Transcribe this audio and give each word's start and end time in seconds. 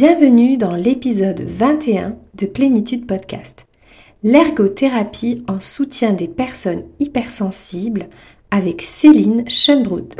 Bienvenue 0.00 0.56
dans 0.56 0.76
l'épisode 0.76 1.40
21 1.40 2.14
de 2.34 2.46
Plénitude 2.46 3.04
Podcast. 3.04 3.66
L'ergothérapie 4.22 5.44
en 5.48 5.58
soutien 5.58 6.12
des 6.12 6.28
personnes 6.28 6.84
hypersensibles 7.00 8.08
avec 8.52 8.80
Céline 8.82 9.50
Schönbrud. 9.50 10.14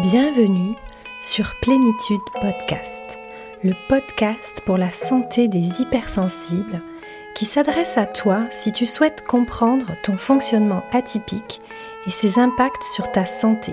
Bienvenue 0.00 0.76
sur 1.20 1.52
Plénitude 1.60 2.22
Podcast, 2.40 3.18
le 3.64 3.72
podcast 3.88 4.62
pour 4.64 4.78
la 4.78 4.92
santé 4.92 5.48
des 5.48 5.82
hypersensibles 5.82 6.82
qui 7.34 7.46
s'adresse 7.46 7.98
à 7.98 8.06
toi 8.06 8.44
si 8.50 8.70
tu 8.70 8.86
souhaites 8.86 9.26
comprendre 9.26 9.86
ton 10.04 10.16
fonctionnement 10.16 10.84
atypique 10.92 11.60
et 12.06 12.12
ses 12.12 12.38
impacts 12.38 12.84
sur 12.84 13.10
ta 13.10 13.26
santé 13.26 13.72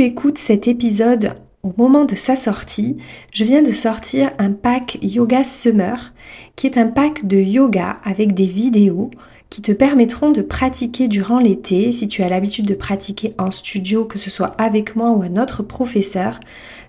Tu 0.00 0.06
écoutes 0.06 0.38
cet 0.38 0.66
épisode 0.66 1.34
au 1.62 1.74
moment 1.76 2.06
de 2.06 2.14
sa 2.14 2.34
sortie, 2.34 2.96
je 3.34 3.44
viens 3.44 3.62
de 3.62 3.70
sortir 3.70 4.30
un 4.38 4.50
pack 4.50 4.96
Yoga 5.02 5.44
Summer, 5.44 6.14
qui 6.56 6.66
est 6.66 6.78
un 6.78 6.86
pack 6.86 7.26
de 7.26 7.36
yoga 7.36 7.98
avec 8.02 8.32
des 8.32 8.46
vidéos 8.46 9.10
qui 9.50 9.60
te 9.60 9.72
permettront 9.72 10.30
de 10.30 10.40
pratiquer 10.40 11.06
durant 11.06 11.38
l'été. 11.38 11.92
Si 11.92 12.08
tu 12.08 12.22
as 12.22 12.30
l'habitude 12.30 12.64
de 12.64 12.72
pratiquer 12.72 13.34
en 13.36 13.50
studio, 13.50 14.06
que 14.06 14.18
ce 14.18 14.30
soit 14.30 14.54
avec 14.56 14.96
moi 14.96 15.10
ou 15.10 15.20
un 15.20 15.36
autre 15.36 15.62
professeur, 15.62 16.40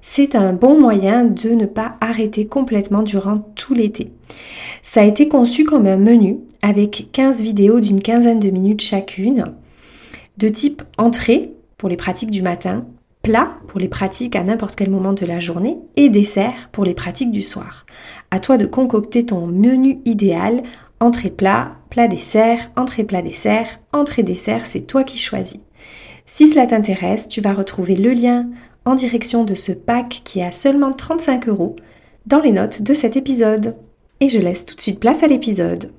c'est 0.02 0.34
un 0.34 0.54
bon 0.54 0.80
moyen 0.80 1.26
de 1.26 1.50
ne 1.50 1.66
pas 1.66 1.98
arrêter 2.00 2.46
complètement 2.46 3.04
durant 3.04 3.40
tout 3.56 3.74
l'été. 3.74 4.14
Ça 4.84 5.02
a 5.02 5.06
été 5.06 5.28
conçu 5.28 5.66
comme 5.66 5.86
un 5.86 5.98
menu 5.98 6.38
avec 6.62 7.10
15 7.12 7.42
vidéos 7.42 7.82
d'une 7.82 8.00
quinzaine 8.00 8.40
de 8.40 8.52
minutes 8.52 8.82
chacune, 8.82 9.54
de 10.38 10.48
type 10.48 10.82
entrée 10.98 11.52
pour 11.78 11.90
les 11.90 11.98
pratiques 11.98 12.32
du 12.32 12.42
matin, 12.42 12.86
plat 13.22 13.58
pour 13.68 13.80
les 13.80 13.88
pratiques 13.88 14.36
à 14.36 14.44
n'importe 14.44 14.76
quel 14.76 14.90
moment 14.90 15.14
de 15.14 15.26
la 15.26 15.40
journée 15.40 15.78
et 15.96 16.10
dessert 16.10 16.70
pour 16.72 16.84
les 16.84 16.94
pratiques 16.94 17.32
du 17.32 17.42
soir. 17.42 17.86
À 18.32 18.40
toi 18.40 18.58
de 18.58 18.66
concocter 18.66 19.26
ton 19.26 19.48
menu 19.48 20.00
idéal, 20.06 20.64
entrée 21.00 21.30
plat, 21.30 21.74
plat 21.90 22.08
dessert, 22.08 22.72
entrée 22.76 23.04
plat 23.04 23.22
dessert, 23.22 23.80
entrée 23.94 24.24
dessert, 24.24 24.66
c'est 24.66 24.82
toi 24.82 25.04
qui 25.04 25.18
choisis. 25.18 25.62
Si 26.26 26.48
cela 26.48 26.66
t'intéresse, 26.66 27.28
tu 27.28 27.42
vas 27.42 27.54
retrouver 27.54 27.96
le 27.96 28.12
lien 28.12 28.48
en 28.86 28.96
direction 28.96 29.44
de 29.44 29.56
ce 29.56 29.72
pack 29.72 30.22
qui 30.24 30.40
est 30.40 30.46
à 30.46 30.52
seulement 30.52 30.92
35 30.92 31.48
euros 31.50 31.76
dans 32.26 32.40
les 32.40 32.52
notes 32.52 32.82
de 32.82 32.94
cet 32.94 33.16
épisode. 33.16 33.76
Et 34.20 34.30
je 34.30 34.40
laisse 34.40 34.66
tout 34.66 34.76
de 34.76 34.82
suite 34.82 35.00
place 35.00 35.24
à 35.24 35.28
l'épisode. 35.28 35.92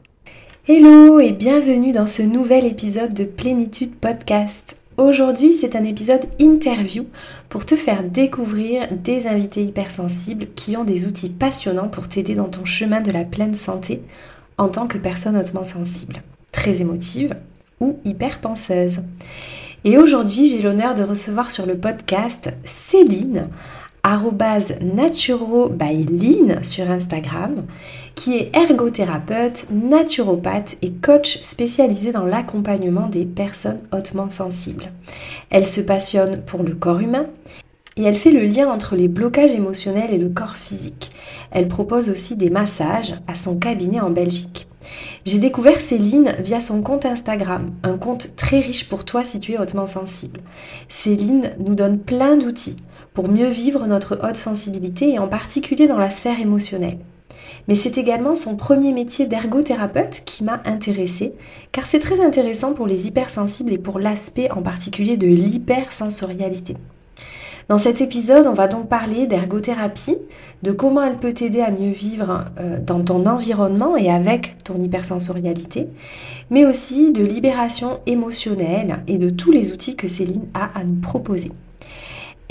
Hello 0.69 1.19
et 1.19 1.33
bienvenue 1.33 1.91
dans 1.91 2.07
ce 2.07 2.23
nouvel 2.23 2.67
épisode 2.67 3.15
de 3.15 3.25
Plénitude 3.25 3.97
Podcast. 3.97 4.82
Aujourd'hui, 5.03 5.57
c'est 5.57 5.75
un 5.75 5.83
épisode 5.83 6.27
interview 6.39 7.07
pour 7.49 7.67
te 7.67 7.75
faire 7.75 8.05
découvrir 8.05 8.87
des 8.93 9.27
invités 9.27 9.65
hypersensibles 9.65 10.47
qui 10.55 10.77
ont 10.77 10.85
des 10.85 11.07
outils 11.07 11.29
passionnants 11.29 11.89
pour 11.89 12.07
t'aider 12.07 12.37
dans 12.37 12.49
ton 12.49 12.65
chemin 12.65 13.01
de 13.01 13.11
la 13.11 13.25
pleine 13.25 13.55
santé 13.55 14.01
en 14.59 14.69
tant 14.69 14.87
que 14.87 14.99
personne 14.99 15.37
hautement 15.37 15.65
sensible, 15.65 16.23
très 16.53 16.83
émotive 16.83 17.35
ou 17.81 17.99
hyperpenseuse. 18.05 19.01
Et 19.83 19.99
aujourd'hui, 19.99 20.49
j'ai 20.49 20.63
l'honneur 20.63 20.95
de 20.95 21.03
recevoir 21.03 21.51
sur 21.51 21.67
le 21.67 21.77
podcast 21.77 22.53
Céline, 22.65 23.43
naturo 24.81 25.71
sur 26.63 26.91
Instagram, 26.91 27.67
qui 28.15 28.37
est 28.37 28.55
ergothérapeute, 28.57 29.67
naturopathe 29.71 30.77
et 30.83 30.91
coach 30.91 31.39
spécialisé 31.41 32.13
dans 32.13 32.25
l'accompagnement 32.25 33.09
des 33.09 33.25
personnes 33.25 33.81
hautement 33.93 34.29
sensibles. 34.29 34.91
Elle 35.51 35.67
se 35.67 35.81
passionne 35.81 36.43
pour 36.43 36.63
le 36.63 36.75
corps 36.75 37.01
humain 37.01 37.27
et 37.97 38.03
elle 38.03 38.17
fait 38.17 38.33
le 38.33 38.45
lien 38.45 38.69
entre 38.69 38.97
les 38.97 39.09
blocages 39.09 39.53
émotionnels 39.53 40.13
et 40.13 40.19
le 40.19 40.31
corps 40.31 40.57
physique. 40.57 41.11
Elle 41.51 41.69
propose 41.69 42.09
aussi 42.09 42.37
des 42.37 42.51
massages 42.51 43.15
à 43.29 43.35
son 43.35 43.59
cabinet 43.59 44.01
en 44.01 44.11
Belgique. 44.11 44.67
J'ai 45.25 45.39
découvert 45.39 45.81
Céline 45.81 46.35
via 46.41 46.61
son 46.61 46.83
compte 46.83 47.07
Instagram, 47.07 47.71
un 47.85 47.97
compte 47.97 48.35
très 48.35 48.59
riche 48.59 48.89
pour 48.89 49.05
toi 49.05 49.23
si 49.23 49.39
tu 49.39 49.53
es 49.53 49.59
hautement 49.59 49.87
sensible. 49.87 50.41
Céline 50.89 51.53
nous 51.61 51.77
donne 51.77 51.99
plein 52.01 52.37
d'outils 52.37 52.77
pour 53.15 53.29
mieux 53.29 53.49
vivre 53.49 53.87
notre 53.87 54.19
haute 54.23 54.37
sensibilité 54.37 55.13
et 55.13 55.19
en 55.19 55.29
particulier 55.29 55.87
dans 55.87 55.99
la 55.99 56.11
sphère 56.11 56.41
émotionnelle. 56.41 56.99
Mais 57.69 57.75
c'est 57.75 57.99
également 57.99 58.35
son 58.35 58.57
premier 58.57 58.93
métier 58.93 59.27
d'ergothérapeute 59.27 60.23
qui 60.25 60.45
m'a 60.45 60.63
intéressée, 60.65 61.35
car 61.71 61.87
c'est 61.87 62.01
très 62.01 62.21
intéressant 62.25 62.75
pour 62.75 62.87
les 62.87 63.07
hypersensibles 63.07 63.73
et 63.73 63.79
pour 63.79 63.99
l'aspect 63.99 64.51
en 64.51 64.63
particulier 64.63 65.17
de 65.17 65.29
l'hypersensorialité. 65.29 66.77
Dans 67.69 67.79
cet 67.79 68.01
épisode, 68.01 68.47
on 68.47 68.53
va 68.55 68.67
donc 68.67 68.89
parler 68.89 69.27
d'ergothérapie, 69.27 70.19
de 70.63 70.73
comment 70.73 71.03
elle 71.03 71.19
peut 71.19 71.33
t'aider 71.33 71.61
à 71.61 71.71
mieux 71.71 71.91
vivre 71.91 72.45
euh, 72.59 72.79
dans 72.85 73.03
ton 73.03 73.25
environnement 73.25 73.97
et 73.97 74.11
avec 74.11 74.57
ton 74.65 74.75
hypersensorialité, 74.75 75.87
mais 76.51 76.67
aussi 76.67 77.13
de 77.13 77.23
libération 77.23 78.01
émotionnelle 78.07 79.05
et 79.07 79.17
de 79.17 79.31
tous 79.31 79.53
les 79.53 79.73
outils 79.73 79.97
que 79.97 80.09
Céline 80.09 80.49
a 80.55 80.79
à 80.79 80.85
nous 80.85 81.01
proposer. 81.01 81.53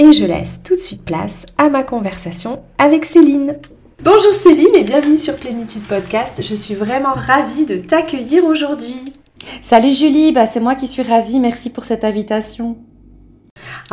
Et 0.01 0.13
je 0.13 0.25
laisse 0.25 0.61
tout 0.63 0.73
de 0.73 0.79
suite 0.79 1.05
place 1.05 1.45
à 1.59 1.69
ma 1.69 1.83
conversation 1.83 2.63
avec 2.79 3.05
Céline. 3.05 3.57
Bonjour 4.03 4.33
Céline 4.33 4.73
et 4.73 4.81
bienvenue 4.81 5.19
sur 5.19 5.35
Plénitude 5.35 5.83
Podcast. 5.83 6.41
Je 6.41 6.55
suis 6.55 6.73
vraiment 6.73 7.13
ravie 7.13 7.67
de 7.67 7.77
t'accueillir 7.77 8.43
aujourd'hui. 8.45 8.95
Salut 9.61 9.93
Julie, 9.93 10.31
bah, 10.31 10.47
c'est 10.47 10.59
moi 10.59 10.73
qui 10.73 10.87
suis 10.87 11.03
ravie. 11.03 11.39
Merci 11.39 11.69
pour 11.69 11.85
cette 11.85 12.03
invitation. 12.03 12.77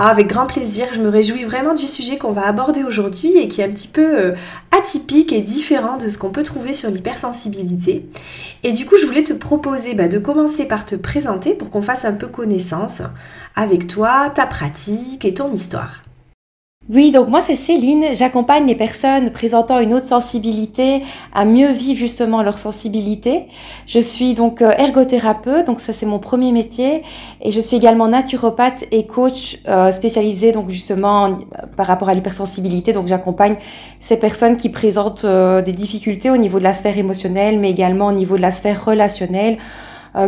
Ah, 0.00 0.10
avec 0.10 0.28
grand 0.28 0.47
plaisir, 0.47 0.86
je 0.94 1.00
me 1.00 1.09
réjouis 1.09 1.42
vraiment 1.42 1.75
du 1.75 1.88
sujet 1.88 2.19
qu'on 2.19 2.31
va 2.31 2.47
aborder 2.47 2.84
aujourd'hui 2.84 3.36
et 3.36 3.48
qui 3.48 3.60
est 3.60 3.64
un 3.64 3.70
petit 3.70 3.88
peu 3.88 4.16
euh, 4.16 4.34
atypique 4.70 5.32
et 5.32 5.41
différent 5.41 5.97
de 5.97 6.09
ce 6.09 6.19
qu'on 6.19 6.31
peut 6.31 6.44
trouver 6.44 6.72
sur 6.72 6.88
l'hypersensibilité. 6.88 8.08
Et 8.62 8.70
du 8.70 8.87
coup, 8.87 8.97
je 8.97 9.06
voulais 9.06 9.25
te 9.25 9.32
proposer 9.32 9.97
bah, 9.97 10.06
de 10.06 10.20
commencer 10.20 10.69
par 10.69 10.87
te 10.87 10.94
présenter 10.94 11.56
pour 11.56 11.70
qu'on 11.70 11.82
fasse 11.82 12.04
un 12.04 12.12
peu 12.12 12.28
connaissance 12.28 13.03
avec 13.56 13.88
toi, 13.88 14.31
ta 14.31 14.47
pratique 14.47 15.25
et 15.25 15.34
ton 15.34 15.53
histoire. 15.53 16.07
Oui, 16.91 17.10
donc 17.10 17.28
moi 17.28 17.43
c'est 17.43 17.54
Céline, 17.54 18.15
j'accompagne 18.15 18.66
les 18.66 18.75
personnes 18.75 19.31
présentant 19.31 19.78
une 19.78 19.93
haute 19.93 20.06
sensibilité 20.06 21.03
à 21.34 21.44
mieux 21.44 21.71
vivre 21.71 21.99
justement 21.99 22.43
leur 22.43 22.59
sensibilité. 22.59 23.43
Je 23.87 23.99
suis 23.99 24.32
donc 24.32 24.62
euh, 24.62 24.71
ergothérapeute, 24.71 25.66
donc 25.66 25.82
ça 25.82 25.93
c'est 25.93 26.06
mon 26.06 26.19
premier 26.19 26.50
métier, 26.50 27.03
et 27.43 27.53
je 27.53 27.60
suis 27.60 27.76
également 27.76 28.09
naturopathe 28.09 28.84
et 28.91 29.06
coach 29.06 29.59
euh, 29.69 29.93
spécialisé 29.93 30.53
donc 30.53 30.71
justement 30.71 31.26
euh, 31.26 31.66
par 31.76 31.87
rapport 31.87 32.09
à 32.09 32.15
l'hypersensibilité. 32.15 32.94
Donc 32.94 33.06
j'accompagne 33.06 33.56
ces 34.00 34.17
personnes 34.17 34.56
qui 34.56 34.70
présentent 34.70 35.26
des 35.26 35.73
difficultés 35.73 36.31
au 36.31 36.38
niveau 36.38 36.58
de 36.58 36.64
la 36.64 36.73
sphère 36.73 36.96
émotionnelle, 36.96 37.58
mais 37.58 37.69
également 37.69 38.06
au 38.06 38.12
niveau 38.12 38.38
de 38.38 38.43
la 38.43 38.52
sphère 38.52 38.82
relationnelle. 38.82 39.58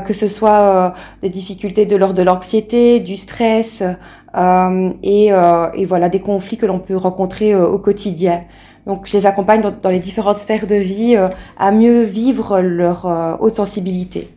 que 0.06 0.12
ce 0.12 0.28
soit 0.28 0.94
des 1.22 1.30
difficultés 1.30 1.86
de 1.86 1.96
l'ordre 1.96 2.14
de 2.14 2.22
l'anxiété, 2.22 3.00
du 3.00 3.16
stress, 3.16 3.82
euh, 3.82 3.94
et, 4.34 5.32
euh, 5.32 5.70
et, 5.74 5.84
voilà 5.86 6.08
des 6.08 6.20
conflits 6.20 6.56
que 6.56 6.66
l'on 6.66 6.78
peut 6.78 6.96
rencontrer 6.96 7.52
euh, 7.52 7.66
au 7.66 7.78
quotidien. 7.78 8.42
Donc 8.86 9.06
je 9.06 9.16
les 9.16 9.26
accompagne 9.26 9.60
dans, 9.60 9.90
les 9.90 9.98
différentes 9.98 10.38
sphères 10.38 10.66
de 10.66 10.76
vie 10.76 11.16
à 11.58 11.70
mieux 11.70 12.02
vivre 12.02 12.60
leur 12.60 13.38
haute 13.40 13.56
sensibilité. 13.56 14.28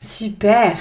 Super. 0.00 0.76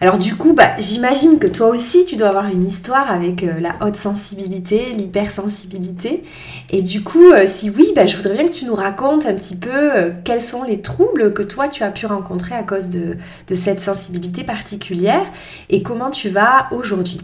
Alors 0.00 0.18
du 0.18 0.34
coup, 0.34 0.52
bah, 0.52 0.72
j'imagine 0.78 1.38
que 1.38 1.46
toi 1.46 1.68
aussi, 1.68 2.04
tu 2.04 2.16
dois 2.16 2.28
avoir 2.28 2.48
une 2.48 2.64
histoire 2.64 3.10
avec 3.10 3.42
la 3.42 3.76
haute 3.80 3.96
sensibilité, 3.96 4.92
l'hypersensibilité. 4.96 6.24
Et 6.70 6.82
du 6.82 7.04
coup, 7.04 7.32
si 7.46 7.70
oui, 7.70 7.92
bah, 7.94 8.06
je 8.06 8.16
voudrais 8.16 8.34
bien 8.34 8.46
que 8.46 8.52
tu 8.52 8.64
nous 8.64 8.74
racontes 8.74 9.26
un 9.26 9.34
petit 9.34 9.56
peu 9.56 10.12
quels 10.24 10.42
sont 10.42 10.64
les 10.64 10.82
troubles 10.82 11.32
que 11.32 11.42
toi, 11.42 11.68
tu 11.68 11.84
as 11.84 11.90
pu 11.90 12.06
rencontrer 12.06 12.56
à 12.56 12.64
cause 12.64 12.90
de 12.90 13.54
cette 13.54 13.80
sensibilité 13.80 14.42
particulière 14.42 15.24
et 15.70 15.82
comment 15.84 16.10
tu 16.10 16.28
vas 16.28 16.66
aujourd'hui. 16.72 17.20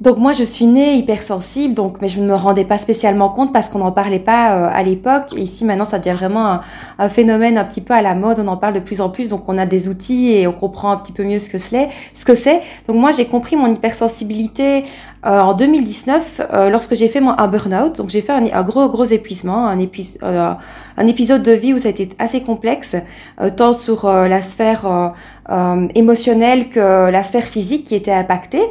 Donc 0.00 0.18
moi 0.18 0.32
je 0.32 0.44
suis 0.44 0.66
née 0.66 0.94
hypersensible, 0.94 1.74
donc 1.74 2.00
mais 2.00 2.08
je 2.08 2.20
ne 2.20 2.26
me 2.28 2.34
rendais 2.34 2.64
pas 2.64 2.78
spécialement 2.78 3.30
compte 3.30 3.52
parce 3.52 3.68
qu'on 3.68 3.80
n'en 3.80 3.90
parlait 3.90 4.20
pas 4.20 4.56
euh, 4.56 4.70
à 4.72 4.84
l'époque. 4.84 5.32
Et 5.36 5.40
ici 5.40 5.64
maintenant 5.64 5.86
ça 5.86 5.98
devient 5.98 6.16
vraiment 6.16 6.60
un, 6.98 7.08
phénomène 7.08 7.58
un 7.58 7.64
petit 7.64 7.80
peu 7.80 7.94
à 7.94 8.02
la 8.02 8.14
mode, 8.14 8.38
on 8.38 8.46
en 8.46 8.56
parle 8.56 8.74
de 8.74 8.80
plus 8.80 9.00
en 9.00 9.10
plus, 9.10 9.28
donc 9.28 9.42
on 9.48 9.58
a 9.58 9.66
des 9.66 9.88
outils 9.88 10.30
et 10.30 10.46
on 10.46 10.52
comprend 10.52 10.92
un 10.92 10.98
petit 10.98 11.10
peu 11.10 11.24
mieux 11.24 11.40
ce 11.40 11.50
que 11.50 11.58
c'est. 11.58 11.88
Ce 12.14 12.24
que 12.24 12.36
c'est. 12.36 12.60
Donc 12.86 12.96
moi 12.96 13.10
j'ai 13.10 13.24
compris 13.24 13.56
mon 13.56 13.66
hypersensibilité 13.66 14.84
euh, 15.26 15.40
en 15.40 15.54
2019 15.54 16.42
euh, 16.52 16.70
lorsque 16.70 16.94
j'ai 16.94 17.08
fait 17.08 17.20
mon 17.20 17.36
un 17.36 17.48
burn-out. 17.48 17.96
Donc 17.96 18.08
j'ai 18.10 18.20
fait 18.20 18.32
un, 18.32 18.62
gros 18.62 18.88
gros 18.88 19.04
épuisement, 19.04 19.66
un, 19.66 19.78
un 20.96 21.06
épisode 21.08 21.42
de 21.42 21.52
vie 21.52 21.74
où 21.74 21.78
ça 21.80 21.88
a 21.88 21.90
été 21.90 22.10
assez 22.20 22.42
complexe, 22.42 22.94
tant 23.56 23.72
sur 23.72 24.06
la 24.06 24.42
sphère 24.42 25.12
émotionnelle 25.96 26.68
que 26.68 27.10
la 27.10 27.24
sphère 27.24 27.44
physique 27.44 27.82
qui 27.82 27.96
était 27.96 28.12
impactée. 28.12 28.62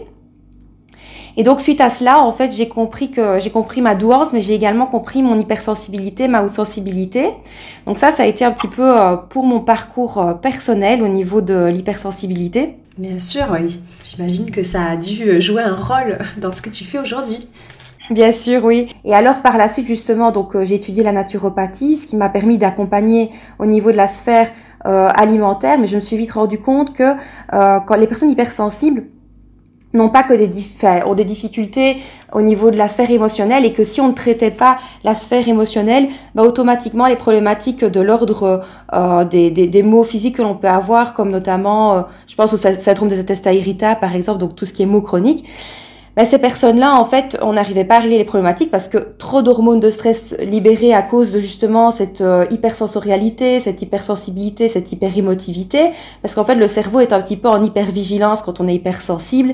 Et 1.39 1.43
donc 1.43 1.61
suite 1.61 1.81
à 1.81 1.91
cela, 1.91 2.23
en 2.23 2.31
fait, 2.31 2.51
j'ai 2.51 2.67
compris 2.67 3.11
que 3.11 3.39
j'ai 3.39 3.51
compris 3.51 3.79
ma 3.79 3.93
douance, 3.93 4.33
mais 4.33 4.41
j'ai 4.41 4.55
également 4.55 4.87
compris 4.87 5.21
mon 5.21 5.39
hypersensibilité, 5.39 6.27
ma 6.27 6.43
haute 6.43 6.55
sensibilité. 6.55 7.29
Donc 7.85 7.99
ça, 7.99 8.11
ça 8.11 8.23
a 8.23 8.25
été 8.25 8.43
un 8.43 8.51
petit 8.51 8.67
peu 8.67 8.99
euh, 8.99 9.15
pour 9.15 9.45
mon 9.45 9.59
parcours 9.59 10.17
euh, 10.17 10.33
personnel 10.33 11.03
au 11.03 11.07
niveau 11.07 11.41
de 11.41 11.67
l'hypersensibilité. 11.67 12.77
Bien 12.97 13.19
sûr, 13.19 13.43
oui. 13.51 13.79
J'imagine 14.03 14.49
que 14.49 14.63
ça 14.63 14.83
a 14.85 14.95
dû 14.97 15.39
jouer 15.39 15.61
un 15.61 15.75
rôle 15.75 16.17
dans 16.41 16.51
ce 16.51 16.63
que 16.63 16.71
tu 16.71 16.83
fais 16.83 16.97
aujourd'hui. 16.97 17.47
Bien 18.09 18.31
sûr, 18.31 18.63
oui. 18.65 18.87
Et 19.05 19.13
alors 19.13 19.43
par 19.43 19.57
la 19.59 19.69
suite, 19.69 19.85
justement, 19.85 20.31
donc 20.31 20.55
euh, 20.55 20.65
j'ai 20.65 20.73
étudié 20.73 21.03
la 21.03 21.11
naturopathie, 21.11 21.97
ce 21.97 22.07
qui 22.07 22.15
m'a 22.15 22.29
permis 22.29 22.57
d'accompagner 22.57 23.29
au 23.59 23.67
niveau 23.67 23.91
de 23.91 23.97
la 23.97 24.07
sphère 24.07 24.49
alimentaire, 24.85 25.77
mais 25.77 25.87
je 25.87 25.95
me 25.95 25.99
suis 25.99 26.15
vite 26.15 26.31
rendu 26.31 26.59
compte 26.59 26.93
que 26.93 27.15
quand 27.51 27.95
les 27.97 28.07
personnes 28.07 28.29
hypersensibles 28.29 29.03
non 29.97 30.09
pas 30.09 30.23
que 30.23 30.33
des, 30.33 30.49
ont 31.05 31.15
des 31.15 31.25
difficultés 31.25 31.97
au 32.31 32.41
niveau 32.41 32.71
de 32.71 32.77
la 32.77 32.87
sphère 32.87 33.09
émotionnelle 33.11 33.65
et 33.65 33.73
que 33.73 33.83
si 33.83 33.99
on 34.01 34.09
ne 34.09 34.13
traitait 34.13 34.51
pas 34.51 34.77
la 35.03 35.15
sphère 35.15 35.47
émotionnelle, 35.47 36.07
bah, 36.35 36.43
automatiquement 36.43 37.07
les 37.07 37.15
problématiques 37.15 37.83
de 37.83 37.99
l'ordre 37.99 38.63
euh, 38.93 39.25
des, 39.25 39.51
des, 39.51 39.67
des, 39.67 39.83
maux 39.83 40.03
physiques 40.03 40.37
que 40.37 40.41
l'on 40.41 40.55
peut 40.55 40.67
avoir, 40.67 41.13
comme 41.13 41.31
notamment, 41.31 41.97
euh, 41.97 42.01
je 42.27 42.35
pense 42.35 42.53
au 42.53 42.57
syndrome 42.57 43.09
des 43.09 43.19
intestins 43.19 43.51
irritables 43.51 43.99
par 43.99 44.15
exemple, 44.15 44.39
donc 44.39 44.55
tout 44.55 44.65
ce 44.65 44.73
qui 44.73 44.83
est 44.83 44.87
maux 44.87 45.01
chroniques, 45.01 45.45
ben, 46.17 46.25
ces 46.25 46.39
personnes-là, 46.39 46.99
en 46.99 47.05
fait, 47.05 47.37
on 47.43 47.53
n'arrivait 47.53 47.85
pas 47.85 47.97
à 47.97 47.99
régler 47.99 48.17
les 48.17 48.23
problématiques 48.23 48.71
parce 48.71 48.87
que 48.87 48.97
trop 49.19 49.43
d'hormones 49.43 49.79
de 49.79 49.91
stress 49.91 50.35
libérées 50.39 50.91
à 50.91 51.03
cause 51.03 51.31
de 51.31 51.39
justement 51.39 51.91
cette 51.91 52.21
euh, 52.21 52.43
hypersensorialité, 52.49 53.59
cette 53.59 53.83
hypersensibilité, 53.83 54.67
cette 54.67 54.91
hyperémotivité, 54.91 55.91
parce 56.23 56.33
qu'en 56.33 56.43
fait, 56.43 56.55
le 56.55 56.67
cerveau 56.67 57.01
est 57.01 57.13
un 57.13 57.21
petit 57.21 57.37
peu 57.37 57.47
en 57.47 57.63
hypervigilance 57.63 58.41
quand 58.41 58.59
on 58.59 58.67
est 58.67 58.73
hypersensible. 58.73 59.53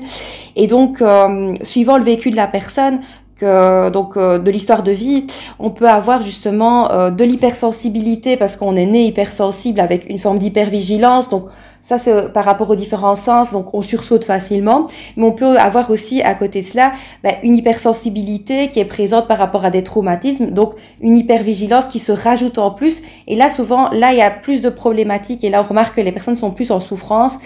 Et 0.56 0.66
donc, 0.66 1.02
euh, 1.02 1.52
suivant 1.64 1.98
le 1.98 2.04
vécu 2.04 2.30
de 2.30 2.36
la 2.36 2.46
personne, 2.46 3.00
que, 3.36 3.90
donc 3.90 4.16
euh, 4.16 4.38
de 4.38 4.50
l'histoire 4.50 4.82
de 4.82 4.92
vie, 4.92 5.26
on 5.58 5.68
peut 5.68 5.90
avoir 5.90 6.22
justement 6.22 7.10
de 7.10 7.24
l'hypersensibilité 7.24 8.38
parce 8.38 8.56
qu'on 8.56 8.74
est 8.76 8.86
né 8.86 9.04
hypersensible 9.04 9.80
avec 9.80 10.08
une 10.08 10.18
forme 10.18 10.38
d'hypervigilance. 10.38 11.28
Donc 11.28 11.48
ça, 11.84 11.98
c'est 11.98 12.32
par 12.32 12.46
rapport 12.46 12.70
aux 12.70 12.76
différents 12.76 13.14
sens, 13.14 13.52
donc 13.52 13.74
on 13.74 13.82
sursaute 13.82 14.24
facilement. 14.24 14.86
Mais 15.18 15.24
on 15.24 15.32
peut 15.32 15.58
avoir 15.58 15.90
aussi 15.90 16.22
à 16.22 16.34
côté 16.34 16.62
de 16.62 16.66
cela 16.66 16.92
ben, 17.22 17.34
une 17.42 17.54
hypersensibilité 17.54 18.68
qui 18.68 18.80
est 18.80 18.86
présente 18.86 19.28
par 19.28 19.36
rapport 19.36 19.66
à 19.66 19.70
des 19.70 19.82
traumatismes, 19.82 20.46
donc 20.46 20.72
une 21.02 21.18
hypervigilance 21.18 21.88
qui 21.88 21.98
se 21.98 22.10
rajoute 22.10 22.56
en 22.56 22.70
plus. 22.70 23.02
Et 23.26 23.36
là, 23.36 23.50
souvent, 23.50 23.90
là, 23.90 24.14
il 24.14 24.18
y 24.18 24.22
a 24.22 24.30
plus 24.30 24.62
de 24.62 24.70
problématiques 24.70 25.44
et 25.44 25.50
là, 25.50 25.60
on 25.60 25.68
remarque 25.68 25.96
que 25.96 26.00
les 26.00 26.10
personnes 26.10 26.38
sont 26.38 26.52
plus 26.52 26.70
en 26.70 26.80
souffrance. 26.80 27.36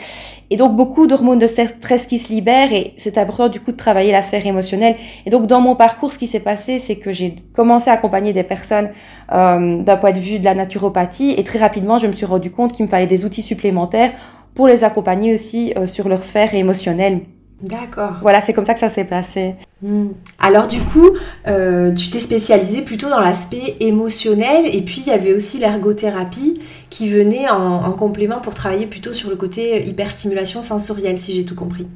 Et 0.50 0.56
donc 0.56 0.76
beaucoup 0.76 1.06
d'hormones 1.06 1.38
de 1.38 1.46
stress 1.46 2.06
qui 2.06 2.18
se 2.18 2.32
libèrent 2.32 2.72
et 2.72 2.94
c'est 2.96 3.18
important 3.18 3.48
du 3.48 3.60
coup 3.60 3.70
de 3.70 3.76
travailler 3.76 4.12
la 4.12 4.22
sphère 4.22 4.46
émotionnelle. 4.46 4.96
Et 5.26 5.30
donc 5.30 5.46
dans 5.46 5.60
mon 5.60 5.76
parcours, 5.76 6.12
ce 6.12 6.18
qui 6.18 6.26
s'est 6.26 6.40
passé, 6.40 6.78
c'est 6.78 6.96
que 6.96 7.12
j'ai 7.12 7.34
commencé 7.54 7.90
à 7.90 7.94
accompagner 7.94 8.32
des 8.32 8.44
personnes 8.44 8.90
euh, 9.32 9.82
d'un 9.82 9.96
point 9.96 10.12
de 10.12 10.20
vue 10.20 10.38
de 10.38 10.44
la 10.44 10.54
naturopathie 10.54 11.34
et 11.36 11.44
très 11.44 11.58
rapidement, 11.58 11.98
je 11.98 12.06
me 12.06 12.12
suis 12.12 12.26
rendu 12.26 12.50
compte 12.50 12.72
qu'il 12.72 12.86
me 12.86 12.90
fallait 12.90 13.06
des 13.06 13.24
outils 13.24 13.42
supplémentaires 13.42 14.12
pour 14.54 14.66
les 14.66 14.84
accompagner 14.84 15.34
aussi 15.34 15.74
euh, 15.76 15.86
sur 15.86 16.08
leur 16.08 16.22
sphère 16.22 16.54
émotionnelle. 16.54 17.20
D'accord. 17.60 18.14
Voilà, 18.22 18.40
c'est 18.40 18.52
comme 18.52 18.66
ça 18.66 18.74
que 18.74 18.80
ça 18.80 18.88
s'est 18.88 19.04
passé. 19.04 19.56
Hmm. 19.82 20.08
Alors 20.38 20.68
du 20.68 20.80
coup, 20.80 21.10
euh, 21.48 21.92
tu 21.92 22.08
t'es 22.10 22.20
spécialisée 22.20 22.82
plutôt 22.82 23.08
dans 23.08 23.18
l'aspect 23.18 23.76
émotionnel 23.80 24.66
et 24.66 24.80
puis 24.82 25.02
il 25.04 25.08
y 25.08 25.12
avait 25.12 25.34
aussi 25.34 25.58
l'ergothérapie 25.58 26.60
qui 26.88 27.08
venait 27.08 27.48
en, 27.48 27.92
complément 27.92 28.40
pour 28.40 28.54
travailler 28.54 28.86
plutôt 28.86 29.12
sur 29.12 29.28
le 29.28 29.36
côté 29.36 29.84
hyperstimulation 29.86 30.62
sensorielle, 30.62 31.18
si 31.18 31.32
j'ai 31.32 31.44
tout 31.44 31.56
compris. 31.56 31.86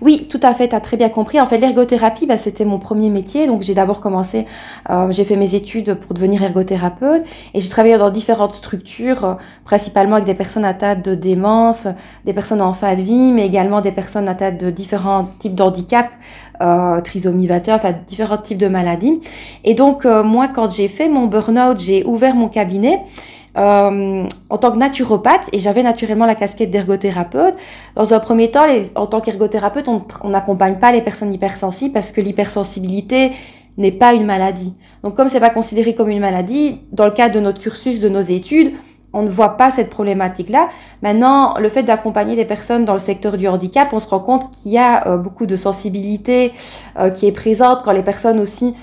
Oui, 0.00 0.26
tout 0.30 0.40
à 0.42 0.54
fait, 0.54 0.68
tu 0.68 0.74
as 0.74 0.80
très 0.80 0.96
bien 0.96 1.08
compris. 1.08 1.40
En 1.40 1.46
fait, 1.46 1.58
l'ergothérapie, 1.58 2.26
bah, 2.26 2.36
c'était 2.36 2.64
mon 2.64 2.78
premier 2.78 3.10
métier. 3.10 3.46
Donc, 3.46 3.62
j'ai 3.62 3.74
d'abord 3.74 4.00
commencé, 4.00 4.46
euh, 4.90 5.10
j'ai 5.10 5.24
fait 5.24 5.36
mes 5.36 5.54
études 5.54 5.94
pour 5.94 6.14
devenir 6.14 6.42
ergothérapeute 6.42 7.24
et 7.54 7.60
j'ai 7.60 7.68
travaillé 7.68 7.98
dans 7.98 8.10
différentes 8.10 8.54
structures, 8.54 9.24
euh, 9.24 9.34
principalement 9.64 10.16
avec 10.16 10.26
des 10.26 10.34
personnes 10.34 10.64
atteintes 10.64 11.04
de 11.04 11.14
démence, 11.14 11.86
des 12.24 12.32
personnes 12.32 12.62
en 12.62 12.72
fin 12.72 12.94
de 12.94 13.02
vie, 13.02 13.32
mais 13.32 13.46
également 13.46 13.80
des 13.80 13.92
personnes 13.92 14.28
atteintes 14.28 14.58
de 14.58 14.70
différents 14.70 15.28
types 15.38 15.54
d'handicap, 15.54 16.10
euh, 16.62 17.00
trisomie 17.00 17.46
21, 17.46 17.76
enfin, 17.76 17.94
différents 18.06 18.36
types 18.36 18.58
de 18.58 18.68
maladies. 18.68 19.20
Et 19.64 19.72
donc, 19.72 20.04
euh, 20.04 20.22
moi, 20.22 20.48
quand 20.48 20.70
j'ai 20.70 20.88
fait 20.88 21.08
mon 21.08 21.26
burn-out, 21.26 21.80
j'ai 21.80 22.04
ouvert 22.04 22.34
mon 22.34 22.48
cabinet 22.48 23.00
euh, 23.56 24.24
en 24.48 24.58
tant 24.58 24.70
que 24.70 24.76
naturopathe 24.76 25.48
et 25.52 25.58
j'avais 25.58 25.82
naturellement 25.82 26.26
la 26.26 26.34
casquette 26.34 26.70
d'ergothérapeute. 26.70 27.54
Dans 27.96 28.14
un 28.14 28.20
premier 28.20 28.50
temps, 28.50 28.66
en 28.94 29.06
tant 29.06 29.20
qu'ergothérapeute, 29.20 29.88
on 29.88 30.28
n'accompagne 30.28 30.78
pas 30.78 30.92
les 30.92 31.02
personnes 31.02 31.32
hypersensibles 31.34 31.92
parce 31.92 32.12
que 32.12 32.20
l'hypersensibilité 32.20 33.32
n'est 33.76 33.92
pas 33.92 34.14
une 34.14 34.24
maladie. 34.24 34.74
Donc 35.02 35.16
comme 35.16 35.28
c'est 35.28 35.40
pas 35.40 35.50
considéré 35.50 35.94
comme 35.94 36.10
une 36.10 36.20
maladie, 36.20 36.80
dans 36.92 37.06
le 37.06 37.12
cadre 37.12 37.34
de 37.34 37.40
notre 37.40 37.60
cursus, 37.60 38.00
de 38.00 38.08
nos 38.08 38.20
études, 38.20 38.74
on 39.12 39.22
ne 39.22 39.28
voit 39.28 39.56
pas 39.56 39.70
cette 39.70 39.90
problématique-là. 39.90 40.68
Maintenant, 41.02 41.54
le 41.58 41.68
fait 41.68 41.82
d'accompagner 41.82 42.36
des 42.36 42.44
personnes 42.44 42.84
dans 42.84 42.92
le 42.92 43.00
secteur 43.00 43.36
du 43.36 43.48
handicap, 43.48 43.88
on 43.92 43.98
se 43.98 44.08
rend 44.08 44.20
compte 44.20 44.50
qu'il 44.52 44.72
y 44.72 44.78
a 44.78 45.08
euh, 45.08 45.16
beaucoup 45.16 45.46
de 45.46 45.56
sensibilité 45.56 46.52
euh, 46.98 47.10
qui 47.10 47.26
est 47.26 47.32
présente 47.32 47.82
quand 47.82 47.92
les 47.92 48.04
personnes 48.04 48.38
aussi 48.38 48.74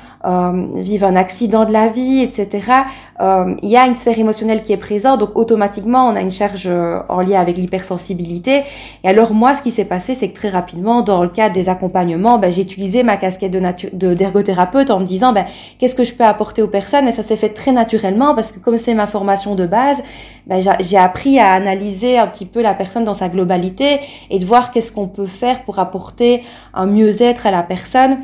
vivent 0.75 1.05
un 1.05 1.15
accident 1.15 1.65
de 1.65 1.71
la 1.71 1.87
vie, 1.87 2.21
etc. 2.21 2.71
Euh, 3.19 3.55
il 3.63 3.69
y 3.69 3.77
a 3.77 3.87
une 3.87 3.95
sphère 3.95 4.17
émotionnelle 4.19 4.61
qui 4.61 4.73
est 4.73 4.77
présente, 4.77 5.19
donc 5.19 5.35
automatiquement 5.35 6.07
on 6.07 6.15
a 6.15 6.21
une 6.21 6.31
charge 6.31 6.67
euh, 6.67 6.99
en 7.09 7.21
lien 7.21 7.39
avec 7.39 7.57
l'hypersensibilité. 7.57 8.61
Et 9.03 9.09
alors 9.09 9.33
moi, 9.33 9.55
ce 9.55 9.63
qui 9.63 9.71
s'est 9.71 9.85
passé, 9.85 10.13
c'est 10.13 10.29
que 10.29 10.35
très 10.35 10.49
rapidement, 10.49 11.01
dans 11.01 11.23
le 11.23 11.29
cadre 11.29 11.55
des 11.55 11.67
accompagnements, 11.67 12.37
ben, 12.37 12.51
j'ai 12.51 12.61
utilisé 12.61 13.01
ma 13.01 13.17
casquette 13.17 13.51
de 13.51 14.13
d'ergothérapeute 14.13 14.91
en 14.91 14.99
me 14.99 15.05
disant 15.05 15.33
ben, 15.33 15.45
qu'est-ce 15.79 15.95
que 15.95 16.03
je 16.03 16.13
peux 16.13 16.23
apporter 16.23 16.61
aux 16.61 16.67
personnes, 16.67 17.05
mais 17.05 17.11
ça 17.11 17.23
s'est 17.23 17.35
fait 17.35 17.49
très 17.49 17.71
naturellement 17.71 18.35
parce 18.35 18.51
que 18.51 18.59
comme 18.59 18.77
c'est 18.77 18.93
ma 18.93 19.07
formation 19.07 19.55
de 19.55 19.65
base, 19.65 20.03
ben, 20.45 20.61
j'ai 20.79 20.97
appris 20.97 21.39
à 21.39 21.53
analyser 21.53 22.19
un 22.19 22.27
petit 22.27 22.45
peu 22.45 22.61
la 22.61 22.75
personne 22.75 23.03
dans 23.03 23.15
sa 23.15 23.29
globalité 23.29 23.99
et 24.29 24.37
de 24.37 24.45
voir 24.45 24.71
qu'est-ce 24.71 24.91
qu'on 24.91 25.07
peut 25.07 25.25
faire 25.25 25.63
pour 25.63 25.79
apporter 25.79 26.43
un 26.73 26.85
mieux-être 26.85 27.47
à 27.47 27.51
la 27.51 27.63
personne. 27.63 28.17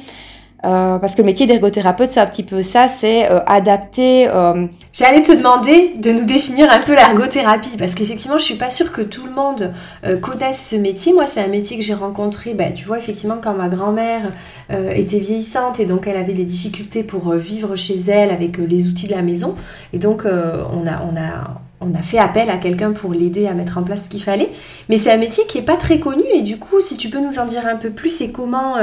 Euh, 0.66 0.98
parce 0.98 1.16
que 1.16 1.22
le 1.22 1.26
métier 1.26 1.46
d'ergothérapeute, 1.46 2.12
c'est 2.14 2.22
un 2.22 2.26
petit 2.26 2.44
peu 2.44 2.64
ça, 2.64 2.88
c'est 2.88 3.30
euh, 3.30 3.40
adapter. 3.46 4.30
Euh... 4.30 4.68
J'allais 4.94 5.22
te 5.22 5.34
demander 5.34 5.94
de 5.98 6.12
nous 6.12 6.24
définir 6.24 6.72
un 6.72 6.80
peu 6.80 6.94
l'ergothérapie, 6.94 7.76
parce 7.78 7.96
qu'effectivement, 7.96 8.38
je 8.38 8.44
suis 8.44 8.56
pas 8.56 8.70
sûre 8.70 8.92
que 8.94 9.02
tout 9.02 9.26
le 9.26 9.32
monde 9.32 9.74
connaisse 10.22 10.70
ce 10.70 10.76
métier. 10.76 11.14
Moi, 11.14 11.28
c'est 11.28 11.42
un 11.42 11.48
métier 11.48 11.78
que 11.78 11.84
j'ai 11.84 11.94
rencontré, 11.94 12.54
bah, 12.54 12.72
tu 12.74 12.86
vois, 12.86 12.98
effectivement, 12.98 13.38
quand 13.44 13.54
ma 13.54 13.70
grand-mère 13.70 14.30
était 14.70 15.20
vieillissante 15.20 15.80
et 15.80 15.86
donc 15.86 16.06
elle 16.08 16.18
avait 16.18 16.34
des 16.34 16.46
difficultés 16.46 17.04
pour 17.04 17.32
vivre 17.34 17.76
chez 17.76 17.98
elle 18.08 18.30
avec 18.30 18.58
les 18.58 18.88
outils 18.88 19.08
de 19.08 19.14
la 19.14 19.24
maison. 19.24 19.56
Et 19.94 19.98
donc, 19.98 20.26
on 20.26 20.88
a, 20.88 21.02
on 21.12 21.18
a 21.18 21.62
on 21.86 21.94
a 21.96 22.02
fait 22.02 22.18
appel 22.18 22.50
à 22.50 22.58
quelqu'un 22.58 22.92
pour 22.92 23.14
l'aider 23.14 23.48
à 23.48 23.54
mettre 23.54 23.78
en 23.78 23.84
place 23.84 24.06
ce 24.06 24.10
qu'il 24.10 24.24
fallait. 24.24 24.50
Mais 24.90 24.98
c'est 24.98 25.12
un 25.12 25.18
métier 25.18 25.46
qui 25.48 25.58
n'est 25.58 25.66
pas 25.66 25.78
très 25.78 26.00
connu 26.00 26.24
et 26.34 26.42
du 26.42 26.58
coup, 26.58 26.82
si 26.82 26.98
tu 26.98 27.10
peux 27.10 27.20
nous 27.20 27.40
en 27.40 27.46
dire 27.46 27.66
un 27.68 27.76
peu 27.76 27.90
plus 27.90 28.22
et 28.22 28.32
comment, 28.32 28.76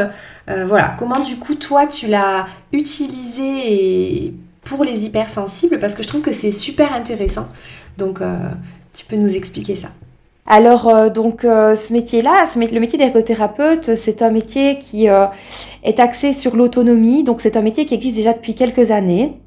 euh, 0.50 0.62
euh, 0.62 0.64
voilà, 0.66 0.94
comment 0.98 1.20
du 1.20 1.36
coup 1.36 1.54
toi 1.54 1.86
tu 1.86 2.06
l'as 2.06 2.46
utilisé 2.72 4.34
pour 4.64 4.84
les 4.84 5.06
hypersensibles? 5.06 5.78
Parce 5.78 5.94
que 5.94 6.02
je 6.02 6.08
trouve 6.08 6.22
que 6.22 6.32
c'est 6.32 6.50
super 6.50 6.92
intéressant. 6.92 7.48
Donc, 7.98 8.20
euh, 8.20 8.36
tu 8.94 9.04
peux 9.04 9.16
nous 9.16 9.34
expliquer 9.34 9.76
ça. 9.76 9.88
Alors 10.46 11.12
donc 11.12 11.42
ce 11.42 11.92
métier-là, 11.92 12.44
le 12.56 12.80
métier 12.80 12.98
d'ergothérapeute, 12.98 13.94
c'est 13.94 14.20
un 14.20 14.30
métier 14.30 14.78
qui 14.80 15.06
est 15.06 16.00
axé 16.00 16.32
sur 16.32 16.56
l'autonomie. 16.56 17.22
Donc 17.22 17.40
c'est 17.40 17.56
un 17.56 17.62
métier 17.62 17.86
qui 17.86 17.94
existe 17.94 18.16
déjà 18.16 18.32
depuis 18.32 18.56
quelques 18.56 18.90
années. 18.90 19.38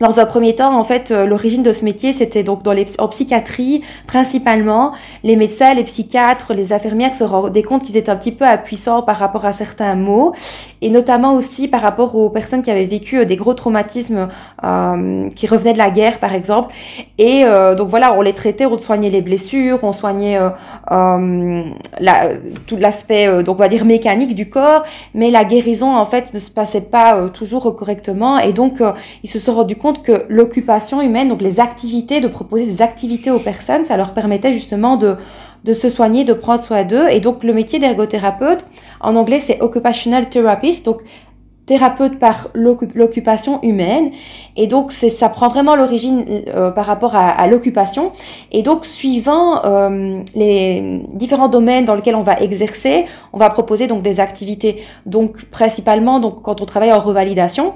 Dans 0.00 0.18
un 0.18 0.26
premier 0.26 0.54
temps, 0.56 0.76
en 0.76 0.82
fait, 0.82 1.12
euh, 1.12 1.24
l'origine 1.24 1.62
de 1.62 1.72
ce 1.72 1.84
métier, 1.84 2.12
c'était 2.12 2.42
donc 2.42 2.64
dans 2.64 2.72
les, 2.72 2.84
en 2.98 3.06
psychiatrie, 3.08 3.82
principalement. 4.08 4.92
Les 5.22 5.36
médecins, 5.36 5.72
les 5.72 5.84
psychiatres, 5.84 6.52
les 6.52 6.72
infirmières 6.72 7.14
se 7.14 7.22
rendaient 7.22 7.62
compte 7.62 7.84
qu'ils 7.84 7.96
étaient 7.96 8.10
un 8.10 8.16
petit 8.16 8.32
peu 8.32 8.44
impuissants 8.44 9.02
par 9.02 9.16
rapport 9.18 9.44
à 9.44 9.52
certains 9.52 9.94
mots, 9.94 10.32
et 10.82 10.90
notamment 10.90 11.34
aussi 11.34 11.68
par 11.68 11.80
rapport 11.80 12.16
aux 12.16 12.28
personnes 12.28 12.62
qui 12.62 12.72
avaient 12.72 12.86
vécu 12.86 13.18
euh, 13.18 13.24
des 13.24 13.36
gros 13.36 13.54
traumatismes 13.54 14.28
euh, 14.64 15.28
qui 15.30 15.46
revenaient 15.46 15.74
de 15.74 15.78
la 15.78 15.90
guerre, 15.90 16.18
par 16.18 16.34
exemple. 16.34 16.74
Et 17.18 17.44
euh, 17.44 17.76
donc 17.76 17.88
voilà, 17.88 18.14
on 18.14 18.20
les 18.20 18.32
traitait, 18.32 18.66
on 18.66 18.78
soignait 18.78 19.10
les 19.10 19.22
blessures, 19.22 19.78
on 19.82 19.92
soignait 19.92 20.38
euh, 20.38 21.62
la, 22.00 22.28
tout 22.66 22.76
l'aspect, 22.76 23.44
donc 23.44 23.56
on 23.56 23.60
va 23.60 23.68
dire 23.68 23.84
mécanique 23.84 24.34
du 24.34 24.48
corps, 24.48 24.82
mais 25.14 25.30
la 25.30 25.44
guérison, 25.44 25.94
en 25.94 26.06
fait, 26.06 26.34
ne 26.34 26.40
se 26.40 26.50
passait 26.50 26.80
pas 26.80 27.28
toujours 27.28 27.74
correctement, 27.76 28.38
et 28.38 28.52
donc 28.52 28.82
ils 29.22 29.30
se 29.30 29.38
sont 29.38 29.54
rendus 29.54 29.76
compte 29.76 29.83
que 29.92 30.24
l'occupation 30.28 31.00
humaine, 31.00 31.28
donc 31.28 31.42
les 31.42 31.60
activités, 31.60 32.20
de 32.20 32.28
proposer 32.28 32.66
des 32.66 32.82
activités 32.82 33.30
aux 33.30 33.38
personnes, 33.38 33.84
ça 33.84 33.96
leur 33.96 34.14
permettait 34.14 34.52
justement 34.52 34.96
de, 34.96 35.16
de 35.64 35.74
se 35.74 35.88
soigner, 35.88 36.24
de 36.24 36.32
prendre 36.32 36.64
soin 36.64 36.84
d'eux. 36.84 37.08
Et 37.10 37.20
donc 37.20 37.44
le 37.44 37.52
métier 37.52 37.78
d'ergothérapeute, 37.78 38.64
en 39.00 39.16
anglais 39.16 39.40
c'est 39.40 39.60
occupational 39.60 40.28
therapist, 40.28 40.84
donc 40.84 41.02
thérapeute 41.66 42.18
par 42.18 42.48
l'occupation 42.54 43.62
humaine. 43.62 44.10
Et 44.56 44.66
donc, 44.66 44.92
ça 44.92 45.28
prend 45.28 45.48
vraiment 45.48 45.76
l'origine 45.76 46.24
euh, 46.48 46.70
par 46.70 46.86
rapport 46.86 47.14
à, 47.16 47.46
l'occupation. 47.46 48.12
Et 48.52 48.62
donc, 48.62 48.84
suivant 48.84 49.64
euh, 49.64 50.20
les 50.34 51.02
différents 51.12 51.48
domaines 51.48 51.84
dans 51.84 51.94
lesquels 51.94 52.16
on 52.16 52.22
va 52.22 52.38
exercer, 52.40 53.06
on 53.32 53.38
va 53.38 53.50
proposer 53.50 53.86
donc 53.86 54.02
des 54.02 54.20
activités. 54.20 54.82
Donc, 55.06 55.46
principalement, 55.46 56.20
donc 56.20 56.42
quand 56.42 56.60
on 56.60 56.66
travaille 56.66 56.92
en 56.92 57.00
revalidation, 57.00 57.74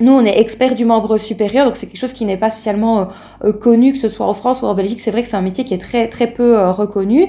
nous, 0.00 0.12
on 0.12 0.24
est 0.24 0.38
expert 0.40 0.74
du 0.74 0.86
membre 0.86 1.18
supérieur, 1.18 1.66
donc 1.66 1.76
c'est 1.76 1.86
quelque 1.86 2.00
chose 2.00 2.14
qui 2.14 2.24
n'est 2.24 2.38
pas 2.38 2.50
spécialement 2.50 3.00
euh, 3.00 3.04
euh, 3.44 3.52
connu, 3.52 3.92
que 3.92 3.98
ce 3.98 4.08
soit 4.08 4.26
en 4.26 4.32
France 4.32 4.62
ou 4.62 4.66
en 4.66 4.72
Belgique. 4.72 5.00
C'est 5.00 5.10
vrai 5.10 5.22
que 5.22 5.28
c'est 5.28 5.36
un 5.36 5.42
métier 5.42 5.64
qui 5.64 5.74
est 5.74 5.78
très 5.78 6.08
très 6.08 6.26
peu 6.26 6.58
euh, 6.58 6.72
reconnu. 6.72 7.28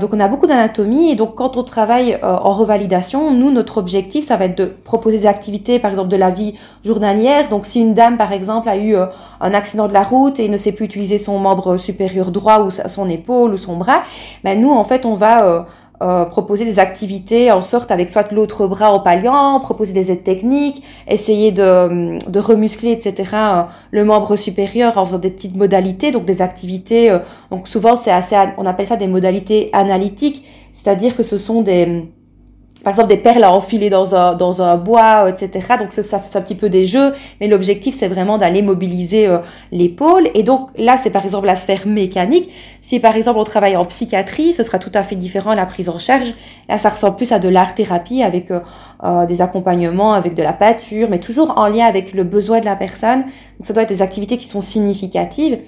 donc 0.00 0.14
on 0.14 0.20
a 0.20 0.28
beaucoup 0.28 0.46
d'anatomie 0.46 1.10
et 1.10 1.16
donc 1.16 1.34
quand 1.34 1.58
on 1.58 1.62
travaille 1.62 2.18
en 2.22 2.52
revalidation, 2.54 3.30
nous 3.30 3.50
notre 3.50 3.76
objectif 3.76 4.24
ça 4.24 4.36
va 4.38 4.46
être 4.46 4.56
de 4.56 4.64
proposer 4.64 5.18
des 5.18 5.26
activités, 5.26 5.78
par 5.78 5.90
exemple 5.90 6.08
de 6.08 6.16
la 6.16 6.30
vie 6.30 6.54
journalière. 6.82 7.50
Donc 7.50 7.66
si 7.66 7.80
une 7.80 7.92
dame 7.92 8.16
par 8.16 8.32
exemple 8.32 8.70
a 8.70 8.78
eu 8.78 8.96
un 8.96 9.54
accident 9.54 9.86
de 9.86 9.92
la 9.92 10.02
route 10.02 10.40
et 10.40 10.48
ne 10.48 10.56
sait 10.56 10.72
plus 10.72 10.86
utiliser 10.86 11.18
son 11.18 11.38
membre 11.38 11.76
supérieur 11.76 12.30
droit 12.30 12.60
ou 12.60 12.70
son 12.70 13.10
épaule 13.10 13.52
ou 13.52 13.58
son 13.58 13.76
bras, 13.76 14.02
ben 14.44 14.58
nous 14.58 14.72
en 14.72 14.84
fait 14.84 15.04
on 15.04 15.14
va 15.14 15.66
euh, 16.02 16.24
proposer 16.26 16.66
des 16.66 16.78
activités 16.78 17.50
en 17.50 17.62
sorte 17.62 17.90
avec 17.90 18.10
soit 18.10 18.30
l'autre 18.30 18.66
bras 18.66 18.92
en 18.92 19.00
palliant, 19.00 19.60
proposer 19.60 19.94
des 19.94 20.10
aides 20.12 20.24
techniques, 20.24 20.82
essayer 21.08 21.52
de, 21.52 22.18
de 22.28 22.38
remuscler, 22.38 22.92
etc. 22.92 23.30
Euh, 23.34 23.62
le 23.92 24.04
membre 24.04 24.36
supérieur 24.36 24.98
en 24.98 25.06
faisant 25.06 25.18
des 25.18 25.30
petites 25.30 25.56
modalités, 25.56 26.10
donc 26.10 26.26
des 26.26 26.42
activités. 26.42 27.10
Euh, 27.10 27.20
donc 27.50 27.66
souvent 27.66 27.96
c'est 27.96 28.10
assez, 28.10 28.36
on 28.58 28.66
appelle 28.66 28.86
ça 28.86 28.96
des 28.96 29.06
modalités 29.06 29.70
analytiques, 29.72 30.44
c'est-à-dire 30.74 31.16
que 31.16 31.22
ce 31.22 31.38
sont 31.38 31.62
des 31.62 32.04
par 32.86 32.92
exemple 32.92 33.08
des 33.08 33.16
perles 33.16 33.42
à 33.42 33.50
enfiler 33.50 33.90
dans 33.90 34.14
un, 34.14 34.34
dans 34.36 34.62
un 34.62 34.76
bois, 34.76 35.28
etc. 35.28 35.74
Donc 35.80 35.90
ça, 35.90 36.04
ça 36.04 36.22
c'est 36.24 36.38
un 36.38 36.40
petit 36.40 36.54
peu 36.54 36.68
des 36.68 36.86
jeux, 36.86 37.14
mais 37.40 37.48
l'objectif 37.48 37.96
c'est 37.98 38.06
vraiment 38.06 38.38
d'aller 38.38 38.62
mobiliser 38.62 39.26
euh, 39.26 39.38
l'épaule. 39.72 40.30
Et 40.34 40.44
donc 40.44 40.68
là 40.78 40.96
c'est 40.96 41.10
par 41.10 41.24
exemple 41.24 41.48
la 41.48 41.56
sphère 41.56 41.84
mécanique. 41.84 42.48
Si 42.82 43.00
par 43.00 43.16
exemple 43.16 43.40
on 43.40 43.44
travaille 43.44 43.76
en 43.76 43.84
psychiatrie, 43.86 44.52
ce 44.52 44.62
sera 44.62 44.78
tout 44.78 44.92
à 44.94 45.02
fait 45.02 45.16
différent 45.16 45.52
la 45.54 45.66
prise 45.66 45.88
en 45.88 45.98
charge. 45.98 46.32
Là 46.68 46.78
ça 46.78 46.90
ressemble 46.90 47.16
plus 47.16 47.32
à 47.32 47.40
de 47.40 47.48
l'art 47.48 47.74
thérapie 47.74 48.22
avec 48.22 48.52
euh, 48.52 48.60
euh, 49.02 49.26
des 49.26 49.42
accompagnements, 49.42 50.12
avec 50.12 50.34
de 50.34 50.44
la 50.44 50.52
pâture, 50.52 51.08
mais 51.10 51.18
toujours 51.18 51.58
en 51.58 51.66
lien 51.66 51.86
avec 51.86 52.12
le 52.12 52.22
besoin 52.22 52.60
de 52.60 52.66
la 52.66 52.76
personne. 52.76 53.24
Donc 53.24 53.66
ça 53.66 53.72
doit 53.72 53.82
être 53.82 53.88
des 53.88 54.02
activités 54.02 54.36
qui 54.36 54.46
sont 54.46 54.60
significatives. 54.60 55.58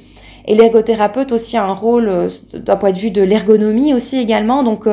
Et 0.47 0.55
l'ergothérapeute 0.55 1.33
aussi 1.33 1.57
a 1.57 1.65
un 1.65 1.75
rôle 1.75 2.29
d'un 2.55 2.77
point 2.77 2.93
de 2.93 2.99
vue 2.99 3.11
de 3.11 3.23
l'ergonomie 3.23 3.93
aussi 3.93 4.19
également, 4.19 4.63
donc 4.63 4.89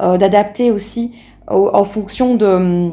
d'adapter 0.00 0.72
aussi 0.72 1.12
en 1.48 1.84
fonction 1.84 2.34
de, 2.34 2.92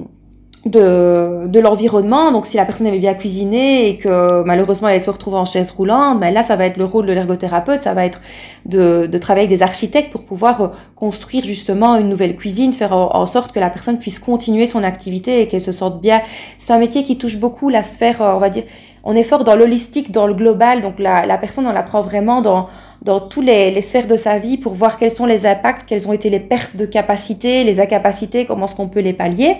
de, 0.65 1.47
de 1.47 1.59
l'environnement. 1.59 2.31
Donc, 2.31 2.45
si 2.45 2.57
la 2.57 2.65
personne 2.65 2.87
avait 2.87 2.99
bien 2.99 3.13
cuisiné 3.13 3.89
et 3.89 3.97
que 3.97 4.43
malheureusement 4.43 4.87
elle 4.87 5.01
se 5.01 5.09
retrouve 5.09 5.35
en 5.35 5.45
chaise 5.45 5.71
roulante, 5.71 6.19
ben 6.19 6.33
là, 6.33 6.43
ça 6.43 6.55
va 6.55 6.65
être 6.65 6.77
le 6.77 6.85
rôle 6.85 7.05
de 7.05 7.13
l'ergothérapeute, 7.13 7.83
ça 7.83 7.93
va 7.93 8.05
être 8.05 8.21
de, 8.65 9.05
de 9.07 9.17
travailler 9.17 9.47
avec 9.47 9.57
des 9.57 9.63
architectes 9.63 10.11
pour 10.11 10.23
pouvoir 10.23 10.61
euh, 10.61 10.67
construire 10.95 11.43
justement 11.43 11.97
une 11.97 12.09
nouvelle 12.09 12.35
cuisine, 12.35 12.73
faire 12.73 12.93
en, 12.93 13.25
sorte 13.27 13.51
que 13.51 13.59
la 13.59 13.69
personne 13.69 13.99
puisse 13.99 14.19
continuer 14.19 14.67
son 14.67 14.83
activité 14.83 15.41
et 15.41 15.47
qu'elle 15.47 15.61
se 15.61 15.71
sente 15.71 16.01
bien. 16.01 16.21
C'est 16.59 16.71
un 16.71 16.79
métier 16.79 17.03
qui 17.03 17.17
touche 17.17 17.37
beaucoup 17.37 17.69
la 17.69 17.83
sphère, 17.83 18.21
euh, 18.21 18.33
on 18.33 18.39
va 18.39 18.49
dire, 18.49 18.63
on 19.03 19.15
est 19.15 19.23
fort 19.23 19.43
dans 19.43 19.55
l'holistique, 19.55 20.11
dans 20.11 20.27
le 20.27 20.33
global, 20.33 20.81
donc 20.81 20.97
la, 20.97 21.25
la 21.25 21.37
personne, 21.37 21.67
on 21.67 21.73
la 21.73 21.83
prend 21.83 22.01
vraiment 22.01 22.41
dans 22.41 22.69
dans 23.03 23.19
toutes 23.19 23.45
les, 23.45 23.81
sphères 23.81 24.07
de 24.07 24.15
sa 24.15 24.39
vie 24.39 24.57
pour 24.57 24.73
voir 24.73 24.97
quels 24.97 25.11
sont 25.11 25.25
les 25.25 25.45
impacts, 25.45 25.87
quelles 25.87 26.07
ont 26.07 26.13
été 26.13 26.29
les 26.29 26.39
pertes 26.39 26.75
de 26.75 26.85
capacité, 26.85 27.63
les 27.63 27.79
incapacités, 27.79 28.45
comment 28.45 28.65
est-ce 28.65 28.75
qu'on 28.75 28.87
peut 28.87 29.01
les 29.01 29.13
pallier. 29.13 29.57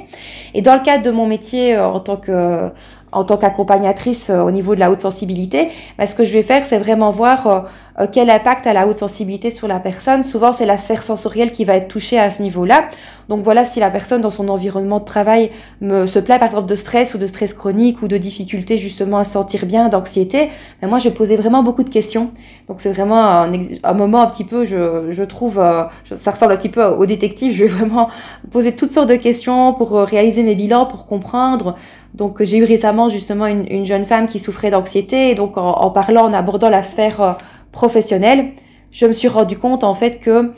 Et 0.53 0.61
dans 0.61 0.73
le 0.73 0.79
cadre 0.79 1.03
de 1.03 1.11
mon 1.11 1.27
métier 1.27 1.75
euh, 1.75 1.85
en 1.85 1.99
tant 1.99 2.17
que 2.17 2.69
en 3.11 3.25
tant 3.25 3.37
qu'accompagnatrice 3.37 4.31
euh, 4.31 4.41
au 4.41 4.49
niveau 4.49 4.73
de 4.73 4.79
la 4.79 4.89
haute 4.89 5.01
sensibilité, 5.01 5.69
bah, 5.99 6.07
ce 6.07 6.15
que 6.15 6.23
je 6.23 6.33
vais 6.33 6.41
faire, 6.41 6.65
c'est 6.65 6.79
vraiment 6.79 7.11
voir 7.11 7.69
euh, 7.99 8.03
euh, 8.03 8.07
quel 8.11 8.29
impact 8.29 8.67
a 8.67 8.73
la 8.73 8.87
haute 8.87 8.99
sensibilité 8.99 9.51
sur 9.51 9.67
la 9.67 9.79
personne? 9.79 10.23
Souvent, 10.23 10.53
c'est 10.53 10.65
la 10.65 10.77
sphère 10.77 11.03
sensorielle 11.03 11.51
qui 11.51 11.65
va 11.65 11.75
être 11.75 11.87
touchée 11.87 12.19
à 12.19 12.29
ce 12.31 12.41
niveau-là. 12.41 12.85
Donc 13.29 13.41
voilà, 13.41 13.65
si 13.65 13.79
la 13.79 13.89
personne 13.89 14.21
dans 14.21 14.29
son 14.29 14.49
environnement 14.49 14.99
de 14.99 15.05
travail 15.05 15.49
me, 15.79 16.07
se 16.07 16.19
plaît 16.19 16.39
par 16.39 16.47
exemple 16.47 16.67
de 16.67 16.75
stress 16.75 17.13
ou 17.13 17.17
de 17.17 17.25
stress 17.25 17.53
chronique 17.53 18.01
ou 18.01 18.07
de 18.07 18.17
difficulté 18.17 18.77
justement 18.77 19.19
à 19.19 19.23
se 19.23 19.31
sentir 19.31 19.65
bien, 19.65 19.87
d'anxiété, 19.87 20.49
ben 20.81 20.89
moi 20.89 20.99
je 20.99 21.07
posais 21.07 21.37
vraiment 21.37 21.63
beaucoup 21.63 21.83
de 21.83 21.89
questions. 21.89 22.31
Donc 22.67 22.81
c'est 22.81 22.91
vraiment 22.91 23.23
un, 23.23 23.53
un, 23.83 23.93
moment 23.93 24.21
un 24.21 24.27
petit 24.27 24.43
peu, 24.43 24.65
je, 24.65 25.11
je 25.11 25.23
trouve, 25.23 25.55
ça 25.55 26.31
ressemble 26.31 26.53
un 26.53 26.57
petit 26.57 26.69
peu 26.69 26.83
au 26.83 27.05
détective. 27.05 27.53
Je 27.53 27.63
vais 27.63 27.69
vraiment 27.69 28.09
poser 28.51 28.75
toutes 28.75 28.91
sortes 28.91 29.09
de 29.09 29.15
questions 29.15 29.73
pour 29.73 29.93
réaliser 29.93 30.43
mes 30.43 30.55
bilans, 30.55 30.85
pour 30.85 31.05
comprendre. 31.05 31.75
Donc 32.13 32.43
j'ai 32.43 32.57
eu 32.57 32.63
récemment 32.63 33.09
justement 33.09 33.47
une, 33.47 33.65
une, 33.71 33.85
jeune 33.85 34.05
femme 34.05 34.27
qui 34.27 34.37
souffrait 34.37 34.69
d'anxiété 34.69 35.33
donc 35.33 35.57
en, 35.57 35.89
parlant, 35.89 36.25
en 36.25 36.33
abordant 36.33 36.69
la 36.69 36.83
sphère 36.83 37.21
euh, 37.21 37.31
professionnelle, 37.73 38.51
je 38.91 39.05
me 39.05 39.11
suis 39.11 39.27
rendu 39.27 39.57
compte 39.57 39.83
en 39.83 39.95
fait 39.95 40.19
que 40.19 40.53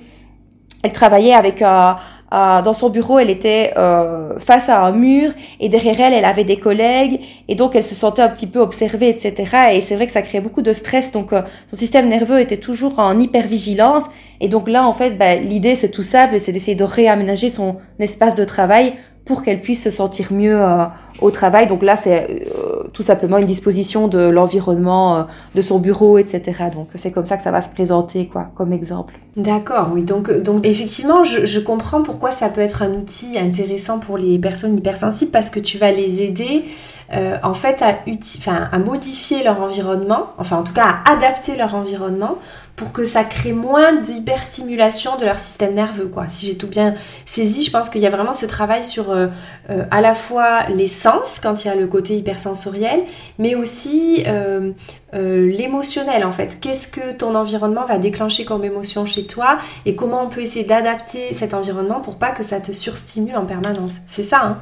elle 0.84 0.92
travaillait 0.92 1.34
avec 1.34 1.64
euh, 1.64 1.94
euh, 2.32 2.62
dans 2.62 2.74
son 2.74 2.90
bureau, 2.90 3.18
elle 3.18 3.32
était 3.32 3.74
euh, 3.76 4.38
face 4.38 4.70
à 4.70 4.84
un 4.84 4.92
mur 4.92 5.32
et 5.60 5.68
derrière 5.68 6.00
elle, 6.00 6.14
elle 6.14 6.26
avait 6.26 6.44
des 6.44 6.58
collègues 6.58 7.22
et 7.48 7.56
donc 7.56 7.76
elle 7.76 7.84
se 7.84 7.96
sentait 7.96 8.22
un 8.22 8.30
petit 8.30 8.46
peu 8.46 8.60
observée, 8.60 9.10
etc. 9.10 9.34
Et 9.74 9.82
c'est 9.82 9.96
vrai 9.96 10.06
que 10.06 10.12
ça 10.12 10.22
créait 10.22 10.42
beaucoup 10.42 10.62
de 10.62 10.74
stress. 10.74 11.12
Donc 11.12 11.32
son 11.32 11.76
système 11.76 12.08
nerveux 12.08 12.40
était 12.40 12.58
toujours 12.58 13.00
en 13.00 13.20
hypervigilance. 13.20 14.04
Et 14.42 14.48
donc 14.48 14.70
là, 14.70 14.86
en 14.86 14.94
fait, 14.94 15.18
bah, 15.18 15.36
l'idée 15.36 15.76
c'est 15.76 15.90
tout 15.90 16.04
simple, 16.04 16.40
c'est 16.40 16.52
d'essayer 16.52 16.76
de 16.76 16.84
réaménager 16.84 17.50
son 17.50 17.78
espace 17.98 18.36
de 18.36 18.46
travail 18.46 18.94
pour 19.26 19.42
qu'elle 19.42 19.60
puisse 19.60 19.84
se 19.84 19.92
sentir 19.92 20.32
mieux 20.32 20.56
euh, 20.56 20.86
au 21.20 21.32
travail. 21.32 21.68
Donc 21.68 21.82
là, 21.82 21.98
c'est 21.98 22.46
euh, 22.56 22.84
tout 22.94 23.02
simplement 23.02 23.38
une 23.38 23.48
disposition 23.48 24.08
de 24.08 24.20
l'environnement, 24.20 25.18
euh, 25.18 25.24
de 25.56 25.62
son 25.64 25.80
bureau, 25.80 26.20
etc. 26.20 26.66
Donc 26.74 26.90
c'est 26.96 27.12
comme 27.12 27.26
ça 27.26 27.36
que 27.36 27.44
ça 27.44 27.52
va 27.52 27.62
se 27.62 27.70
présenter, 27.70 28.28
quoi, 28.28 28.50
comme 28.56 28.72
exemple. 28.72 29.16
D'accord, 29.36 29.90
oui. 29.94 30.04
Donc, 30.04 30.32
donc 30.32 30.66
effectivement, 30.66 31.24
je, 31.24 31.46
je, 31.46 31.60
comprends 31.60 32.04
pourquoi 32.04 32.32
ça 32.32 32.50
peut 32.50 32.62
être 32.62 32.84
un 32.84 32.92
outil 32.94 33.38
intéressant 33.38 34.00
pour 34.00 34.18
les 34.18 34.38
personnes 34.38 34.78
hypersensibles 34.78 35.32
parce 35.32 35.50
que 35.50 35.60
tu 35.60 35.78
vas 35.78 35.92
les 35.92 36.22
aider 36.22 36.64
en 37.12 37.54
fait 37.54 37.82
à, 37.82 38.00
à 38.72 38.80
modifier 38.80 39.44
leur 39.44 39.62
environnement, 39.62 40.32
enfin 40.38 40.58
en 40.58 40.64
tout 40.64 40.74
cas 40.74 40.86
à 41.06 41.12
adapter 41.14 41.56
leur 41.56 41.76
environnement 41.76 42.38
pour 42.76 42.92
que 42.92 43.06
ça 43.06 43.24
crée 43.24 43.54
moins 43.54 43.94
d'hyperstimulation 43.94 45.18
de 45.18 45.26
leur 45.26 45.40
système 45.40 45.74
nerveux. 45.74 46.08
Quoi. 46.08 46.28
Si 46.28 46.46
j'ai 46.46 46.58
tout 46.58 46.68
bien 46.68 46.96
saisi, 47.26 47.64
je 47.64 47.72
pense 47.72 47.90
qu'il 47.90 48.02
y 48.02 48.08
a 48.08 48.10
vraiment 48.10 48.34
ce 48.34 48.46
travail 48.46 48.84
sur 48.84 49.12
euh, 49.12 49.28
euh, 49.70 49.86
à 49.92 50.02
la 50.02 50.14
fois 50.14 50.68
les 50.68 50.88
sens, 50.88 51.40
quand 51.42 51.64
il 51.64 51.68
y 51.68 51.72
a 51.72 51.76
le 51.76 51.88
côté 51.88 52.18
hypersensoriel, 52.18 53.04
mais 53.40 53.56
aussi 53.56 54.24
euh, 54.28 54.72
l'émotionnel 55.14 56.26
en 56.26 56.34
fait. 56.34 56.60
Qu'est-ce 56.60 56.90
que 56.90 57.14
ton 57.14 57.36
environnement 57.36 57.86
va 57.86 57.98
déclencher 57.98 58.44
comme 58.44 58.66
émotion 58.66 59.06
chez 59.06 59.26
toi 59.26 59.58
et 59.86 59.96
comment 59.96 60.24
on 60.24 60.28
peut 60.28 60.42
essayer 60.42 60.66
d'adapter 60.66 61.34
cet 61.34 61.54
environnement 61.54 62.02
pour 62.02 62.18
pas 62.18 62.32
que 62.32 62.44
ça 62.44 62.60
te 62.60 62.74
surstimule 62.74 63.38
en 63.38 63.46
permanence. 63.46 63.96
C'est 64.08 64.24
ça, 64.24 64.42
hein 64.44 64.58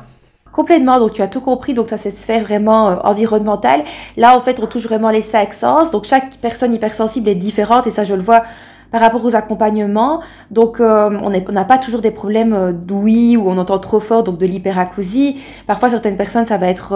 Complètement, 0.53 0.99
donc 0.99 1.13
tu 1.13 1.23
as 1.23 1.27
tout 1.27 1.41
compris, 1.41 1.73
donc 1.73 1.89
ça 1.89 1.97
c'est 1.97 2.11
sphère 2.11 2.43
vraiment 2.43 2.89
euh, 2.89 2.95
environnementale. 3.03 3.83
Là 4.17 4.37
en 4.37 4.39
fait 4.39 4.59
on 4.61 4.67
touche 4.67 4.83
vraiment 4.83 5.09
les 5.09 5.23
cinq 5.23 5.51
sens, 5.51 5.89
donc 5.89 6.05
chaque 6.05 6.35
personne 6.37 6.75
hypersensible 6.75 7.27
est 7.27 7.35
différente 7.35 7.87
et 7.87 7.89
ça 7.89 8.03
je 8.03 8.13
le 8.13 8.21
vois 8.21 8.43
par 8.91 9.01
rapport 9.01 9.25
aux 9.25 9.35
accompagnements. 9.35 10.21
Donc 10.51 10.79
euh, 10.79 11.09
on 11.23 11.51
n'a 11.51 11.65
pas 11.65 11.79
toujours 11.79 12.01
des 12.01 12.11
problèmes 12.11 12.53
euh, 12.53 12.71
d'ouïe 12.71 13.35
ou 13.35 13.49
on 13.49 13.57
entend 13.57 13.79
trop 13.79 13.99
fort, 13.99 14.21
donc 14.21 14.37
de 14.37 14.45
l'hyperacousie. 14.45 15.41
Parfois 15.65 15.89
certaines 15.89 16.17
personnes 16.17 16.45
ça 16.45 16.57
va 16.57 16.67
être 16.67 16.93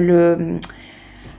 le 0.00 0.58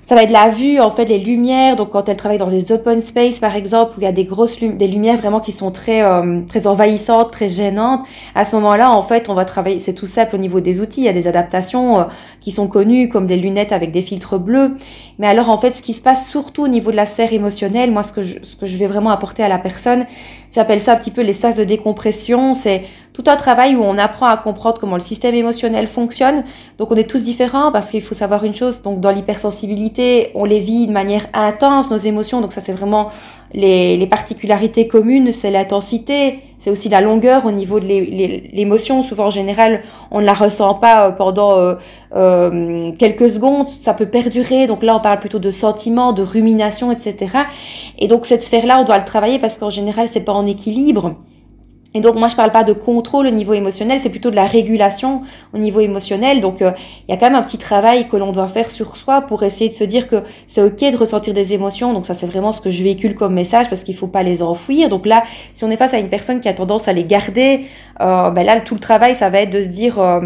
Ça 0.08 0.16
va 0.16 0.24
être 0.24 0.32
la 0.32 0.48
vue, 0.48 0.80
en 0.80 0.90
fait, 0.90 1.04
les 1.04 1.20
lumières. 1.20 1.76
Donc, 1.76 1.90
quand 1.90 2.08
elle 2.08 2.16
travaille 2.16 2.38
dans 2.38 2.48
des 2.48 2.72
open 2.72 3.02
space, 3.02 3.40
par 3.40 3.58
exemple, 3.58 3.96
où 3.98 4.00
il 4.00 4.06
y 4.06 4.08
a 4.08 4.14
des 4.14 4.24
grosses 4.24 4.58
des 4.58 4.88
lumières 4.88 5.18
vraiment 5.18 5.42
qui 5.42 5.52
sont 5.52 5.70
très, 5.70 6.02
euh, 6.02 6.40
très 6.48 6.66
envahissantes, 6.66 7.30
très 7.30 7.50
gênantes, 7.50 8.06
à 8.34 8.46
ce 8.46 8.56
moment-là, 8.56 8.90
en 8.90 9.04
fait, 9.04 9.28
on 9.28 9.34
va 9.34 9.44
travailler. 9.44 9.80
C'est 9.80 9.92
tout 9.92 10.06
simple 10.06 10.36
au 10.36 10.38
niveau 10.38 10.62
des 10.62 10.80
outils. 10.80 11.02
Il 11.02 11.04
y 11.04 11.10
a 11.10 11.14
des 11.14 11.28
adaptations 11.28 12.00
euh, 12.00 12.04
qui 12.40 12.54
sont 12.54 12.70
connues, 12.70 13.10
comme 13.10 13.28
des 13.28 13.36
lunettes 13.36 13.74
avec 13.74 13.92
des 13.92 14.02
filtres 14.02 14.40
bleus. 14.40 14.78
Mais 15.20 15.28
alors, 15.28 15.50
en 15.50 15.58
fait, 15.58 15.76
ce 15.76 15.82
qui 15.82 15.94
se 15.94 16.02
passe 16.02 16.30
surtout 16.30 16.64
au 16.64 16.68
niveau 16.68 16.92
de 16.92 16.96
la 16.96 17.08
sphère 17.08 17.34
émotionnelle, 17.34 17.92
moi, 17.92 18.04
ce 18.04 18.14
que 18.14 18.22
je, 18.22 18.38
ce 18.44 18.56
que 18.56 18.66
je 18.68 18.78
vais 18.78 18.86
vraiment 18.86 19.10
apporter 19.10 19.42
à 19.42 19.50
la 19.50 19.58
personne, 19.58 20.06
j'appelle 20.54 20.80
ça 20.80 20.94
un 20.94 20.96
petit 20.96 21.10
peu 21.12 21.22
les 21.22 21.34
stages 21.34 21.56
de 21.56 21.64
décompression. 21.64 22.54
C'est 22.54 22.84
tout 23.14 23.24
un 23.26 23.36
travail 23.36 23.76
où 23.76 23.82
on 23.82 23.98
apprend 23.98 24.28
à 24.28 24.38
comprendre 24.38 24.80
comment 24.80 24.96
le 24.96 25.02
système 25.02 25.34
émotionnel 25.34 25.88
fonctionne. 25.88 26.44
Donc, 26.78 26.92
on 26.92 26.96
est 26.96 27.10
tous 27.10 27.24
différents 27.24 27.72
parce 27.72 27.90
qu'il 27.90 28.04
faut 28.04 28.14
savoir 28.14 28.44
une 28.44 28.56
chose. 28.56 28.84
Donc, 28.84 29.00
dans 29.00 29.12
l'hypersensibilité, 29.12 30.32
on 30.36 30.46
les 30.46 30.60
vit 30.60 30.86
de 30.86 30.92
manière 30.92 31.26
intense, 31.34 31.90
nos 31.90 31.98
émotions. 31.98 32.40
Donc, 32.40 32.54
ça, 32.54 32.62
c'est 32.62 32.74
vraiment 32.74 33.10
les, 33.54 33.98
les, 33.98 34.08
particularités 34.08 34.88
communes, 34.88 35.34
c'est 35.34 35.50
l'intensité, 35.50 36.40
c'est 36.68 36.72
aussi 36.72 36.90
la 36.90 37.00
longueur 37.00 37.46
au 37.46 37.52
niveau 37.52 37.80
de 37.80 37.86
l'émotion. 37.86 39.02
Souvent, 39.02 39.28
en 39.28 39.30
général, 39.30 39.84
on 40.12 40.20
ne 40.20 40.26
la 40.26 40.34
ressent 40.34 40.74
pas 40.74 41.08
euh, 41.08 41.12
pendant 41.12 41.58
euh, 41.58 41.76
euh, 42.14 42.92
quelques 43.00 43.30
secondes, 43.30 43.70
ça 43.70 43.94
peut 43.94 44.08
perdurer. 44.08 44.68
Donc 44.68 44.84
là, 44.84 44.98
on 44.98 45.00
parle 45.00 45.20
plutôt 45.20 45.40
de 45.40 45.50
sentiments, 45.50 46.12
de 46.12 46.24
rumination, 46.24 46.92
etc. 46.92 47.38
Et 48.00 48.10
donc 48.10 48.26
cette 48.26 48.44
sphère-là, 48.44 48.82
on 48.82 48.84
doit 48.84 48.98
le 48.98 49.06
travailler 49.06 49.40
parce 49.40 49.58
qu'en 49.58 49.70
général, 49.70 50.10
c'est 50.12 50.26
pas 50.26 50.34
en 50.34 50.46
équilibre. 50.46 51.16
Et 51.94 52.01
donc 52.01 52.15
moi 52.15 52.27
je 52.27 52.36
parle 52.36 52.51
pas 52.51 52.63
de 52.63 52.74
contrôle 52.74 53.27
au 53.27 53.32
niveau 53.32 53.53
émotionnel, 53.53 54.00
c'est 54.01 54.10
plutôt 54.10 54.29
de 54.29 54.36
la 54.36 54.46
régulation 54.46 55.22
au 55.53 55.58
niveau 55.58 55.79
émotionnel. 55.79 56.41
Donc 56.41 56.62
euh, 56.62 56.72
il 57.08 57.12
y 57.12 57.13
a 57.13 57.17
quand 57.17 57.27
même 57.27 57.36
un 57.36 57.44
petit 57.44 57.58
travail 57.58 58.08
que 58.10 58.17
l'on 58.17 58.32
doit 58.32 58.50
faire 58.50 58.72
sur 58.72 58.98
soi 58.98 59.22
pour 59.22 59.44
essayer 59.44 59.70
de 59.70 59.75
se 59.75 59.84
dire 59.84 60.08
que 60.08 60.17
c'est 60.48 60.62
ok 60.62 60.91
de 60.91 60.98
ressentir 60.98 61.34
des 61.34 61.53
émotions. 61.53 61.94
Donc 61.94 62.06
ça 62.06 62.13
c'est 62.13 62.27
vraiment 62.27 62.51
ce 62.51 62.62
que 62.62 62.70
je 62.70 62.84
véhicule 62.84 63.15
comme 63.15 63.34
message 63.34 63.70
parce 63.70 63.84
qu'il 63.84 63.96
faut 63.96 64.08
pas 64.08 64.24
les 64.24 64.41
enfouir. 64.41 64.89
Donc 64.89 65.06
là 65.06 65.24
si 65.53 65.63
on 65.63 65.72
est 65.72 65.77
face 65.77 65.94
à 65.94 66.00
une 66.00 66.10
personne 66.10 66.41
qui 66.41 66.50
a 66.50 66.53
tendance 66.53 66.88
à 66.88 66.94
les 66.94 67.06
garder, 67.06 67.65
euh, 68.01 68.32
ben 68.32 68.46
là 68.46 68.60
tout 68.60 68.75
le 68.75 68.82
travail 68.82 69.15
ça 69.15 69.29
va 69.29 69.41
être 69.41 69.51
de 69.51 69.62
se 69.62 69.70
dire 69.70 70.00
euh, 70.00 70.22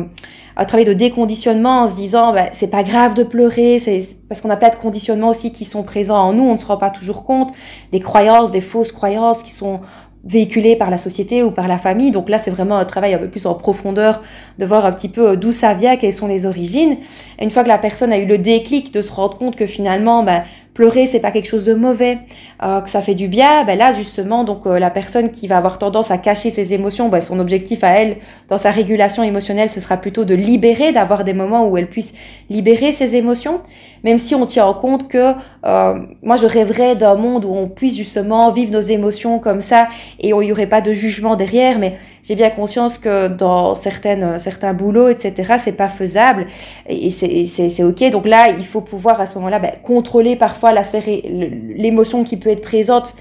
un 0.58 0.66
travail 0.66 0.86
de 0.86 0.94
déconditionnement 0.94 1.84
en 1.84 1.88
se 1.88 1.96
disant 1.96 2.34
ben, 2.34 2.50
c'est 2.52 2.68
pas 2.68 2.84
grave 2.84 3.14
de 3.14 3.24
pleurer, 3.24 3.80
c'est 3.80 4.06
parce 4.28 4.42
qu'on 4.42 4.50
a 4.50 4.58
plein 4.58 4.70
de 4.70 4.76
conditionnements 4.76 5.30
aussi 5.30 5.54
qui 5.54 5.66
sont 5.66 5.84
présents 5.84 6.18
en 6.18 6.34
nous, 6.34 6.44
on 6.44 6.54
ne 6.54 6.60
se 6.60 6.66
rend 6.66 6.78
pas 6.78 6.90
toujours 6.90 7.26
compte, 7.26 7.52
des 7.92 8.00
croyances, 8.00 8.52
des 8.52 8.62
fausses 8.62 8.92
croyances 8.92 9.44
qui 9.44 9.52
sont 9.52 9.80
véhiculé 10.24 10.76
par 10.76 10.90
la 10.90 10.98
société 10.98 11.44
ou 11.44 11.52
par 11.52 11.68
la 11.68 11.78
famille. 11.78 12.12
Donc 12.12 12.30
là, 12.30 12.38
c'est 12.38 12.52
vraiment 12.52 12.78
un 12.78 12.86
travail 12.86 13.14
un 13.14 13.18
peu 13.18 13.28
plus 13.28 13.46
en 13.46 13.56
profondeur 13.56 14.22
de 14.60 14.66
voir 14.66 14.86
un 14.86 14.92
petit 14.92 15.10
peu 15.10 15.30
euh, 15.30 15.36
d'où 15.36 15.52
ça 15.52 15.74
vient, 15.74 15.98
quelles 15.98 16.14
sont 16.14 16.28
les 16.28 16.46
origines. 16.46 16.98
Et 17.40 17.44
une 17.44 17.52
fois 17.52 17.64
que 17.64 17.70
la 17.70 17.78
personne 17.78 18.14
a 18.14 18.18
eu 18.18 18.26
le 18.26 18.38
déclic 18.38 18.94
de 18.94 19.02
se 19.02 19.12
rendre 19.12 19.38
compte 19.38 19.56
que 19.56 19.66
finalement, 19.66 20.24
ben, 20.24 20.44
pleurer, 20.74 21.06
c'est 21.06 21.20
pas 21.20 21.32
quelque 21.32 21.48
chose 21.48 21.66
de 21.66 21.74
mauvais, 21.74 22.20
euh, 22.64 22.82
que 22.82 22.90
ça 22.90 23.02
fait 23.02 23.16
du 23.16 23.28
bien, 23.28 23.66
ben 23.66 23.78
là, 23.78 23.94
justement, 23.94 24.44
donc 24.44 24.66
euh, 24.66 24.80
la 24.80 24.90
personne 24.90 25.32
qui 25.32 25.48
va 25.48 25.58
avoir 25.58 25.78
tendance 25.78 26.12
à 26.12 26.18
cacher 26.18 26.50
ses 26.50 26.74
émotions, 26.74 27.10
ben, 27.10 27.22
son 27.22 27.40
objectif 27.40 27.84
à 27.84 27.90
elle, 27.90 28.18
dans 28.48 28.58
sa 28.58 28.72
régulation 28.72 29.24
émotionnelle, 29.24 29.70
ce 29.70 29.80
sera 29.80 29.98
plutôt 29.98 30.24
de 30.24 30.34
libérer, 30.34 30.92
d'avoir 30.92 31.24
des 31.24 31.34
moments 31.34 31.68
où 31.68 31.78
elle 31.78 31.88
puisse 31.88 32.14
libérer 32.50 32.94
ses 32.94 33.16
émotions. 33.16 33.62
Même 34.04 34.18
si 34.18 34.34
on 34.34 34.46
tient 34.46 34.66
en 34.66 34.74
compte 34.74 35.08
que 35.08 35.34
euh, 35.66 36.00
moi 36.24 36.36
je 36.36 36.48
rêverais 36.48 36.96
d'un 36.96 37.16
monde 37.16 37.46
où 37.46 37.54
on 37.54 37.68
puisse 37.68 37.96
justement 37.96 38.52
vivre 38.52 38.72
nos 38.72 38.82
émotions 38.82 39.38
comme 39.38 39.62
ça 39.62 39.90
et 40.20 40.34
où 40.34 40.42
il 40.42 40.46
n'y 40.46 40.52
aurait 40.52 40.68
pas 40.68 40.82
de 40.82 40.92
jugement 40.94 41.36
derrière, 41.36 41.78
mais 41.78 41.98
j'ai 42.24 42.36
bien 42.36 42.50
conscience 42.50 42.98
que 42.98 43.28
dans 43.28 43.76
certaines, 43.76 44.40
certains 44.40 44.74
boulots, 44.74 45.10
etc., 45.10 45.56
c'est 45.60 45.72
pas 45.72 45.90
faisable 45.90 46.48
et 46.88 47.10
c'est 47.10 47.84
ok. 47.84 48.10
Donc 48.12 48.28
là, 48.28 48.50
il 48.50 48.66
faut 48.66 48.82
pouvoir 48.82 49.20
à 49.20 49.26
ce 49.26 49.36
moment-là 49.36 49.60
ben, 49.60 49.72
contrôler 49.84 50.36
parfois 50.36 50.74
la 50.74 50.84
sphère, 50.84 51.04
l'émotion 51.06 52.24
qui 52.24 52.38
peut 52.38 52.50
être 52.50 52.62
présente 52.62 53.14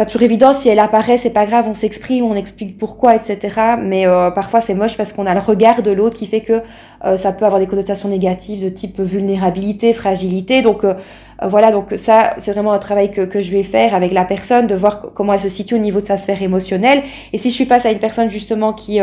pas 0.00 0.06
toujours 0.06 0.22
évident. 0.22 0.54
Si 0.54 0.66
elle 0.70 0.78
apparaît, 0.78 1.18
c'est 1.18 1.28
pas 1.28 1.44
grave, 1.44 1.66
on 1.68 1.74
s'exprime, 1.74 2.24
on 2.24 2.34
explique 2.34 2.78
pourquoi, 2.78 3.16
etc. 3.16 3.38
Mais 3.82 4.06
euh, 4.06 4.30
parfois 4.30 4.62
c'est 4.62 4.72
moche 4.72 4.96
parce 4.96 5.12
qu'on 5.12 5.26
a 5.26 5.34
le 5.34 5.40
regard 5.40 5.82
de 5.82 5.90
l'autre 5.90 6.16
qui 6.16 6.26
fait 6.26 6.40
que 6.40 6.62
euh, 7.04 7.18
ça 7.18 7.32
peut 7.32 7.44
avoir 7.44 7.60
des 7.60 7.66
connotations 7.66 8.08
négatives 8.08 8.64
de 8.64 8.70
type 8.70 8.98
vulnérabilité, 8.98 9.92
fragilité. 9.92 10.62
Donc 10.62 10.84
euh, 10.84 10.94
voilà, 11.42 11.70
donc 11.70 11.92
ça 11.96 12.34
c'est 12.38 12.52
vraiment 12.52 12.72
un 12.72 12.78
travail 12.78 13.10
que, 13.10 13.20
que 13.26 13.42
je 13.42 13.50
vais 13.50 13.62
faire 13.62 13.94
avec 13.94 14.12
la 14.12 14.24
personne, 14.24 14.66
de 14.66 14.74
voir 14.74 15.02
comment 15.12 15.34
elle 15.34 15.40
se 15.40 15.50
situe 15.50 15.74
au 15.74 15.78
niveau 15.78 16.00
de 16.00 16.06
sa 16.06 16.16
sphère 16.16 16.40
émotionnelle. 16.40 17.02
Et 17.34 17.36
si 17.36 17.50
je 17.50 17.54
suis 17.54 17.66
face 17.66 17.84
à 17.84 17.90
une 17.90 17.98
personne 17.98 18.30
justement 18.30 18.72
qui 18.72 19.00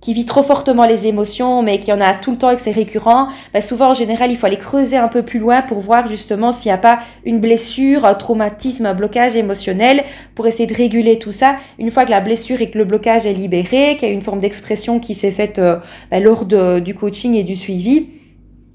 qui 0.00 0.14
vit 0.14 0.24
trop 0.24 0.42
fortement 0.42 0.86
les 0.86 1.06
émotions, 1.06 1.62
mais 1.62 1.78
qui 1.78 1.92
en 1.92 2.00
a 2.00 2.14
tout 2.14 2.30
le 2.30 2.38
temps 2.38 2.50
et 2.50 2.56
que 2.56 2.62
c'est 2.62 2.70
récurrent, 2.70 3.28
bah 3.52 3.60
souvent 3.60 3.90
en 3.90 3.94
général 3.94 4.30
il 4.30 4.36
faut 4.36 4.46
aller 4.46 4.56
creuser 4.56 4.96
un 4.96 5.08
peu 5.08 5.22
plus 5.22 5.38
loin 5.38 5.62
pour 5.62 5.80
voir 5.80 6.08
justement 6.08 6.52
s'il 6.52 6.70
n'y 6.70 6.74
a 6.74 6.78
pas 6.78 7.00
une 7.24 7.38
blessure, 7.38 8.04
un 8.06 8.14
traumatisme, 8.14 8.86
un 8.86 8.94
blocage 8.94 9.36
émotionnel, 9.36 10.04
pour 10.34 10.46
essayer 10.46 10.66
de 10.66 10.74
réguler 10.74 11.18
tout 11.18 11.32
ça. 11.32 11.56
Une 11.78 11.90
fois 11.90 12.04
que 12.04 12.10
la 12.10 12.20
blessure 12.20 12.60
et 12.62 12.70
que 12.70 12.78
le 12.78 12.84
blocage 12.84 13.26
est 13.26 13.32
libéré, 13.32 13.96
qu'il 13.98 14.08
y 14.08 14.10
a 14.10 14.14
une 14.14 14.22
forme 14.22 14.40
d'expression 14.40 15.00
qui 15.00 15.14
s'est 15.14 15.30
faite 15.30 15.58
euh, 15.58 15.76
bah, 16.10 16.20
lors 16.20 16.44
de, 16.44 16.78
du 16.78 16.94
coaching 16.94 17.34
et 17.34 17.42
du 17.42 17.56
suivi, 17.56 18.06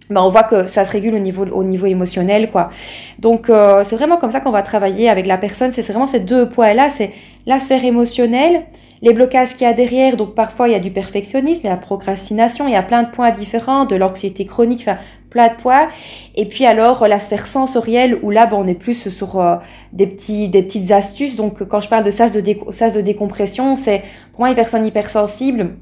bah, 0.09 0.23
on 0.23 0.29
voit 0.29 0.43
que 0.43 0.67
ça 0.67 0.85
se 0.85 0.91
régule 0.91 1.15
au 1.15 1.19
niveau, 1.19 1.45
au 1.45 1.63
niveau 1.63 1.87
émotionnel, 1.87 2.51
quoi. 2.51 2.69
Donc, 3.17 3.49
euh, 3.49 3.83
c'est 3.87 3.95
vraiment 3.95 4.17
comme 4.17 4.31
ça 4.31 4.39
qu'on 4.39 4.51
va 4.51 4.61
travailler 4.61 5.09
avec 5.09 5.25
la 5.25 5.37
personne. 5.37 5.71
C'est 5.71 5.81
vraiment 5.81 6.05
ces 6.05 6.19
deux 6.19 6.47
points-là. 6.47 6.91
C'est 6.91 7.11
la 7.47 7.59
sphère 7.59 7.83
émotionnelle, 7.83 8.65
les 9.05 9.13
blocages 9.13 9.53
qu'il 9.53 9.61
y 9.61 9.65
a 9.65 9.73
derrière, 9.73 10.17
donc 10.17 10.33
parfois 10.33 10.67
il 10.67 10.71
y 10.71 10.75
a 10.75 10.79
du 10.79 10.89
perfectionnisme, 10.89 11.61
il 11.63 11.67
y 11.67 11.69
a 11.69 11.73
la 11.73 11.77
procrastination, 11.77 12.67
il 12.67 12.73
y 12.73 12.75
a 12.75 12.81
plein 12.81 13.03
de 13.03 13.11
points 13.11 13.29
différents, 13.29 13.85
de 13.85 13.95
l'anxiété 13.95 14.45
chronique, 14.45 14.79
enfin 14.81 14.97
plein 15.29 15.49
de 15.49 15.53
points. 15.53 15.89
Et 16.33 16.45
puis 16.45 16.65
alors 16.65 17.07
la 17.07 17.19
sphère 17.19 17.45
sensorielle 17.45 18.17
où 18.23 18.31
là 18.31 18.49
on 18.51 18.65
est 18.67 18.73
plus 18.73 19.09
sur 19.09 19.39
euh, 19.39 19.57
des 19.93 20.07
petits 20.07 20.49
des 20.49 20.63
petites 20.63 20.89
astuces. 20.91 21.35
Donc 21.35 21.63
quand 21.65 21.81
je 21.81 21.87
parle 21.87 22.03
de 22.03 22.09
sas 22.09 22.31
de, 22.31 22.41
de 22.41 23.01
décompression, 23.01 23.75
c'est 23.75 24.01
pour 24.31 24.39
moi 24.39 24.49
une 24.49 24.55
personne 24.55 24.87
hypersensible 24.87 25.75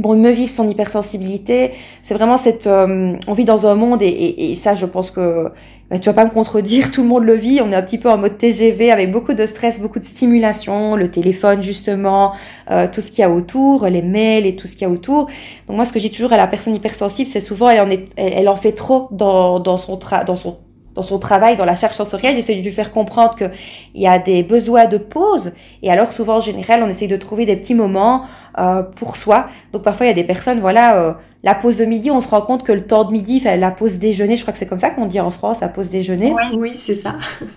bon, 0.00 0.16
me 0.16 0.30
vivre 0.30 0.50
son 0.50 0.68
hypersensibilité, 0.68 1.72
c'est 2.02 2.14
vraiment 2.14 2.36
cette... 2.36 2.66
Euh, 2.66 3.14
on 3.26 3.32
vit 3.32 3.44
dans 3.44 3.66
un 3.66 3.74
monde, 3.74 4.00
et, 4.02 4.54
ça, 4.54 4.74
je 4.74 4.86
pense 4.86 5.10
que 5.10 5.50
bah, 5.90 5.98
tu 5.98 6.08
vas 6.08 6.12
pas 6.12 6.24
me 6.24 6.30
contredire, 6.30 6.90
tout 6.92 7.02
le 7.02 7.08
monde 7.08 7.24
le 7.24 7.34
vit, 7.34 7.60
on 7.60 7.72
est 7.72 7.74
un 7.74 7.82
petit 7.82 7.98
peu 7.98 8.08
en 8.08 8.16
mode 8.16 8.38
TGV 8.38 8.92
avec 8.92 9.10
beaucoup 9.10 9.34
de 9.34 9.44
stress, 9.44 9.80
beaucoup 9.80 9.98
de 9.98 10.04
stimulation, 10.04 10.94
le 10.94 11.10
téléphone 11.10 11.62
justement, 11.62 12.32
euh, 12.70 12.86
tout 12.86 13.00
ce 13.00 13.10
qu'il 13.10 13.20
y 13.20 13.24
a 13.24 13.30
autour, 13.30 13.86
les 13.86 14.02
mails 14.02 14.46
et 14.46 14.54
tout 14.54 14.68
ce 14.68 14.72
qu'il 14.72 14.82
y 14.82 14.84
a 14.84 14.90
autour. 14.90 15.26
Donc 15.66 15.76
moi, 15.76 15.84
ce 15.84 15.92
que 15.92 15.98
j'ai 15.98 16.10
toujours 16.10 16.32
à 16.32 16.36
la 16.36 16.46
personne 16.46 16.76
hypersensible, 16.76 17.28
c'est 17.28 17.40
souvent, 17.40 17.70
elle 17.70 17.80
en, 17.80 17.90
est, 17.90 18.08
elle, 18.16 18.48
en 18.48 18.56
fait 18.56 18.72
trop 18.72 19.08
dans, 19.10 19.58
dans 19.58 19.78
son, 19.78 19.96
tra 19.96 20.22
dans 20.22 20.36
son 20.36 20.58
dans 20.94 21.02
son 21.02 21.18
travail, 21.18 21.56
dans 21.56 21.64
la 21.64 21.76
charge 21.76 21.94
sensorielle, 21.94 22.34
j'essaie 22.34 22.56
de 22.56 22.62
lui 22.62 22.72
faire 22.72 22.92
comprendre 22.92 23.36
qu'il 23.36 23.50
y 23.94 24.06
a 24.06 24.18
des 24.18 24.42
besoins 24.42 24.86
de 24.86 24.98
pause. 24.98 25.52
Et 25.82 25.90
alors, 25.90 26.12
souvent, 26.12 26.36
en 26.36 26.40
général, 26.40 26.82
on 26.82 26.88
essaie 26.88 27.06
de 27.06 27.16
trouver 27.16 27.46
des 27.46 27.56
petits 27.56 27.74
moments 27.74 28.24
euh, 28.58 28.82
pour 28.82 29.16
soi. 29.16 29.48
Donc, 29.72 29.82
parfois, 29.82 30.06
il 30.06 30.08
y 30.08 30.12
a 30.12 30.16
des 30.16 30.24
personnes, 30.24 30.60
voilà, 30.60 30.98
euh, 30.98 31.12
la 31.42 31.54
pause 31.54 31.78
de 31.78 31.84
midi, 31.84 32.10
on 32.10 32.20
se 32.20 32.28
rend 32.28 32.42
compte 32.42 32.64
que 32.64 32.72
le 32.72 32.86
temps 32.86 33.04
de 33.04 33.12
midi, 33.12 33.40
la 33.40 33.70
pause 33.70 33.98
déjeuner, 33.98 34.36
je 34.36 34.42
crois 34.42 34.52
que 34.52 34.58
c'est 34.58 34.66
comme 34.66 34.78
ça 34.78 34.90
qu'on 34.90 35.06
dit 35.06 35.20
en 35.20 35.30
France, 35.30 35.60
la 35.60 35.68
pause 35.68 35.88
déjeuner. 35.88 36.34
Oui, 36.54 36.72
c'est 36.74 36.94
ça. 36.94 37.16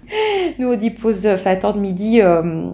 Nous, 0.59 0.71
on 0.71 0.75
dit 0.75 0.89
pause, 0.89 1.27
enfin, 1.27 1.55
temps 1.55 1.73
de 1.73 1.79
midi. 1.79 2.21
Euh, 2.21 2.69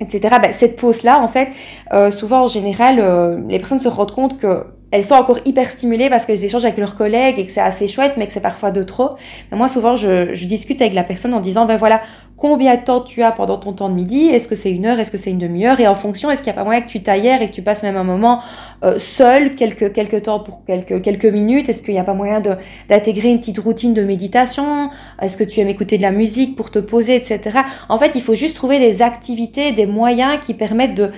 etc. 0.00 0.36
Ben, 0.40 0.52
cette 0.52 0.76
pause-là, 0.76 1.20
en 1.20 1.28
fait, 1.28 1.48
euh, 1.92 2.10
souvent 2.10 2.44
en 2.44 2.46
général, 2.46 2.98
euh, 3.00 3.38
les 3.48 3.58
personnes 3.58 3.80
se 3.80 3.88
rendent 3.88 4.12
compte 4.12 4.38
que 4.38 4.64
elles 4.90 5.04
sont 5.04 5.16
encore 5.16 5.38
hyper 5.44 5.66
stimulées 5.66 6.08
parce 6.08 6.24
qu'elles 6.24 6.42
échangent 6.42 6.64
avec 6.64 6.78
leurs 6.78 6.96
collègues 6.96 7.38
et 7.38 7.44
que 7.44 7.52
c'est 7.52 7.60
assez 7.60 7.86
chouette, 7.86 8.14
mais 8.16 8.26
que 8.26 8.32
c'est 8.32 8.40
parfois 8.40 8.70
de 8.70 8.82
trop. 8.82 9.10
Mais 9.50 9.58
moi, 9.58 9.68
souvent, 9.68 9.96
je, 9.96 10.32
je, 10.32 10.46
discute 10.46 10.80
avec 10.80 10.94
la 10.94 11.04
personne 11.04 11.34
en 11.34 11.40
disant, 11.40 11.66
ben 11.66 11.76
voilà, 11.76 12.00
combien 12.38 12.76
de 12.76 12.82
temps 12.82 13.00
tu 13.00 13.22
as 13.22 13.32
pendant 13.32 13.58
ton 13.58 13.72
temps 13.72 13.88
de 13.88 13.94
midi 13.94 14.26
Est-ce 14.26 14.46
que 14.48 14.54
c'est 14.54 14.70
une 14.70 14.86
heure 14.86 14.98
Est-ce 15.00 15.10
que 15.10 15.18
c'est 15.18 15.30
une 15.30 15.38
demi-heure 15.38 15.80
Et 15.80 15.88
en 15.88 15.96
fonction, 15.96 16.30
est-ce 16.30 16.42
qu'il 16.42 16.52
n'y 16.52 16.56
a 16.56 16.60
pas 16.60 16.64
moyen 16.64 16.80
que 16.80 16.88
tu 16.88 17.02
t'ailleurs 17.02 17.42
et 17.42 17.50
que 17.50 17.54
tu 17.54 17.62
passes 17.62 17.82
même 17.82 17.96
un 17.96 18.04
moment 18.04 18.40
euh, 18.84 18.98
seul, 18.98 19.56
quelques, 19.56 19.92
quelques 19.92 20.22
temps 20.22 20.38
pour 20.38 20.64
quelques, 20.64 21.02
quelques 21.02 21.26
minutes 21.26 21.68
Est-ce 21.68 21.82
qu'il 21.82 21.94
n'y 21.94 22.00
a 22.00 22.04
pas 22.04 22.14
moyen 22.14 22.40
d'intégrer 22.88 23.30
une 23.30 23.40
petite 23.40 23.58
routine 23.58 23.92
de 23.92 24.02
méditation 24.02 24.90
Est-ce 25.20 25.36
que 25.36 25.44
tu 25.44 25.58
aimes 25.60 25.68
écouter 25.68 25.98
de 25.98 26.02
la 26.02 26.12
musique 26.12 26.54
pour 26.54 26.70
te 26.70 26.78
poser, 26.78 27.16
etc. 27.16 27.58
En 27.88 27.98
fait, 27.98 28.12
il 28.14 28.22
faut 28.22 28.36
juste 28.36 28.54
trouver 28.54 28.78
des 28.78 29.02
activités, 29.02 29.72
des 29.72 29.86
moyens 29.86 30.38
qui 30.40 30.54
permettent 30.54 30.94
de 30.94 31.10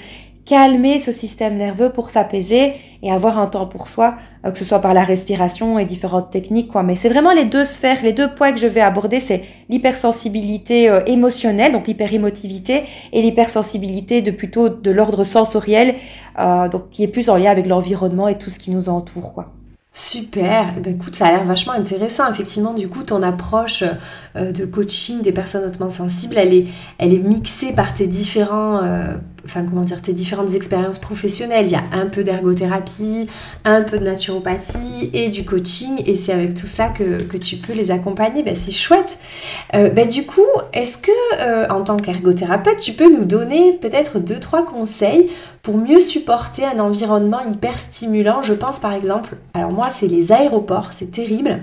calmer 0.51 0.99
ce 0.99 1.13
système 1.13 1.55
nerveux 1.55 1.91
pour 1.91 2.11
s'apaiser 2.11 2.73
et 3.05 3.13
avoir 3.13 3.39
un 3.39 3.47
temps 3.47 3.67
pour 3.67 3.87
soi, 3.87 4.15
euh, 4.45 4.51
que 4.51 4.59
ce 4.59 4.65
soit 4.65 4.81
par 4.81 4.95
la 4.95 5.05
respiration 5.05 5.79
et 5.79 5.85
différentes 5.85 6.33
techniques, 6.33 6.73
quoi. 6.73 6.83
Mais 6.83 6.97
c'est 6.97 7.09
vraiment 7.09 7.31
les 7.33 7.45
deux 7.45 7.65
sphères, 7.65 8.03
les 8.03 8.13
deux 8.13 8.35
points 8.35 8.51
que 8.53 8.59
je 8.59 8.67
vais 8.67 8.81
aborder, 8.81 9.21
c'est 9.21 9.43
l'hypersensibilité 9.69 10.91
euh, 10.91 11.05
émotionnelle, 11.07 11.71
donc 11.71 11.87
l'hyperémotivité, 11.87 12.83
et 13.13 13.23
l'hypersensibilité 13.23 14.23
de 14.23 14.33
plutôt 14.33 14.69
de 14.69 14.91
l'ordre 14.91 15.23
sensoriel, 15.23 15.95
euh, 16.41 16.69
donc 16.69 16.91
qui 16.91 17.05
est 17.05 17.09
plus 17.09 17.31
en 17.31 17.37
lien 17.37 17.53
avec 17.53 17.67
l'environnement 17.67 18.27
et 18.27 18.37
tout 18.37 18.51
ce 18.51 18.59
qui 18.59 18.73
nous 18.73 18.89
entoure, 18.89 19.35
quoi. 19.35 19.53
Super, 19.93 20.75
eh 20.77 20.81
ben, 20.81 20.95
écoute, 20.95 21.15
ça 21.15 21.27
a 21.27 21.31
l'air 21.31 21.45
vachement 21.45 21.75
intéressant. 21.75 22.29
Effectivement, 22.29 22.75
du 22.75 22.89
coup, 22.89 23.03
ton 23.03 23.23
approche 23.25 23.83
de 24.37 24.65
coaching 24.65 25.23
des 25.23 25.33
personnes 25.33 25.65
hautement 25.65 25.91
sensibles, 25.91 26.39
elle 26.39 26.55
est, 26.55 26.67
elle 26.99 27.13
est 27.13 27.19
mixée 27.19 27.73
par 27.73 27.93
tes 27.93 28.07
différents 28.07 28.81
enfin 29.45 29.65
comment 29.65 29.81
dire, 29.81 30.03
tes 30.03 30.13
différentes 30.13 30.55
expériences 30.55 30.99
professionnelles. 30.99 31.67
Il 31.67 31.73
y 31.73 31.77
a 31.77 31.85
un 31.93 32.07
peu 32.07 32.25
d'ergothérapie, 32.25 33.29
un 33.65 33.83
peu 33.83 33.99
de 33.99 34.05
naturopathie 34.05 35.11
et 35.13 35.29
du 35.29 35.45
coaching, 35.45 36.03
et 36.07 36.17
c'est 36.17 36.33
avec 36.33 36.55
tout 36.55 36.67
ça 36.67 36.89
que, 36.89 37.21
tu 37.41 37.57
peux 37.57 37.73
les 37.73 37.91
accompagner. 37.91 38.43
Ben, 38.43 38.55
c'est 38.55 38.73
chouette. 38.73 39.19
Euh, 39.75 39.89
ben, 39.89 40.07
du 40.07 40.27
coup, 40.27 40.41
est-ce 40.73 40.99
que 40.99 41.11
euh, 41.41 41.67
en 41.69 41.83
tant 41.83 41.97
qu'ergothérapeute, 41.97 42.79
tu 42.79 42.93
peux 42.93 43.11
nous 43.11 43.25
donner 43.25 43.73
peut-être 43.75 44.19
deux 44.19 44.39
trois 44.39 44.67
conseils 44.67 45.31
pour 45.63 45.77
mieux 45.77 46.01
supporter 46.01 46.65
un 46.65 46.81
environnement 46.81 47.41
hyper 47.41 47.79
stimulant? 47.79 48.43
Je 48.43 48.55
pense 48.55 48.79
par 48.79 48.93
exemple, 48.93 49.37
alors 49.55 49.73
moi 49.73 49.91
c'est 49.91 50.07
les 50.07 50.33
aéroports, 50.33 50.89
c'est 50.93 51.11
terrible, 51.11 51.61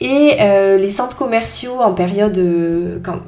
et 0.00 0.36
euh, 0.40 0.76
les 0.76 0.88
centres 0.88 1.16
commerciaux 1.16 1.80
en 1.80 1.92
période, 1.92 2.38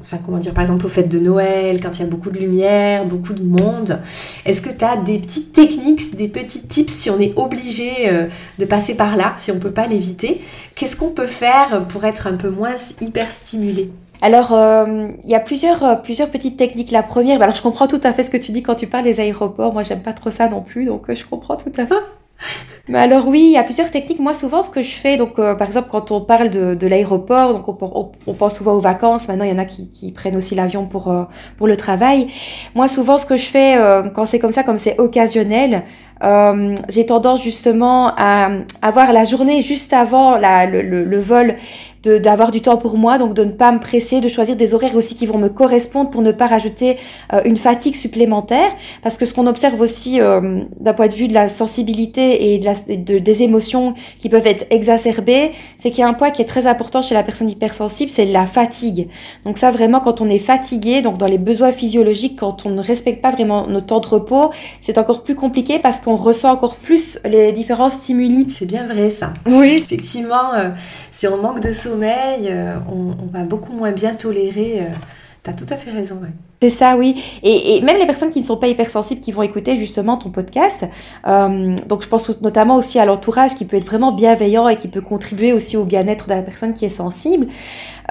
enfin 0.02 0.18
comment 0.24 0.38
dire, 0.38 0.52
par 0.52 0.62
exemple 0.62 0.86
aux 0.86 0.90
fêtes 0.90 1.08
de 1.08 1.18
Noël, 1.18 1.80
quand 1.80 1.98
il 1.98 2.02
y 2.02 2.04
a 2.04 2.08
beaucoup 2.08 2.30
de 2.30 2.38
lumière, 2.38 3.04
beaucoup 3.04 3.34
de 3.34 3.42
monde. 3.42 3.79
Est-ce 4.44 4.62
que 4.62 4.70
tu 4.70 4.84
as 4.84 4.96
des 4.96 5.18
petites 5.18 5.52
techniques, 5.52 6.16
des 6.16 6.28
petits 6.28 6.66
tips 6.66 6.92
si 6.92 7.10
on 7.10 7.18
est 7.20 7.32
obligé 7.36 8.08
euh, 8.08 8.26
de 8.58 8.64
passer 8.64 8.96
par 8.96 9.16
là, 9.16 9.34
si 9.36 9.50
on 9.50 9.54
ne 9.54 9.60
peut 9.60 9.72
pas 9.72 9.86
l'éviter? 9.86 10.40
Qu'est-ce 10.74 10.96
qu'on 10.96 11.10
peut 11.10 11.26
faire 11.26 11.86
pour 11.88 12.04
être 12.04 12.26
un 12.26 12.36
peu 12.36 12.50
moins 12.50 12.76
hyper 13.00 13.30
stimulé? 13.30 13.90
Alors, 14.22 14.52
euh, 14.52 15.08
il 15.24 15.30
y 15.30 15.34
a 15.34 15.40
plusieurs, 15.40 15.82
euh, 15.84 15.94
plusieurs 15.94 16.30
petites 16.30 16.56
techniques. 16.56 16.90
La 16.90 17.02
première, 17.02 17.38
bah, 17.38 17.44
alors 17.44 17.56
je 17.56 17.62
comprends 17.62 17.86
tout 17.86 18.00
à 18.02 18.12
fait 18.12 18.22
ce 18.22 18.30
que 18.30 18.36
tu 18.36 18.52
dis 18.52 18.62
quand 18.62 18.74
tu 18.74 18.86
parles 18.86 19.04
des 19.04 19.18
aéroports. 19.18 19.72
Moi, 19.72 19.82
j'aime 19.82 20.02
pas 20.02 20.12
trop 20.12 20.30
ça 20.30 20.48
non 20.48 20.60
plus, 20.60 20.84
donc 20.84 21.12
je 21.12 21.24
comprends 21.24 21.56
tout 21.56 21.72
à 21.76 21.86
fait. 21.86 21.94
Mais 22.88 22.98
alors 22.98 23.28
oui, 23.28 23.42
il 23.46 23.52
y 23.52 23.56
a 23.56 23.62
plusieurs 23.62 23.90
techniques. 23.90 24.18
Moi, 24.18 24.34
souvent, 24.34 24.62
ce 24.62 24.70
que 24.70 24.82
je 24.82 24.90
fais, 24.90 25.16
donc 25.16 25.36
par 25.36 25.62
exemple, 25.62 25.88
quand 25.90 26.10
on 26.10 26.20
parle 26.20 26.50
de, 26.50 26.86
l'aéroport, 26.86 27.52
donc 27.52 27.68
on, 27.68 28.34
pense 28.34 28.56
souvent 28.56 28.72
aux 28.72 28.80
vacances. 28.80 29.28
Maintenant, 29.28 29.44
il 29.44 29.50
y 29.50 29.54
en 29.54 29.58
a 29.58 29.64
qui, 29.64 30.12
prennent 30.12 30.36
aussi 30.36 30.54
l'avion 30.54 30.86
pour 30.86 31.14
pour 31.56 31.68
le 31.68 31.76
travail. 31.76 32.28
Moi, 32.74 32.88
souvent, 32.88 33.18
ce 33.18 33.26
que 33.26 33.36
je 33.36 33.46
fais 33.46 33.76
quand 34.14 34.26
c'est 34.26 34.40
comme 34.40 34.52
ça, 34.52 34.64
comme 34.64 34.78
c'est 34.78 34.98
occasionnel, 34.98 35.84
euh, 36.22 36.74
j'ai 36.88 37.06
tendance 37.06 37.42
justement 37.42 38.12
à 38.16 38.50
avoir 38.82 39.12
la 39.12 39.24
journée 39.24 39.62
juste 39.62 39.92
avant 39.92 40.36
le, 40.36 41.18
vol 41.18 41.54
d'avoir 42.02 42.50
du 42.50 42.62
temps 42.62 42.76
pour 42.76 42.96
moi, 42.96 43.18
donc 43.18 43.34
de 43.34 43.44
ne 43.44 43.50
pas 43.50 43.72
me 43.72 43.78
presser, 43.78 44.20
de 44.20 44.28
choisir 44.28 44.56
des 44.56 44.72
horaires 44.74 44.94
aussi 44.94 45.14
qui 45.14 45.26
vont 45.26 45.38
me 45.38 45.48
correspondre 45.48 46.10
pour 46.10 46.22
ne 46.22 46.32
pas 46.32 46.46
rajouter 46.46 46.96
euh, 47.32 47.42
une 47.44 47.56
fatigue 47.56 47.94
supplémentaire. 47.94 48.70
Parce 49.02 49.18
que 49.18 49.26
ce 49.26 49.34
qu'on 49.34 49.46
observe 49.46 49.80
aussi 49.80 50.20
euh, 50.20 50.62
d'un 50.80 50.94
point 50.94 51.08
de 51.08 51.14
vue 51.14 51.28
de 51.28 51.34
la 51.34 51.48
sensibilité 51.48 52.54
et 52.54 52.58
de 52.58 52.64
la, 52.64 52.74
de, 52.74 53.18
des 53.18 53.42
émotions 53.42 53.94
qui 54.18 54.28
peuvent 54.28 54.46
être 54.46 54.66
exacerbées, 54.70 55.52
c'est 55.78 55.90
qu'il 55.90 56.00
y 56.00 56.02
a 56.02 56.08
un 56.08 56.14
point 56.14 56.30
qui 56.30 56.40
est 56.40 56.46
très 56.46 56.66
important 56.66 57.02
chez 57.02 57.14
la 57.14 57.22
personne 57.22 57.50
hypersensible, 57.50 58.10
c'est 58.10 58.24
la 58.24 58.46
fatigue. 58.46 59.08
Donc 59.44 59.58
ça 59.58 59.70
vraiment 59.70 60.00
quand 60.00 60.20
on 60.20 60.30
est 60.30 60.38
fatigué, 60.38 61.02
donc 61.02 61.18
dans 61.18 61.26
les 61.26 61.38
besoins 61.38 61.72
physiologiques, 61.72 62.38
quand 62.38 62.64
on 62.64 62.70
ne 62.70 62.82
respecte 62.82 63.20
pas 63.20 63.30
vraiment 63.30 63.66
notre 63.66 63.86
temps 63.86 64.00
de 64.00 64.06
repos, 64.06 64.50
c'est 64.80 64.96
encore 64.96 65.22
plus 65.22 65.34
compliqué 65.34 65.78
parce 65.78 66.00
qu'on 66.00 66.16
ressent 66.16 66.50
encore 66.50 66.76
plus 66.76 67.18
les 67.24 67.52
différents 67.52 67.90
stimuli. 67.90 68.46
C'est 68.48 68.66
bien 68.66 68.86
vrai 68.86 69.10
ça. 69.10 69.34
Oui. 69.46 69.74
Effectivement, 69.74 70.54
euh, 70.54 70.70
si 71.12 71.26
on 71.28 71.36
manque 71.36 71.60
de 71.60 71.72
sommeil, 71.72 71.89
euh, 71.92 72.76
on, 72.88 73.14
on, 73.22 73.26
va 73.32 73.44
beaucoup 73.44 73.72
moins 73.72 73.92
bien 73.92 74.14
tolérer. 74.14 74.82
T'as 75.42 75.54
tout 75.54 75.66
à 75.70 75.76
fait 75.76 75.90
raison. 75.90 76.16
Ouais. 76.16 76.28
C'est 76.60 76.68
ça, 76.68 76.98
oui. 76.98 77.22
Et, 77.42 77.80
même 77.80 77.96
les 77.96 78.04
personnes 78.04 78.30
qui 78.30 78.40
ne 78.40 78.44
sont 78.44 78.58
pas 78.58 78.66
hypersensibles, 78.68 79.22
qui 79.22 79.32
vont 79.32 79.40
écouter 79.40 79.78
justement 79.78 80.18
ton 80.18 80.28
podcast. 80.28 80.84
Euh, 81.26 81.74
donc, 81.88 82.02
je 82.02 82.08
pense 82.08 82.42
notamment 82.42 82.76
aussi 82.76 82.98
à 82.98 83.06
l'entourage 83.06 83.54
qui 83.54 83.64
peut 83.64 83.78
être 83.78 83.86
vraiment 83.86 84.12
bienveillant 84.12 84.68
et 84.68 84.76
qui 84.76 84.88
peut 84.88 85.00
contribuer 85.00 85.54
aussi 85.54 85.78
au 85.78 85.84
bien-être 85.84 86.28
de 86.28 86.34
la 86.34 86.42
personne 86.42 86.74
qui 86.74 86.84
est 86.84 86.90
sensible. 86.90 87.46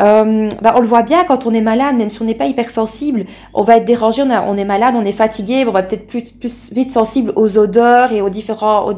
Euh, 0.02 0.50
bah, 0.64 0.74
on 0.76 0.80
le 0.80 0.88
voit 0.88 1.04
bien 1.04 1.24
quand 1.26 1.46
on 1.46 1.54
est 1.54 1.62
malade, 1.62 1.96
même 1.98 2.10
si 2.10 2.20
on 2.24 2.26
n'est 2.26 2.34
pas 2.34 2.48
hypersensible, 2.48 3.26
on 3.54 3.62
va 3.62 3.78
être 3.78 3.86
dérangé, 3.86 4.24
on, 4.24 4.58
est 4.58 4.66
malade, 4.66 4.96
on 4.98 5.06
est 5.06 5.12
fatigué, 5.12 5.66
on 5.68 5.72
va 5.72 5.84
peut-être 5.84 6.08
plus, 6.08 6.72
vite 6.72 6.90
sensible 6.90 7.34
aux 7.36 7.60
odeurs 7.60 8.12
et 8.12 8.22
aux 8.22 8.30
différents, 8.30 8.90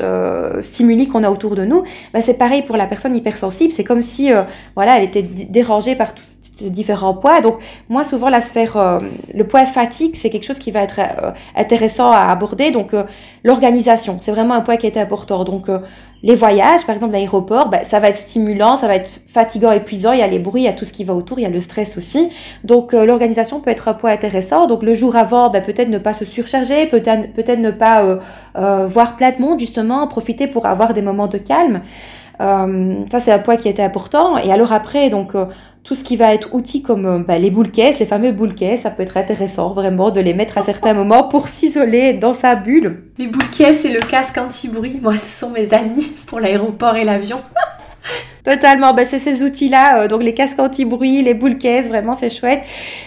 euh, 0.00 0.60
stimuli 0.60 1.06
qu'on 1.06 1.22
a 1.22 1.30
autour 1.30 1.54
de 1.54 1.64
nous. 1.64 1.84
Bah, 2.12 2.22
c'est 2.22 2.34
pareil 2.34 2.62
pour 2.62 2.76
la 2.76 2.86
personne 2.86 3.14
hypersensible. 3.14 3.72
C'est 3.72 3.84
comme 3.84 4.02
si, 4.02 4.32
voilà, 4.74 4.98
elle 4.98 5.04
était 5.04 5.22
dérangée 5.22 5.94
par 5.94 6.14
tout 6.14 6.24
différents 6.62 7.14
poids. 7.14 7.40
Donc 7.40 7.56
moi 7.88 8.04
souvent 8.04 8.28
la 8.28 8.40
sphère, 8.40 8.76
euh, 8.76 8.98
le 9.34 9.44
poids 9.44 9.64
fatigue, 9.64 10.16
c'est 10.16 10.30
quelque 10.30 10.46
chose 10.46 10.58
qui 10.58 10.70
va 10.70 10.82
être 10.82 10.98
euh, 10.98 11.30
intéressant 11.56 12.10
à 12.10 12.30
aborder. 12.30 12.70
Donc 12.70 12.94
euh, 12.94 13.04
l'organisation, 13.44 14.18
c'est 14.20 14.30
vraiment 14.30 14.54
un 14.54 14.60
poids 14.60 14.76
qui 14.76 14.86
est 14.86 14.96
important. 14.96 15.44
Donc 15.44 15.68
les 16.22 16.34
voyages, 16.34 16.84
par 16.84 16.96
exemple 16.96 17.12
l'aéroport, 17.12 17.68
ben, 17.68 17.84
ça 17.84 18.00
va 18.00 18.08
être 18.08 18.18
stimulant, 18.18 18.76
ça 18.76 18.86
va 18.86 18.96
être 18.96 19.20
fatigant, 19.28 19.70
épuisant. 19.70 20.12
Il 20.12 20.18
y 20.18 20.22
a 20.22 20.26
les 20.26 20.38
bruits, 20.38 20.62
il 20.62 20.64
y 20.64 20.68
a 20.68 20.72
tout 20.72 20.84
ce 20.84 20.92
qui 20.92 21.04
va 21.04 21.14
autour, 21.14 21.38
il 21.38 21.42
y 21.42 21.46
a 21.46 21.50
le 21.50 21.60
stress 21.60 21.96
aussi. 21.96 22.28
Donc 22.64 22.92
l'organisation 22.92 23.60
peut 23.60 23.70
être 23.70 23.88
un 23.88 23.94
poids 23.94 24.10
intéressant. 24.10 24.66
Donc 24.66 24.82
le 24.82 24.94
jour 24.94 25.16
avant, 25.16 25.50
ben, 25.50 25.62
peut-être 25.62 25.88
ne 25.88 25.98
pas 25.98 26.12
se 26.12 26.24
surcharger, 26.24 26.86
peut-être 26.86 27.32
peut-être 27.32 27.60
ne 27.60 27.70
pas 27.70 28.18
voir 28.86 29.16
plein 29.16 29.30
de 29.30 29.40
monde 29.40 29.60
justement, 29.60 30.06
profiter 30.08 30.46
pour 30.46 30.66
avoir 30.66 30.92
des 30.94 31.02
moments 31.02 31.28
de 31.28 31.38
calme. 31.38 31.82
ça 32.38 33.20
c'est 33.20 33.32
un 33.32 33.38
poids 33.38 33.56
qui 33.56 33.68
était 33.68 33.82
important. 33.82 34.38
Et 34.38 34.52
alors 34.52 34.72
après, 34.72 35.10
donc 35.10 35.34
tout 35.88 35.94
ce 35.94 36.04
qui 36.04 36.18
va 36.18 36.34
être 36.34 36.52
outils 36.52 36.82
comme 36.82 37.06
euh, 37.06 37.18
bah, 37.18 37.38
les 37.38 37.50
boules 37.50 37.70
caisses, 37.70 37.98
les 37.98 38.04
fameux 38.04 38.30
boules 38.30 38.54
caisses, 38.54 38.82
ça 38.82 38.90
peut 38.90 39.02
être 39.02 39.16
intéressant 39.16 39.72
vraiment 39.72 40.10
de 40.10 40.20
les 40.20 40.34
mettre 40.34 40.58
à 40.58 40.62
certains 40.62 40.92
moments 41.02 41.22
pour 41.24 41.48
s'isoler 41.48 42.12
dans 42.12 42.34
sa 42.34 42.56
bulle. 42.56 43.04
Les 43.16 43.26
boules 43.26 43.48
caisses 43.48 43.86
et 43.86 43.92
le 43.94 44.00
casque 44.00 44.36
anti-bruit, 44.36 44.98
moi 45.00 45.16
ce 45.16 45.40
sont 45.40 45.48
mes 45.48 45.72
amis 45.72 46.12
pour 46.26 46.40
l'aéroport 46.40 46.96
et 46.96 47.04
l'avion. 47.04 47.38
Totalement, 48.44 48.92
ben, 48.92 49.06
c'est 49.08 49.18
ces 49.18 49.42
outils-là, 49.42 50.02
euh, 50.02 50.08
donc 50.08 50.22
les 50.22 50.34
casques 50.34 50.58
anti-bruit, 50.58 51.22
les 51.22 51.32
boules 51.32 51.56
caisses, 51.56 51.88
vraiment 51.88 52.14
c'est 52.14 52.28
chouette. 52.28 52.60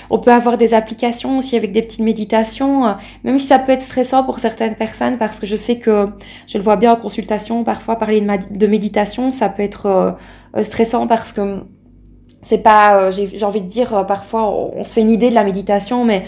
On 0.09 0.17
peut 0.17 0.31
avoir 0.31 0.57
des 0.57 0.73
applications 0.73 1.37
aussi 1.37 1.55
avec 1.55 1.73
des 1.73 1.83
petites 1.83 2.01
méditations, 2.01 2.87
euh, 2.87 2.93
même 3.23 3.37
si 3.37 3.45
ça 3.45 3.59
peut 3.59 3.73
être 3.73 3.83
stressant 3.83 4.23
pour 4.23 4.39
certaines 4.39 4.73
personnes, 4.73 5.19
parce 5.19 5.39
que 5.39 5.45
je 5.45 5.55
sais 5.55 5.77
que 5.77 6.07
je 6.47 6.57
le 6.57 6.63
vois 6.63 6.77
bien 6.77 6.93
en 6.93 6.95
consultation, 6.95 7.63
parfois 7.63 7.97
parler 7.97 8.21
de, 8.49 8.67
méditation, 8.67 9.29
ça 9.29 9.49
peut 9.49 9.61
être 9.61 10.17
stressant 10.63 11.05
parce 11.05 11.31
que 11.31 11.61
c'est 12.43 12.63
pas, 12.63 13.09
euh, 13.09 13.11
j'ai 13.11 13.45
envie 13.45 13.61
de 13.61 13.67
dire, 13.67 13.95
euh, 13.95 14.03
parfois 14.03 14.49
on 14.51 14.83
se 14.83 14.93
fait 14.93 15.01
une 15.01 15.11
idée 15.11 15.29
de 15.29 15.35
la 15.35 15.43
méditation, 15.43 16.05
mais 16.05 16.23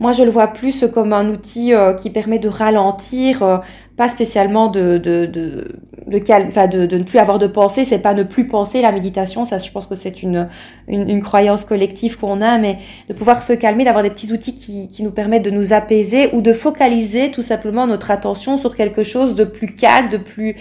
moi 0.00 0.12
je 0.12 0.22
le 0.22 0.30
vois 0.30 0.48
plus 0.48 0.84
comme 0.92 1.12
un 1.12 1.28
outil 1.30 1.74
euh, 1.74 1.92
qui 1.92 2.10
permet 2.10 2.38
de 2.38 2.48
ralentir, 2.48 3.62
pas 3.96 4.08
spécialement 4.08 4.68
de, 4.68 4.96
de, 4.96 5.26
de, 5.26 5.68
de, 6.06 6.18
calme, 6.18 6.48
de, 6.70 6.86
de, 6.86 6.98
ne 6.98 7.02
plus 7.02 7.18
avoir 7.18 7.38
de 7.38 7.46
pensée, 7.46 7.84
c'est 7.84 7.98
pas 7.98 8.14
ne 8.14 8.22
plus 8.22 8.46
penser 8.46 8.80
la 8.80 8.92
méditation, 8.92 9.44
ça 9.44 9.58
je 9.58 9.70
pense 9.70 9.86
que 9.86 9.94
c'est 9.94 10.22
une, 10.22 10.48
une, 10.86 11.08
une, 11.08 11.22
croyance 11.22 11.64
collective 11.64 12.16
qu'on 12.18 12.40
a, 12.40 12.58
mais 12.58 12.78
de 13.08 13.14
pouvoir 13.14 13.42
se 13.42 13.52
calmer, 13.52 13.84
d'avoir 13.84 14.04
des 14.04 14.10
petits 14.10 14.32
outils 14.32 14.54
qui, 14.54 14.88
qui 14.88 15.02
nous 15.02 15.10
permettent 15.10 15.44
de 15.44 15.50
nous 15.50 15.72
apaiser 15.72 16.30
ou 16.32 16.40
de 16.40 16.52
focaliser 16.52 17.30
tout 17.30 17.42
simplement 17.42 17.86
notre 17.86 18.10
attention 18.10 18.56
sur 18.56 18.74
quelque 18.74 19.02
chose 19.02 19.34
de 19.34 19.44
plus 19.44 19.74
calme, 19.74 20.08
de 20.08 20.16
plus, 20.16 20.56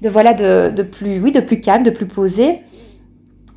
de 0.00 0.08
voilà, 0.08 0.32
de, 0.32 0.72
de 0.74 0.82
plus, 0.82 1.20
oui, 1.20 1.32
de 1.32 1.40
plus 1.40 1.60
calme, 1.60 1.82
de 1.82 1.90
plus 1.90 2.06
posé. 2.06 2.60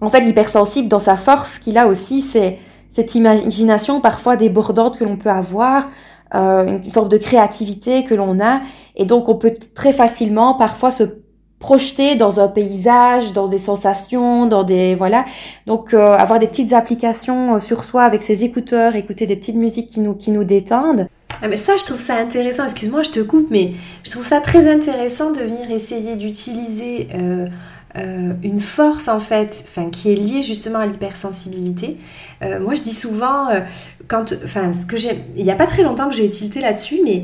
En 0.03 0.09
fait, 0.09 0.19
l'hypersensible, 0.19 0.89
dans 0.89 0.99
sa 0.99 1.15
force 1.15 1.59
qu'il 1.59 1.77
a 1.77 1.87
aussi, 1.87 2.21
c'est 2.21 2.59
cette 2.91 3.15
imagination 3.15 4.01
parfois 4.01 4.35
débordante 4.35 4.97
que 4.99 5.05
l'on 5.05 5.15
peut 5.15 5.29
avoir, 5.29 5.89
euh, 6.35 6.79
une 6.83 6.91
forme 6.91 7.09
de 7.09 7.17
créativité 7.17 8.03
que 8.03 8.13
l'on 8.13 8.39
a. 8.39 8.61
Et 8.95 9.05
donc, 9.05 9.29
on 9.29 9.35
peut 9.35 9.53
très 9.73 9.93
facilement 9.93 10.55
parfois 10.55 10.91
se 10.91 11.03
projeter 11.59 12.15
dans 12.15 12.41
un 12.41 12.49
paysage, 12.49 13.31
dans 13.31 13.47
des 13.47 13.57
sensations, 13.57 14.45
dans 14.45 14.63
des 14.63 14.95
voilà. 14.95 15.23
Donc 15.65 15.93
euh, 15.93 16.11
avoir 16.11 16.37
des 16.37 16.47
petites 16.47 16.73
applications 16.73 17.55
euh, 17.55 17.59
sur 17.61 17.85
soi 17.85 18.03
avec 18.03 18.21
ses 18.21 18.43
écouteurs, 18.43 18.97
écouter 18.97 19.27
des 19.27 19.37
petites 19.37 19.55
musiques 19.55 19.87
qui 19.87 20.01
nous 20.01 20.13
qui 20.13 20.31
nous 20.31 20.43
détendent. 20.43 21.07
Ah 21.41 21.47
mais 21.47 21.55
ça 21.55 21.77
je 21.77 21.85
trouve 21.85 21.99
ça 21.99 22.15
intéressant. 22.17 22.63
Excuse-moi, 22.63 23.03
je 23.03 23.11
te 23.11 23.21
coupe, 23.21 23.47
mais 23.49 23.71
je 24.03 24.11
trouve 24.11 24.25
ça 24.25 24.41
très 24.41 24.69
intéressant 24.69 25.31
de 25.31 25.39
venir 25.39 25.71
essayer 25.71 26.17
d'utiliser 26.17 27.07
euh, 27.97 28.34
une 28.43 28.60
force 28.60 29.08
en 29.08 29.19
fait, 29.19 29.65
qui 29.91 30.12
est 30.12 30.15
liée 30.15 30.41
justement 30.41 30.79
à 30.79 30.88
l'hypersensibilité. 30.88 31.97
Euh, 32.41 32.60
moi 32.60 32.73
je 32.73 32.82
dis 32.82 32.93
souvent, 32.93 33.49
euh, 33.49 33.60
quand, 34.08 34.34
enfin 34.43 34.73
ce 34.73 34.86
que 34.86 34.97
j'ai, 34.97 35.23
il 35.38 35.43
n'y 35.43 35.51
a 35.51 35.56
pas 35.56 35.67
très 35.67 35.84
longtemps 35.84 36.10
que 36.10 36.15
j'ai 36.15 36.29
tilté 36.29 36.60
là-dessus, 36.60 37.01
mais 37.03 37.23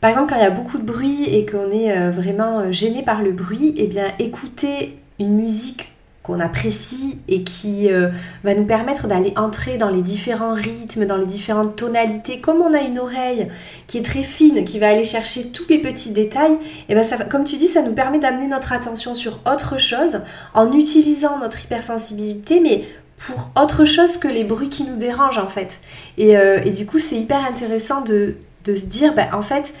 par 0.00 0.10
exemple 0.10 0.30
quand 0.30 0.36
il 0.36 0.42
y 0.42 0.46
a 0.46 0.50
beaucoup 0.50 0.78
de 0.78 0.84
bruit 0.84 1.24
et 1.24 1.44
qu'on 1.44 1.70
est 1.70 2.10
vraiment 2.10 2.70
gêné 2.70 3.02
par 3.02 3.22
le 3.22 3.32
bruit, 3.32 3.74
eh 3.76 3.86
bien 3.86 4.06
écouter 4.18 4.98
une 5.18 5.34
musique 5.34 5.95
qu'on 6.26 6.40
apprécie 6.40 7.20
et 7.28 7.44
qui 7.44 7.92
euh, 7.92 8.08
va 8.42 8.54
nous 8.54 8.64
permettre 8.64 9.06
d'aller 9.06 9.32
entrer 9.36 9.76
dans 9.78 9.88
les 9.88 10.02
différents 10.02 10.54
rythmes, 10.54 11.06
dans 11.06 11.16
les 11.16 11.26
différentes 11.26 11.76
tonalités. 11.76 12.40
Comme 12.40 12.60
on 12.60 12.74
a 12.74 12.80
une 12.80 12.98
oreille 12.98 13.48
qui 13.86 13.98
est 13.98 14.04
très 14.04 14.24
fine, 14.24 14.64
qui 14.64 14.80
va 14.80 14.88
aller 14.88 15.04
chercher 15.04 15.50
tous 15.52 15.66
les 15.68 15.78
petits 15.78 16.10
détails, 16.10 16.54
et 16.54 16.84
eh 16.88 16.94
ben 16.94 17.04
ça, 17.04 17.16
comme 17.24 17.44
tu 17.44 17.56
dis, 17.56 17.68
ça 17.68 17.82
nous 17.82 17.92
permet 17.92 18.18
d'amener 18.18 18.48
notre 18.48 18.72
attention 18.72 19.14
sur 19.14 19.38
autre 19.46 19.78
chose 19.78 20.22
en 20.52 20.72
utilisant 20.72 21.38
notre 21.38 21.64
hypersensibilité, 21.64 22.58
mais 22.60 22.84
pour 23.18 23.50
autre 23.60 23.84
chose 23.84 24.16
que 24.16 24.28
les 24.28 24.42
bruits 24.42 24.68
qui 24.68 24.82
nous 24.82 24.96
dérangent 24.96 25.38
en 25.38 25.48
fait. 25.48 25.78
Et, 26.18 26.36
euh, 26.36 26.58
du 26.70 26.86
coup, 26.86 26.98
c'est 26.98 27.16
hyper 27.16 27.44
intéressant 27.44 28.00
de, 28.00 28.36
de 28.64 28.74
se 28.74 28.86
dire, 28.86 29.14
ben, 29.14 29.28
en 29.32 29.42
fait, 29.42 29.72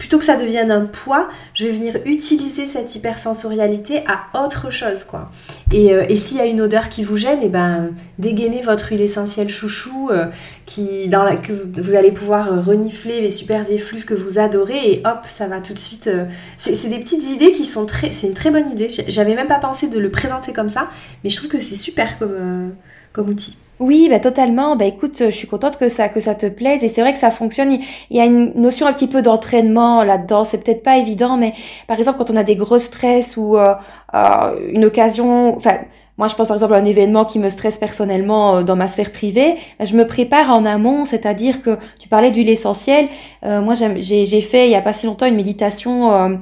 plutôt 0.00 0.18
que 0.18 0.24
ça 0.24 0.36
devienne 0.36 0.70
un 0.70 0.86
poids, 0.86 1.28
je 1.52 1.66
vais 1.66 1.72
venir 1.72 1.98
utiliser 2.06 2.64
cette 2.64 2.96
hypersensorialité 2.96 4.02
à 4.08 4.42
autre 4.42 4.72
chose, 4.72 5.04
quoi. 5.04 5.30
Et, 5.72 5.92
euh, 5.92 6.04
s'il 6.16 6.38
y 6.38 6.40
a 6.40 6.46
une 6.46 6.62
odeur 6.62 6.88
qui 6.88 7.04
vous 7.04 7.18
gêne, 7.18 7.42
et 7.42 7.46
eh 7.46 7.48
ben, 7.50 7.90
dégainez 8.18 8.62
votre 8.62 8.88
huile 8.88 9.02
essentielle 9.02 9.50
chouchou, 9.50 10.08
euh, 10.10 10.28
qui, 10.64 11.08
dans 11.08 11.22
la, 11.22 11.36
que 11.36 11.52
vous 11.52 11.94
allez 11.94 12.12
pouvoir 12.12 12.50
euh, 12.50 12.60
renifler 12.62 13.20
les 13.20 13.30
super 13.30 13.70
effluves 13.70 14.06
que 14.06 14.14
vous 14.14 14.38
adorez, 14.38 14.90
et 14.90 15.02
hop, 15.04 15.26
ça 15.28 15.48
va 15.48 15.60
tout 15.60 15.74
de 15.74 15.78
suite. 15.78 16.08
c'est 16.56 16.88
des 16.88 16.98
petites 16.98 17.28
idées 17.30 17.52
qui 17.52 17.66
sont 17.66 17.84
très. 17.84 18.10
C'est 18.10 18.26
une 18.26 18.34
très 18.34 18.50
bonne 18.50 18.70
idée. 18.70 18.88
J'avais 19.06 19.34
même 19.34 19.48
pas 19.48 19.58
pensé 19.58 19.88
de 19.88 19.98
le 19.98 20.10
présenter 20.10 20.54
comme 20.54 20.70
ça, 20.70 20.88
mais 21.22 21.28
je 21.28 21.36
trouve 21.36 21.50
que 21.50 21.58
c'est 21.58 21.74
super 21.74 22.18
comme, 22.18 22.72
comme 23.12 23.28
outil. 23.28 23.58
Oui, 23.80 24.08
bah 24.10 24.20
totalement. 24.20 24.76
Bah 24.76 24.84
écoute, 24.84 25.16
je 25.18 25.30
suis 25.30 25.48
contente 25.48 25.78
que 25.78 25.88
ça 25.88 26.08
que 26.10 26.20
ça 26.20 26.34
te 26.34 26.46
plaise 26.46 26.84
et 26.84 26.88
c'est 26.90 27.00
vrai 27.00 27.14
que 27.14 27.18
ça 27.18 27.30
fonctionne. 27.30 27.78
Il 28.10 28.16
y 28.16 28.20
a 28.20 28.26
une 28.26 28.52
notion 28.54 28.86
un 28.86 28.92
petit 28.92 29.06
peu 29.06 29.22
d'entraînement 29.22 30.02
là-dedans. 30.04 30.44
C'est 30.44 30.58
peut-être 30.62 30.82
pas 30.82 30.98
évident, 30.98 31.38
mais 31.38 31.54
par 31.88 31.98
exemple 31.98 32.18
quand 32.18 32.30
on 32.30 32.36
a 32.36 32.44
des 32.44 32.56
gros 32.56 32.78
stress 32.78 33.38
ou 33.38 33.56
euh, 33.56 33.74
euh, 34.14 34.68
une 34.68 34.84
occasion, 34.84 35.56
enfin 35.56 35.78
moi, 36.20 36.28
je 36.28 36.34
pense 36.34 36.48
par 36.48 36.56
exemple 36.56 36.74
à 36.74 36.76
un 36.76 36.84
événement 36.84 37.24
qui 37.24 37.38
me 37.38 37.48
stresse 37.48 37.78
personnellement 37.78 38.56
euh, 38.58 38.62
dans 38.62 38.76
ma 38.76 38.88
sphère 38.88 39.10
privée. 39.10 39.54
Je 39.82 39.96
me 39.96 40.06
prépare 40.06 40.50
en 40.50 40.66
amont, 40.66 41.06
c'est-à-dire 41.06 41.62
que 41.62 41.78
tu 41.98 42.08
parlais 42.10 42.30
d'huile 42.30 42.50
essentielle. 42.50 43.08
Euh, 43.42 43.62
moi, 43.62 43.72
j'ai 43.74 44.40
fait 44.42 44.66
il 44.66 44.70
y 44.70 44.74
a 44.74 44.82
pas 44.82 44.92
si 44.92 45.06
longtemps 45.06 45.24
une 45.24 45.36
méditation 45.36 46.12
euh, 46.12 46.36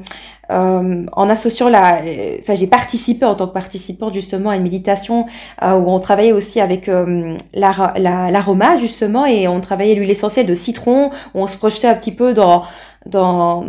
euh, 0.50 1.04
en 1.12 1.28
associant 1.28 1.68
la, 1.68 2.00
enfin 2.40 2.54
j'ai 2.54 2.66
participé 2.66 3.26
en 3.26 3.34
tant 3.34 3.46
que 3.46 3.52
participante 3.52 4.14
justement 4.14 4.50
à 4.50 4.56
une 4.56 4.62
méditation 4.62 5.26
euh, 5.62 5.74
où 5.74 5.90
on 5.90 6.00
travaillait 6.00 6.32
aussi 6.32 6.61
avec 6.61 6.88
euh, 6.88 7.37
l'aroma 7.54 8.78
justement 8.78 9.26
et 9.26 9.46
on 9.46 9.61
travaillait 9.61 9.94
l'huile 9.94 10.11
essentielle 10.11 10.46
de 10.46 10.54
citron 10.54 11.11
où 11.34 11.42
on 11.42 11.46
se 11.46 11.56
projetait 11.56 11.88
un 11.88 11.94
petit 11.94 12.12
peu 12.12 12.32
dans 12.32 12.64
dans, 13.09 13.64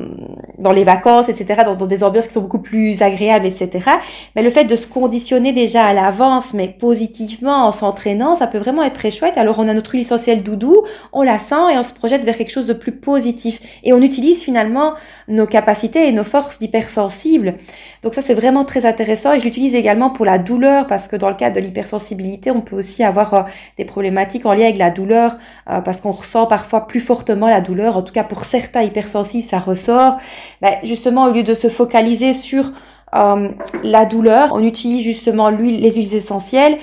dans 0.58 0.72
les 0.72 0.84
vacances, 0.84 1.30
etc., 1.30 1.62
dans, 1.66 1.88
des 1.88 2.04
ambiances 2.04 2.28
qui 2.28 2.34
sont 2.34 2.42
beaucoup 2.42 2.60
plus 2.60 3.02
agréables, 3.02 3.46
etc. 3.46 3.90
Mais 4.36 4.44
le 4.44 4.50
fait 4.50 4.66
de 4.66 4.76
se 4.76 4.86
conditionner 4.86 5.54
déjà 5.54 5.86
à 5.86 5.94
l'avance, 5.94 6.54
mais 6.54 6.68
positivement, 6.68 7.66
en 7.66 7.72
s'entraînant, 7.72 8.36
ça 8.36 8.48
peut 8.48 8.58
vraiment 8.58 8.84
être 8.84 8.94
très 8.94 9.12
chouette. 9.12 9.38
Alors 9.38 9.60
on 9.60 9.68
a 9.68 9.74
notre 9.74 9.92
huile 9.92 10.02
essentielle 10.02 10.44
doudou, 10.44 10.84
on 11.14 11.24
la 11.24 11.40
sent 11.40 11.74
et 11.74 11.78
on 11.78 11.84
se 11.84 11.94
projette 11.94 12.26
vers 12.26 12.38
quelque 12.38 12.52
chose 12.52 12.68
de 12.68 12.74
plus 12.74 12.92
positif. 12.92 13.60
Et 13.84 13.94
on 13.94 14.02
utilise 14.02 14.44
finalement 14.44 14.94
nos 15.28 15.48
capacités 15.48 16.08
et 16.08 16.12
nos 16.12 16.24
forces 16.24 16.60
d'hypersensible. 16.60 17.56
Donc 18.02 18.14
ça, 18.14 18.22
c'est 18.22 18.34
vraiment 18.34 18.64
très 18.64 18.86
intéressant. 18.86 19.34
Et 19.34 19.40
je 19.40 19.46
l'utilise 19.46 19.76
également 19.76 20.10
pour 20.10 20.26
la 20.26 20.38
douleur, 20.38 20.88
parce 20.88 21.08
que 21.08 21.16
dans 21.16 21.30
le 21.30 21.36
cadre 21.36 21.56
de 21.56 21.62
l'hypersensibilité, 21.62 22.50
on 22.52 22.62
peut 22.62 22.78
aussi 22.78 23.04
avoir 23.04 23.34
euh, 23.34 23.42
des 23.78 23.86
problématiques 23.86 24.46
en 24.46 24.54
lien 24.54 24.64
avec 24.64 24.78
la 24.78 24.90
douleur, 24.90 25.38
euh, 25.70 25.82
parce 25.82 26.00
qu'on 26.00 26.12
ressent 26.12 26.46
parfois 26.46 26.88
plus 26.88 27.02
fortement 27.02 27.48
la 27.48 27.62
douleur. 27.62 27.98
En 27.98 28.02
tout 28.02 28.14
cas, 28.14 28.24
pour 28.24 28.46
certains 28.46 28.84
hypersensibles, 28.84 29.29
ça 29.42 29.60
ressort. 29.60 30.18
Ben, 30.62 30.76
justement, 30.84 31.26
au 31.26 31.32
lieu 31.32 31.44
de 31.44 31.54
se 31.54 31.70
focaliser 31.70 32.34
sur 32.34 32.72
euh, 33.16 33.50
la 33.84 34.06
douleur, 34.06 34.52
on 34.54 34.64
utilise 34.64 35.04
justement 35.04 35.50
l'huile, 35.50 35.82
les 35.82 35.92
huiles 35.92 36.16
essentielles. 36.16 36.78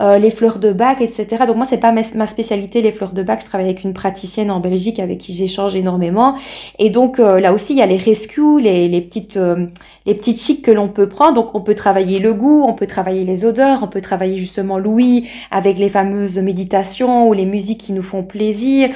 Euh, 0.00 0.16
les 0.16 0.30
fleurs 0.30 0.60
de 0.60 0.72
bac, 0.72 1.02
etc. 1.02 1.44
Donc 1.46 1.56
moi, 1.56 1.66
c'est 1.66 1.76
pas 1.76 1.92
ma 1.92 2.26
spécialité, 2.26 2.80
les 2.80 2.90
fleurs 2.90 3.12
de 3.12 3.22
bac. 3.22 3.40
Je 3.42 3.44
travaille 3.44 3.66
avec 3.66 3.84
une 3.84 3.92
praticienne 3.92 4.50
en 4.50 4.58
Belgique 4.58 4.98
avec 4.98 5.18
qui 5.18 5.34
j'échange 5.34 5.76
énormément. 5.76 6.36
Et 6.78 6.88
donc 6.88 7.18
euh, 7.18 7.38
là 7.38 7.52
aussi, 7.52 7.74
il 7.74 7.80
y 7.80 7.82
a 7.82 7.86
les 7.86 7.98
rescues, 7.98 8.60
les, 8.62 8.88
les 8.88 9.00
petites, 9.02 9.38
les 10.10 10.16
petites 10.16 10.40
chics 10.40 10.64
que 10.64 10.72
l'on 10.72 10.88
peut 10.88 11.08
prendre. 11.08 11.34
Donc 11.34 11.54
on 11.54 11.60
peut 11.60 11.76
travailler 11.76 12.18
le 12.18 12.34
goût, 12.34 12.64
on 12.66 12.72
peut 12.72 12.88
travailler 12.88 13.24
les 13.24 13.44
odeurs, 13.44 13.78
on 13.82 13.86
peut 13.86 14.00
travailler 14.00 14.38
justement 14.38 14.76
l'ouïe 14.76 15.28
avec 15.52 15.78
les 15.78 15.88
fameuses 15.88 16.38
méditations 16.38 17.28
ou 17.28 17.32
les 17.32 17.46
musiques 17.46 17.80
qui 17.80 17.92
nous 17.92 18.02
font 18.02 18.24
plaisir. 18.24 18.90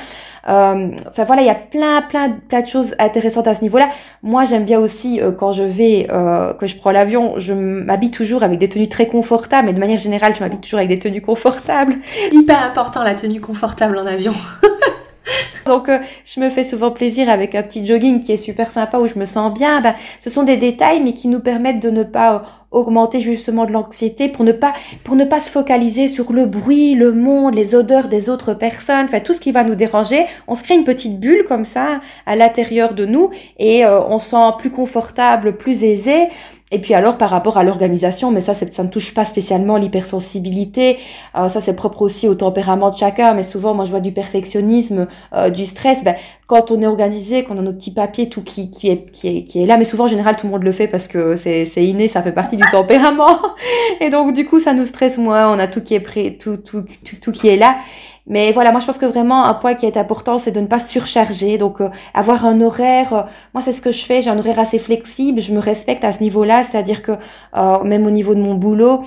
Euh, 0.48 0.90
enfin 1.09 1.22
voilà, 1.24 1.42
il 1.42 1.46
y 1.46 1.50
a 1.50 1.55
plein, 1.55 2.03
plein, 2.03 2.31
plein 2.48 2.62
de 2.62 2.66
choses 2.66 2.96
intéressantes 2.98 3.46
à 3.46 3.55
ce 3.55 3.62
niveau-là. 3.62 3.90
Moi, 4.24 4.44
j'aime 4.44 4.64
bien 4.64 4.81
aussi 4.81 5.20
euh, 5.20 5.31
quand 5.31 5.53
je 5.53 5.62
vais, 5.62 6.09
euh, 6.11 6.53
que 6.53 6.66
je 6.66 6.77
prends 6.77 6.90
l'avion, 6.90 7.35
je 7.38 7.53
m'habille 7.53 8.11
toujours 8.11 8.42
avec 8.42 8.59
des 8.59 8.68
tenues 8.68 8.88
très 8.88 9.07
confortables. 9.07 9.66
Mais 9.66 9.72
de 9.72 9.79
manière 9.79 9.98
générale, 9.98 10.35
je 10.35 10.40
m'habille 10.40 10.59
toujours 10.59 10.81
avec 10.81 10.88
des 10.88 10.98
tenues 10.98 11.22
confortables. 11.22 11.94
Hyper 12.33 12.61
important 12.62 13.05
la 13.05 13.14
tenue 13.14 13.40
confortable 13.40 13.96
en 13.96 14.07
avion. 14.07 14.35
Donc, 15.66 15.90
je 16.24 16.40
me 16.40 16.50
fais 16.50 16.64
souvent 16.64 16.90
plaisir 16.90 17.29
avec 17.29 17.55
un 17.55 17.62
petit 17.62 17.85
jogging 17.87 18.20
qui 18.20 18.33
est 18.33 18.37
super 18.37 18.70
sympa 18.70 18.98
où 18.98 19.07
je 19.07 19.18
me 19.18 19.27
sens 19.27 19.53
bien. 19.53 19.81
Ben, 19.81 19.94
ce 20.20 20.31
sont 20.31 20.42
des 20.42 20.57
détails, 20.57 21.00
mais 21.03 21.12
qui 21.12 21.29
nous 21.29 21.40
permettent 21.40 21.81
de 21.81 21.90
ne 21.90 22.03
pas 22.03 22.42
augmenter 22.74 23.20
justement 23.20 23.64
de 23.64 23.72
l'anxiété 23.72 24.29
pour 24.29 24.44
ne 24.44 24.53
pas 24.53 24.74
pour 25.05 25.14
ne 25.14 25.24
pas 25.24 25.40
se 25.40 25.50
focaliser 25.50 26.09
sur 26.09 26.33
le 26.33 26.44
bruit, 26.44 26.94
le 26.94 27.12
monde, 27.12 27.55
les 27.55 27.74
odeurs 27.74 28.09
des 28.09 28.29
autres 28.29 28.53
personnes, 28.53 29.05
enfin 29.05 29.20
tout 29.20 29.33
ce 29.33 29.40
qui 29.40 29.53
va 29.53 29.64
nous 29.64 29.77
déranger. 29.77 30.27
On 30.48 30.55
se 30.55 30.64
crée 30.64 30.74
une 30.74 30.85
petite 30.85 31.20
bulle 31.20 31.44
comme 31.46 31.64
ça 31.64 32.00
à 32.27 32.37
l'intérieur 32.37 32.94
de 32.94 33.07
nous 33.07 33.31
et 33.59 33.87
euh, 33.87 34.03
on 34.05 34.18
se 34.18 34.31
sent 34.31 34.53
plus 34.59 34.70
confortable, 34.70 35.57
plus 35.57 35.85
aisé. 35.85 36.29
Et 36.74 36.80
puis 36.80 36.92
alors 36.92 37.16
par 37.18 37.30
rapport 37.30 37.56
à 37.56 37.62
l'organisation, 37.62 38.32
mais 38.32 38.40
ça, 38.40 38.52
ça 38.52 38.82
ne 38.82 38.88
touche 38.88 39.14
pas 39.14 39.24
spécialement 39.24 39.76
l'hypersensibilité, 39.76 40.98
euh, 41.37 41.48
ça 41.48 41.60
c'est 41.60 41.76
propre 41.76 42.02
aussi 42.02 42.26
au 42.26 42.34
tempérament 42.34 42.90
de 42.90 42.96
chacun, 42.96 43.32
mais 43.32 43.44
souvent 43.44 43.74
moi 43.74 43.84
je 43.84 43.90
vois 43.90 44.00
du 44.00 44.10
perfectionnisme, 44.10 45.06
euh, 45.34 45.50
du 45.50 45.66
stress, 45.66 46.02
ben, 46.02 46.16
quand 46.48 46.72
on 46.72 46.82
est 46.82 46.87
organisé, 46.87 47.44
quand 47.44 47.54
on 47.54 47.58
a 47.58 47.62
nos 47.62 47.72
petits 47.72 47.92
papiers, 47.94 48.28
tout 48.28 48.42
qui, 48.42 48.72
qui, 48.72 48.88
est, 48.88 49.08
qui, 49.12 49.28
est, 49.28 49.44
qui 49.44 49.62
est 49.62 49.66
là, 49.66 49.78
mais 49.78 49.84
souvent 49.84 50.04
en 50.04 50.08
général 50.08 50.34
tout 50.34 50.46
le 50.46 50.52
monde 50.52 50.64
le 50.64 50.72
fait 50.72 50.88
parce 50.88 51.06
que 51.06 51.37
c'est 51.37 51.64
inné, 51.76 52.08
ça 52.08 52.22
fait 52.22 52.32
partie 52.32 52.56
du 52.56 52.64
tempérament, 52.72 53.38
et 54.00 54.10
donc 54.10 54.34
du 54.34 54.44
coup 54.44 54.58
ça 54.58 54.74
nous 54.74 54.84
stresse 54.84 55.16
moins, 55.16 55.54
on 55.54 55.60
a 55.60 55.68
tout 55.68 55.80
qui 55.80 55.94
est 55.94 56.00
prêt, 56.00 56.37
tout, 56.40 56.56
tout, 56.56 56.82
tout, 57.04 57.16
tout 57.22 57.30
qui 57.30 57.46
est 57.46 57.56
là. 57.56 57.76
Mais 58.26 58.52
voilà, 58.52 58.70
moi 58.70 58.80
je 58.80 58.87
pense 58.87 58.96
que 58.96 59.04
vraiment 59.04 59.44
un 59.44 59.52
point 59.54 59.74
qui 59.74 59.84
est 59.84 59.98
important, 59.98 60.38
c'est 60.38 60.50
de 60.50 60.60
ne 60.60 60.66
pas 60.66 60.78
surcharger. 60.78 61.58
Donc 61.58 61.80
euh, 61.80 61.90
avoir 62.14 62.46
un 62.46 62.60
horaire, 62.62 63.12
euh, 63.12 63.22
moi 63.52 63.62
c'est 63.62 63.72
ce 63.72 63.82
que 63.82 63.92
je 63.92 64.02
fais, 64.04 64.22
j'ai 64.22 64.30
un 64.30 64.38
horaire 64.38 64.58
assez 64.58 64.78
flexible, 64.78 65.42
je 65.42 65.52
me 65.52 65.58
respecte 65.58 66.04
à 66.04 66.12
ce 66.12 66.22
niveau-là, 66.22 66.64
c'est-à-dire 66.64 67.02
que 67.02 67.12
euh, 67.56 67.84
même 67.84 68.06
au 68.06 68.10
niveau 68.10 68.34
de 68.34 68.40
mon 68.40 68.54
boulot, 68.54 69.02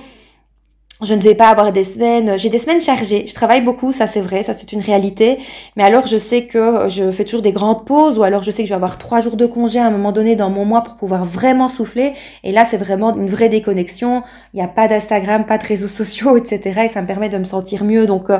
je 1.02 1.14
ne 1.14 1.20
vais 1.20 1.36
pas 1.36 1.48
avoir 1.48 1.72
des 1.72 1.84
semaines, 1.84 2.36
j'ai 2.38 2.48
des 2.48 2.58
semaines 2.58 2.80
chargées. 2.80 3.26
Je 3.28 3.34
travaille 3.34 3.62
beaucoup, 3.62 3.92
ça 3.92 4.08
c'est 4.08 4.20
vrai, 4.20 4.42
ça 4.42 4.52
c'est 4.52 4.72
une 4.72 4.80
réalité. 4.80 5.38
Mais 5.76 5.84
alors 5.84 6.08
je 6.08 6.18
sais 6.18 6.46
que 6.46 6.88
je 6.88 7.12
fais 7.12 7.24
toujours 7.24 7.42
des 7.42 7.52
grandes 7.52 7.84
pauses 7.84 8.18
ou 8.18 8.24
alors 8.24 8.42
je 8.42 8.50
sais 8.50 8.62
que 8.62 8.68
je 8.68 8.72
vais 8.72 8.76
avoir 8.76 8.98
trois 8.98 9.20
jours 9.20 9.36
de 9.36 9.46
congé 9.46 9.78
à 9.78 9.86
un 9.86 9.90
moment 9.90 10.10
donné 10.10 10.34
dans 10.34 10.50
mon 10.50 10.64
mois 10.64 10.82
pour 10.82 10.96
pouvoir 10.96 11.24
vraiment 11.24 11.68
souffler. 11.68 12.14
Et 12.42 12.50
là 12.50 12.64
c'est 12.64 12.78
vraiment 12.78 13.14
une 13.14 13.28
vraie 13.28 13.48
déconnexion. 13.48 14.24
Il 14.54 14.56
n'y 14.56 14.62
a 14.62 14.68
pas 14.68 14.88
d'Instagram, 14.88 15.46
pas 15.46 15.58
de 15.58 15.66
réseaux 15.66 15.88
sociaux, 15.88 16.36
etc. 16.38 16.82
Et 16.86 16.88
ça 16.88 17.00
me 17.00 17.06
permet 17.06 17.28
de 17.28 17.38
me 17.38 17.44
sentir 17.44 17.84
mieux. 17.84 18.06
Donc 18.06 18.30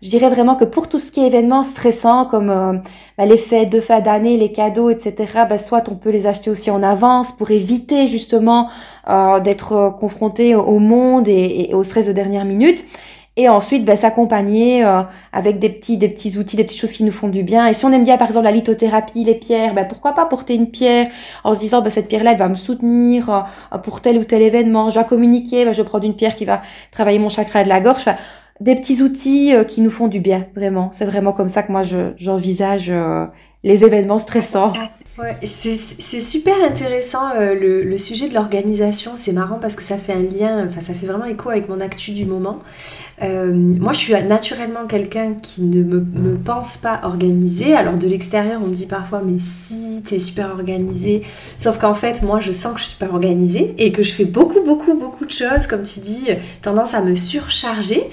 je 0.00 0.10
dirais 0.10 0.28
vraiment 0.28 0.54
que 0.54 0.64
pour 0.64 0.88
tout 0.88 1.00
ce 1.00 1.10
qui 1.10 1.20
est 1.20 1.26
événements 1.26 1.64
stressants 1.64 2.24
comme 2.24 2.50
euh, 2.50 2.74
bah, 3.16 3.26
les 3.26 3.36
fêtes 3.36 3.70
de 3.70 3.80
fin 3.80 4.00
d'année, 4.00 4.36
les 4.36 4.52
cadeaux, 4.52 4.90
etc., 4.90 5.14
bah, 5.48 5.58
soit 5.58 5.88
on 5.88 5.96
peut 5.96 6.10
les 6.10 6.28
acheter 6.28 6.50
aussi 6.50 6.70
en 6.70 6.84
avance 6.84 7.32
pour 7.32 7.50
éviter 7.50 8.06
justement 8.06 8.68
euh, 9.08 9.40
d'être 9.40 9.72
euh, 9.72 9.90
confronté 9.90 10.54
au 10.54 10.78
monde 10.78 11.28
et, 11.28 11.70
au 11.72 11.82
stress 11.82 12.06
de 12.06 12.12
dernière 12.12 12.44
minute. 12.44 12.84
Et 13.36 13.48
ensuite, 13.48 13.84
bah, 13.84 13.94
s'accompagner 13.94 14.82
avec 15.32 15.60
des 15.60 15.68
petits, 15.68 15.96
des 15.96 16.08
petits 16.08 16.36
outils, 16.38 16.56
des 16.56 16.64
petites 16.64 16.80
choses 16.80 16.90
qui 16.90 17.04
nous 17.04 17.12
font 17.12 17.28
du 17.28 17.44
bien. 17.44 17.68
Et 17.68 17.74
si 17.74 17.84
on 17.84 17.92
aime 17.92 18.02
bien, 18.02 18.16
par 18.16 18.26
exemple, 18.26 18.46
la 18.46 18.50
lithothérapie, 18.50 19.22
les 19.22 19.36
pierres, 19.36 19.74
bah, 19.74 19.84
pourquoi 19.84 20.10
pas 20.10 20.26
porter 20.26 20.56
une 20.56 20.68
pierre 20.68 21.06
en 21.44 21.54
se 21.54 21.60
disant, 21.60 21.80
bah, 21.80 21.90
cette 21.90 22.08
pierre-là, 22.08 22.32
elle 22.32 22.38
va 22.38 22.48
me 22.48 22.56
soutenir 22.56 23.46
pour 23.84 24.00
tel 24.00 24.18
ou 24.18 24.24
tel 24.24 24.42
événement. 24.42 24.90
Je 24.90 24.98
vais 24.98 25.06
communiquer, 25.06 25.64
bah, 25.64 25.72
je 25.72 25.82
prendre 25.82 26.04
une 26.04 26.16
pierre 26.16 26.34
qui 26.34 26.46
va 26.46 26.62
travailler 26.90 27.20
mon 27.20 27.28
chakra 27.28 27.62
de 27.62 27.68
la 27.68 27.80
gorge 27.80 28.06
des 28.60 28.74
petits 28.74 29.02
outils 29.02 29.54
euh, 29.54 29.64
qui 29.64 29.80
nous 29.80 29.90
font 29.90 30.08
du 30.08 30.20
bien, 30.20 30.46
vraiment. 30.54 30.90
C'est 30.92 31.04
vraiment 31.04 31.32
comme 31.32 31.48
ça 31.48 31.62
que 31.62 31.72
moi 31.72 31.82
j'envisage 32.16 32.88
euh, 32.90 33.26
les 33.62 33.84
événements 33.84 34.18
stressants. 34.18 34.72
Ouais, 35.18 35.36
c'est 35.42 36.20
super 36.20 36.54
intéressant 36.64 37.30
euh, 37.34 37.82
le, 37.84 37.98
sujet 37.98 38.28
de 38.28 38.34
l'organisation. 38.34 39.12
C'est 39.16 39.32
marrant 39.32 39.58
parce 39.60 39.74
que 39.74 39.82
ça 39.82 39.96
fait 39.96 40.12
un 40.12 40.22
lien, 40.22 40.64
enfin 40.64 40.80
ça 40.80 40.94
fait 40.94 41.06
vraiment 41.06 41.24
écho 41.24 41.50
avec 41.50 41.68
mon 41.68 41.80
actu 41.80 42.12
du 42.12 42.24
moment. 42.24 42.60
Euh, 43.22 43.52
moi, 43.52 43.92
je 43.92 43.98
suis 43.98 44.12
naturellement 44.12 44.86
quelqu'un 44.86 45.34
qui 45.34 45.62
ne 45.62 45.82
me, 45.82 45.98
me, 45.98 46.36
pense 46.36 46.76
pas 46.76 47.00
organisé. 47.02 47.74
Alors 47.74 47.94
de 47.94 48.06
l'extérieur, 48.06 48.60
on 48.62 48.68
me 48.68 48.74
dit 48.74 48.86
parfois, 48.86 49.20
mais 49.24 49.40
si, 49.40 50.02
t'es 50.06 50.20
super 50.20 50.52
organisé. 50.52 51.22
Sauf 51.56 51.78
qu'en 51.78 51.94
fait, 51.94 52.22
moi, 52.22 52.38
je 52.40 52.52
sens 52.52 52.74
que 52.74 52.78
je 52.78 52.84
suis 52.84 52.92
super 52.92 53.12
organisée 53.12 53.74
et 53.78 53.90
que 53.90 54.04
je 54.04 54.12
fais 54.12 54.24
beaucoup, 54.24 54.62
beaucoup, 54.62 54.94
beaucoup 54.94 55.24
de 55.24 55.32
choses, 55.32 55.66
comme 55.66 55.82
tu 55.82 55.98
dis, 55.98 56.28
tendance 56.62 56.94
à 56.94 57.02
me 57.02 57.16
surcharger. 57.16 58.08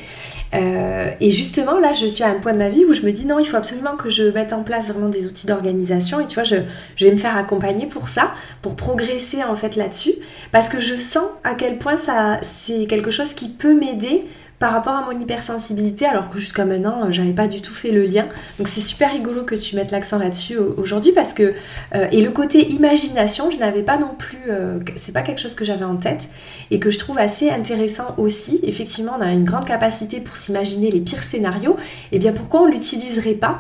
Euh, 0.54 1.12
et 1.20 1.30
justement, 1.32 1.80
là, 1.80 1.94
je 1.94 2.08
suis 2.08 2.24
à 2.24 2.30
un 2.30 2.36
point 2.36 2.54
de 2.54 2.58
ma 2.58 2.70
vie 2.70 2.86
où 2.86 2.94
je 2.94 3.02
me 3.02 3.12
dis 3.12 3.26
non, 3.26 3.40
il 3.40 3.46
faut 3.46 3.58
absolument 3.58 3.96
que 3.96 4.10
je 4.10 4.24
mette 4.24 4.54
en 4.54 4.64
place 4.64 4.90
vraiment 4.90 5.10
des 5.10 5.28
outils 5.28 5.48
d'organisation. 5.48 6.20
Et 6.20 6.28
tu 6.28 6.36
vois, 6.36 6.44
je, 6.44 6.58
je, 6.96 7.06
vais 7.06 7.12
me 7.12 7.18
faire 7.18 7.36
accompagner 7.36 7.88
pour 7.88 8.10
ça, 8.10 8.32
pour 8.62 8.76
progresser 8.76 9.44
en 9.44 9.56
fait 9.56 9.76
là-dessus, 9.76 10.14
parce 10.52 10.70
que 10.70 10.80
je 10.80 10.96
sens 10.96 11.26
à 11.44 11.56
quel 11.56 11.78
point 11.78 11.98
ça, 11.98 12.40
c'est 12.42 12.86
quelque 12.86 13.12
chose 13.12 13.34
qui 13.34 13.50
peut 13.50 13.74
m'aider 13.74 14.26
par 14.66 14.74
rapport 14.74 14.96
à 14.96 15.06
mon 15.06 15.20
hypersensibilité, 15.20 16.08
alors 16.08 16.32
que 16.32 16.40
jusqu'à 16.40 16.66
maintenant, 16.66 17.04
euh, 17.04 17.12
j'avais 17.12 17.34
pas 17.34 17.46
du 17.46 17.62
tout 17.62 17.76
fait 17.76 17.92
le 17.92 18.02
lien. 18.02 18.26
Donc 18.58 18.68
c'est 18.68 18.82
super 18.82 19.12
rigolo 19.12 19.44
que 19.44 19.54
tu 19.54 19.76
mettes 19.76 19.92
l'accent 19.92 20.18
là-dessus 20.18 20.58
aujourd'hui 20.58 21.12
parce 21.12 21.34
que 21.34 21.54
euh, 21.94 22.08
et 22.12 22.20
le 22.20 22.32
côté 22.32 22.72
imagination, 22.72 23.52
je 23.52 23.58
n'avais 23.58 23.84
pas 23.84 24.00
non 24.00 24.16
plus, 24.18 24.40
euh, 24.50 24.80
c'est 24.96 25.12
pas 25.12 25.22
quelque 25.22 25.40
chose 25.40 25.54
que 25.54 25.64
j'avais 25.64 25.86
en 25.86 25.98
tête 25.98 26.30
et 26.72 26.80
que 26.80 26.90
je 26.90 26.98
trouve 26.98 27.20
assez 27.20 27.52
intéressant 27.52 28.16
aussi. 28.18 28.60
Effectivement, 28.64 29.12
on 29.20 29.22
a 29.22 29.32
une 29.34 29.44
grande 29.44 29.66
capacité 29.66 30.20
pour 30.20 30.36
s'imaginer 30.36 30.90
les 30.90 31.02
pires 31.02 31.22
scénarios. 31.22 31.76
Et 32.12 32.16
eh 32.16 32.18
bien 32.18 32.34
pourquoi 32.34 32.64
on 32.64 32.66
l'utiliserait 32.66 33.36
pas 33.36 33.60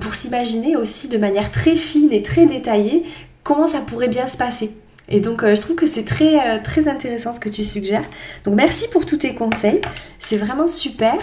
pour 0.00 0.14
s'imaginer 0.14 0.76
aussi 0.76 1.08
de 1.08 1.16
manière 1.16 1.50
très 1.50 1.76
fine 1.76 2.12
et 2.12 2.22
très 2.22 2.44
détaillée 2.44 3.06
comment 3.42 3.66
ça 3.66 3.80
pourrait 3.80 4.08
bien 4.08 4.28
se 4.28 4.36
passer? 4.36 4.70
Et 5.12 5.20
donc, 5.20 5.44
je 5.44 5.60
trouve 5.60 5.76
que 5.76 5.86
c'est 5.86 6.04
très, 6.04 6.60
très 6.62 6.88
intéressant 6.88 7.32
ce 7.32 7.38
que 7.38 7.48
tu 7.48 7.64
suggères. 7.64 8.04
Donc, 8.44 8.54
merci 8.54 8.88
pour 8.90 9.06
tous 9.06 9.18
tes 9.18 9.34
conseils. 9.34 9.80
C'est 10.18 10.38
vraiment 10.38 10.66
super. 10.66 11.14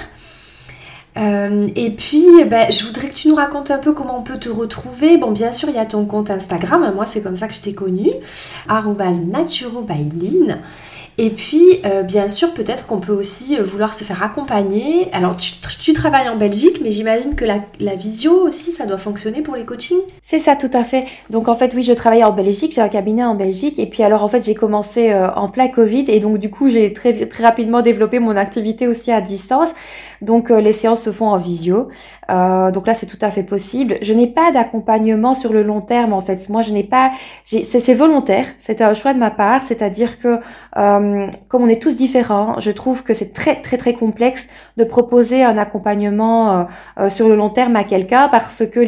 Euh, 1.17 1.67
et 1.75 1.89
puis, 1.91 2.25
ben, 2.45 2.71
je 2.71 2.85
voudrais 2.85 3.09
que 3.09 3.13
tu 3.13 3.27
nous 3.27 3.35
racontes 3.35 3.71
un 3.71 3.79
peu 3.79 3.93
comment 3.93 4.19
on 4.19 4.23
peut 4.23 4.39
te 4.39 4.49
retrouver. 4.49 5.17
Bon, 5.17 5.31
bien 5.31 5.51
sûr, 5.51 5.69
il 5.69 5.75
y 5.75 5.79
a 5.79 5.85
ton 5.85 6.05
compte 6.05 6.29
Instagram. 6.29 6.93
Moi, 6.93 7.05
c'est 7.05 7.21
comme 7.21 7.35
ça 7.35 7.47
que 7.47 7.53
je 7.53 7.61
t'ai 7.61 7.73
connu. 7.73 8.11
naturobyline. 8.67 10.59
Et 11.21 11.31
puis, 11.31 11.81
euh, 11.85 12.01
bien 12.01 12.29
sûr, 12.29 12.53
peut-être 12.53 12.87
qu'on 12.87 13.01
peut 13.01 13.11
aussi 13.11 13.57
euh, 13.57 13.61
vouloir 13.61 13.93
se 13.93 14.05
faire 14.05 14.23
accompagner. 14.23 15.09
Alors, 15.11 15.35
tu, 15.35 15.91
travailles 15.91 16.29
en 16.29 16.37
Belgique, 16.37 16.79
mais 16.81 16.91
j'imagine 16.91 17.35
que 17.35 17.43
la, 17.43 17.95
visio 17.95 18.31
aussi, 18.47 18.71
ça 18.71 18.85
doit 18.85 18.97
fonctionner 18.97 19.41
pour 19.41 19.57
les 19.57 19.65
coachings 19.65 19.99
C'est 20.23 20.39
ça, 20.39 20.55
tout 20.55 20.69
à 20.71 20.85
fait. 20.85 21.03
Donc, 21.29 21.49
en 21.49 21.57
fait, 21.57 21.73
oui, 21.75 21.83
je 21.83 21.91
travaille 21.91 22.23
en 22.23 22.31
Belgique, 22.31 22.71
j'ai 22.73 22.79
un 22.79 22.87
cabinet 22.87 23.25
en 23.25 23.35
Belgique. 23.35 23.79
Et 23.79 23.85
puis, 23.85 24.01
alors, 24.01 24.23
en 24.23 24.29
fait, 24.29 24.45
j'ai 24.45 24.55
commencé 24.55 25.13
en 25.13 25.49
plein 25.49 25.67
Covid. 25.67 26.05
Et 26.07 26.21
donc, 26.21 26.37
du 26.37 26.49
coup, 26.49 26.69
j'ai 26.69 26.93
très, 26.93 27.13
très 27.27 27.43
rapidement 27.43 27.81
développé 27.81 28.19
mon 28.19 28.37
activité 28.37 28.87
aussi 28.87 29.11
à 29.11 29.19
distance. 29.19 29.69
Donc 30.21 30.51
euh, 30.51 30.59
les 30.59 30.73
séances 30.73 31.01
se 31.01 31.11
font 31.11 31.27
en 31.27 31.37
visio. 31.37 31.87
Euh, 32.29 32.71
donc 32.71 32.87
là, 32.87 32.93
c'est 32.93 33.05
tout 33.05 33.17
à 33.21 33.31
fait 33.31 33.43
possible. 33.43 33.97
Je 34.01 34.13
n'ai 34.13 34.27
pas 34.27 34.51
d'accompagnement 34.51 35.33
sur 35.33 35.53
le 35.53 35.63
long 35.63 35.81
terme 35.81 36.13
en 36.13 36.21
fait. 36.21 36.49
Moi, 36.49 36.61
je 36.61 36.71
n'ai 36.71 36.83
pas. 36.83 37.11
C'est 37.43 37.93
volontaire. 37.93 38.45
C'est 38.59 38.81
un 38.81 38.93
choix 38.93 39.13
de 39.13 39.19
ma 39.19 39.31
part. 39.31 39.63
C'est-à-dire 39.63 40.19
que 40.19 40.39
euh, 40.77 41.27
comme 41.47 41.63
on 41.63 41.69
est 41.69 41.81
tous 41.81 41.95
différents, 41.95 42.59
je 42.59 42.71
trouve 42.71 43.03
que 43.03 43.13
c'est 43.13 43.33
très 43.33 43.61
très 43.61 43.77
très 43.77 43.93
complexe 43.93 44.47
de 44.79 44.83
proposer 44.83 45.43
un 45.43 45.57
accompagnement 45.57 46.67
sur 47.09 47.27
le 47.29 47.35
long 47.35 47.49
terme 47.49 47.75
à 47.75 47.83
quelqu'un 47.83 48.29
parce 48.29 48.63
que 48.65 48.79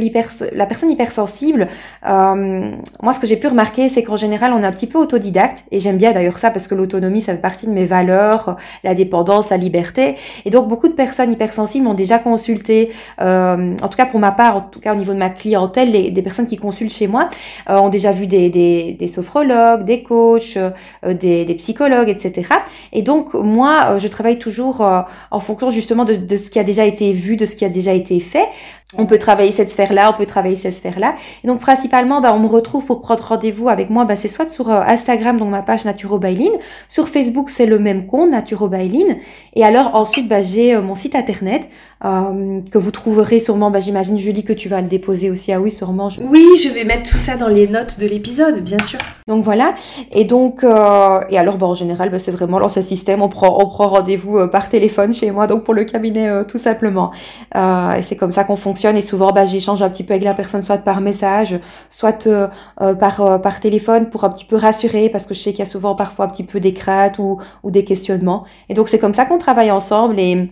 la 0.55 0.65
personne 0.65 0.89
hypersensible, 0.89 1.67
moi, 2.03 3.13
ce 3.13 3.19
que 3.19 3.27
j'ai 3.27 3.35
pu 3.35 3.47
remarquer, 3.47 3.89
c'est 3.89 4.03
qu'en 4.03 4.15
général, 4.15 4.53
on 4.53 4.63
est 4.63 4.65
un 4.65 4.71
petit 4.71 4.87
peu 4.87 4.97
autodidacte 4.97 5.65
et 5.71 5.79
j'aime 5.79 5.97
bien 5.97 6.11
d'ailleurs 6.11 6.37
ça 6.37 6.49
parce 6.49 6.67
que 6.67 6.75
l'autonomie, 6.75 7.21
ça 7.21 7.33
fait 7.33 7.41
partie 7.41 7.67
de 7.67 7.71
mes 7.71 7.85
valeurs, 7.85 8.57
la 8.83 8.95
dépendance, 8.95 9.49
la 9.49 9.57
liberté. 9.57 10.15
Et 10.45 10.49
donc 10.49 10.67
beaucoup 10.67 10.87
de 10.87 10.93
personnes 10.93 11.31
hypersensibles 11.31 11.85
m'ont 11.85 11.93
déjà 11.93 12.19
consulté, 12.19 12.91
euh, 13.21 13.75
en 13.81 13.87
tout 13.87 13.97
cas 13.97 14.05
pour 14.05 14.19
ma 14.19 14.31
part, 14.31 14.55
en 14.55 14.61
tout 14.61 14.79
cas 14.79 14.93
au 14.93 14.97
niveau 14.97 15.13
de 15.13 15.17
ma 15.17 15.29
clientèle, 15.29 15.91
les, 15.91 16.11
des 16.11 16.21
personnes 16.21 16.47
qui 16.47 16.57
consultent 16.57 16.93
chez 16.93 17.07
moi 17.07 17.29
euh, 17.69 17.77
ont 17.77 17.89
déjà 17.89 18.11
vu 18.11 18.27
des, 18.27 18.49
des, 18.49 19.07
sophrologues, 19.07 19.83
des 19.83 20.03
coachs, 20.03 20.57
euh, 20.57 20.71
des, 21.13 21.45
des, 21.45 21.55
psychologues, 21.55 22.09
etc. 22.09 22.49
Et 22.93 23.01
donc 23.01 23.33
moi, 23.33 23.97
je 23.99 24.07
travaille 24.07 24.39
toujours 24.39 24.81
en 25.31 25.39
fonction 25.39 25.69
justement 25.81 26.05
de, 26.05 26.15
de 26.15 26.37
ce 26.37 26.49
qui 26.49 26.59
a 26.59 26.63
déjà 26.63 26.85
été 26.85 27.11
vu, 27.11 27.35
de 27.35 27.45
ce 27.45 27.55
qui 27.55 27.65
a 27.65 27.69
déjà 27.69 27.93
été 27.93 28.19
fait. 28.19 28.47
On 28.97 29.05
peut 29.05 29.17
travailler 29.17 29.51
cette 29.51 29.69
sphère-là, 29.69 30.11
on 30.13 30.17
peut 30.17 30.25
travailler 30.25 30.57
cette 30.57 30.73
sphère-là. 30.73 31.15
Et 31.43 31.47
donc 31.47 31.61
principalement, 31.61 32.21
bah, 32.21 32.33
on 32.35 32.39
me 32.39 32.47
retrouve 32.47 32.85
pour 32.85 33.01
prendre 33.01 33.23
rendez-vous 33.23 33.69
avec 33.69 33.89
moi. 33.89 34.05
Bah, 34.05 34.15
c'est 34.15 34.27
soit 34.27 34.49
sur 34.49 34.69
Instagram, 34.69 35.37
donc 35.37 35.49
ma 35.49 35.61
page 35.61 35.85
Naturobailine. 35.85 36.53
Sur 36.89 37.07
Facebook, 37.07 37.49
c'est 37.49 37.65
le 37.65 37.79
même 37.79 38.05
compte, 38.07 38.31
Naturobailine. 38.31 39.17
Et 39.55 39.63
alors 39.63 39.95
ensuite, 39.95 40.27
bah, 40.27 40.41
j'ai 40.41 40.77
mon 40.77 40.95
site 40.95 41.15
internet 41.15 41.69
euh, 42.03 42.59
que 42.71 42.77
vous 42.77 42.91
trouverez 42.91 43.39
sûrement, 43.39 43.71
bah, 43.71 43.79
j'imagine 43.79 44.17
Julie 44.17 44.43
que 44.43 44.53
tu 44.53 44.67
vas 44.67 44.81
le 44.81 44.87
déposer 44.87 45.29
aussi. 45.29 45.53
Ah 45.53 45.61
oui, 45.61 45.71
sûrement. 45.71 46.09
Oui, 46.19 46.45
je 46.61 46.69
vais 46.69 46.83
mettre 46.83 47.09
tout 47.09 47.17
ça 47.17 47.37
dans 47.37 47.47
les 47.47 47.67
notes 47.67 47.99
de 47.99 48.07
l'épisode, 48.07 48.61
bien 48.61 48.79
sûr. 48.79 48.99
Donc 49.27 49.43
voilà. 49.43 49.75
Et 50.11 50.25
donc, 50.25 50.63
euh, 50.63 51.21
et 51.29 51.37
alors, 51.37 51.57
bah, 51.57 51.67
en 51.67 51.75
général, 51.75 52.09
bah, 52.09 52.19
c'est 52.19 52.31
vraiment 52.31 52.59
dans 52.59 52.69
ce 52.69 52.81
système, 52.81 53.21
on 53.21 53.29
prend, 53.29 53.57
on 53.63 53.67
prend 53.67 53.87
rendez-vous 53.87 54.37
euh, 54.37 54.47
par 54.47 54.67
téléphone 54.67 55.13
chez 55.13 55.31
moi, 55.31 55.47
donc 55.47 55.63
pour 55.63 55.73
le 55.73 55.85
cabinet 55.85 56.27
euh, 56.27 56.43
tout 56.43 56.57
simplement. 56.57 57.11
Euh, 57.55 57.93
et 57.93 58.03
c'est 58.03 58.15
comme 58.15 58.31
ça 58.31 58.43
qu'on 58.43 58.55
fonctionne. 58.55 58.80
Et 58.97 59.01
souvent, 59.01 59.31
bah, 59.31 59.45
j'échange 59.45 59.81
un 59.81 59.89
petit 59.89 60.03
peu 60.03 60.13
avec 60.13 60.23
la 60.23 60.33
personne, 60.33 60.63
soit 60.63 60.77
par 60.77 61.01
message, 61.01 61.59
soit 61.89 62.27
par 62.99 63.41
par 63.41 63.59
téléphone 63.59 64.09
pour 64.09 64.23
un 64.23 64.29
petit 64.29 64.45
peu 64.45 64.55
rassurer, 64.55 65.09
parce 65.09 65.25
que 65.25 65.33
je 65.33 65.39
sais 65.39 65.51
qu'il 65.51 65.59
y 65.59 65.67
a 65.67 65.71
souvent 65.71 65.95
parfois 65.95 66.25
un 66.25 66.29
petit 66.29 66.43
peu 66.43 66.59
des 66.59 66.73
craintes 66.73 67.19
ou, 67.19 67.39
ou 67.63 67.71
des 67.71 67.83
questionnements. 67.85 68.45
Et 68.69 68.73
donc 68.73 68.89
c'est 68.89 68.99
comme 68.99 69.13
ça 69.13 69.25
qu'on 69.25 69.37
travaille 69.37 69.71
ensemble 69.71 70.19
et 70.19 70.49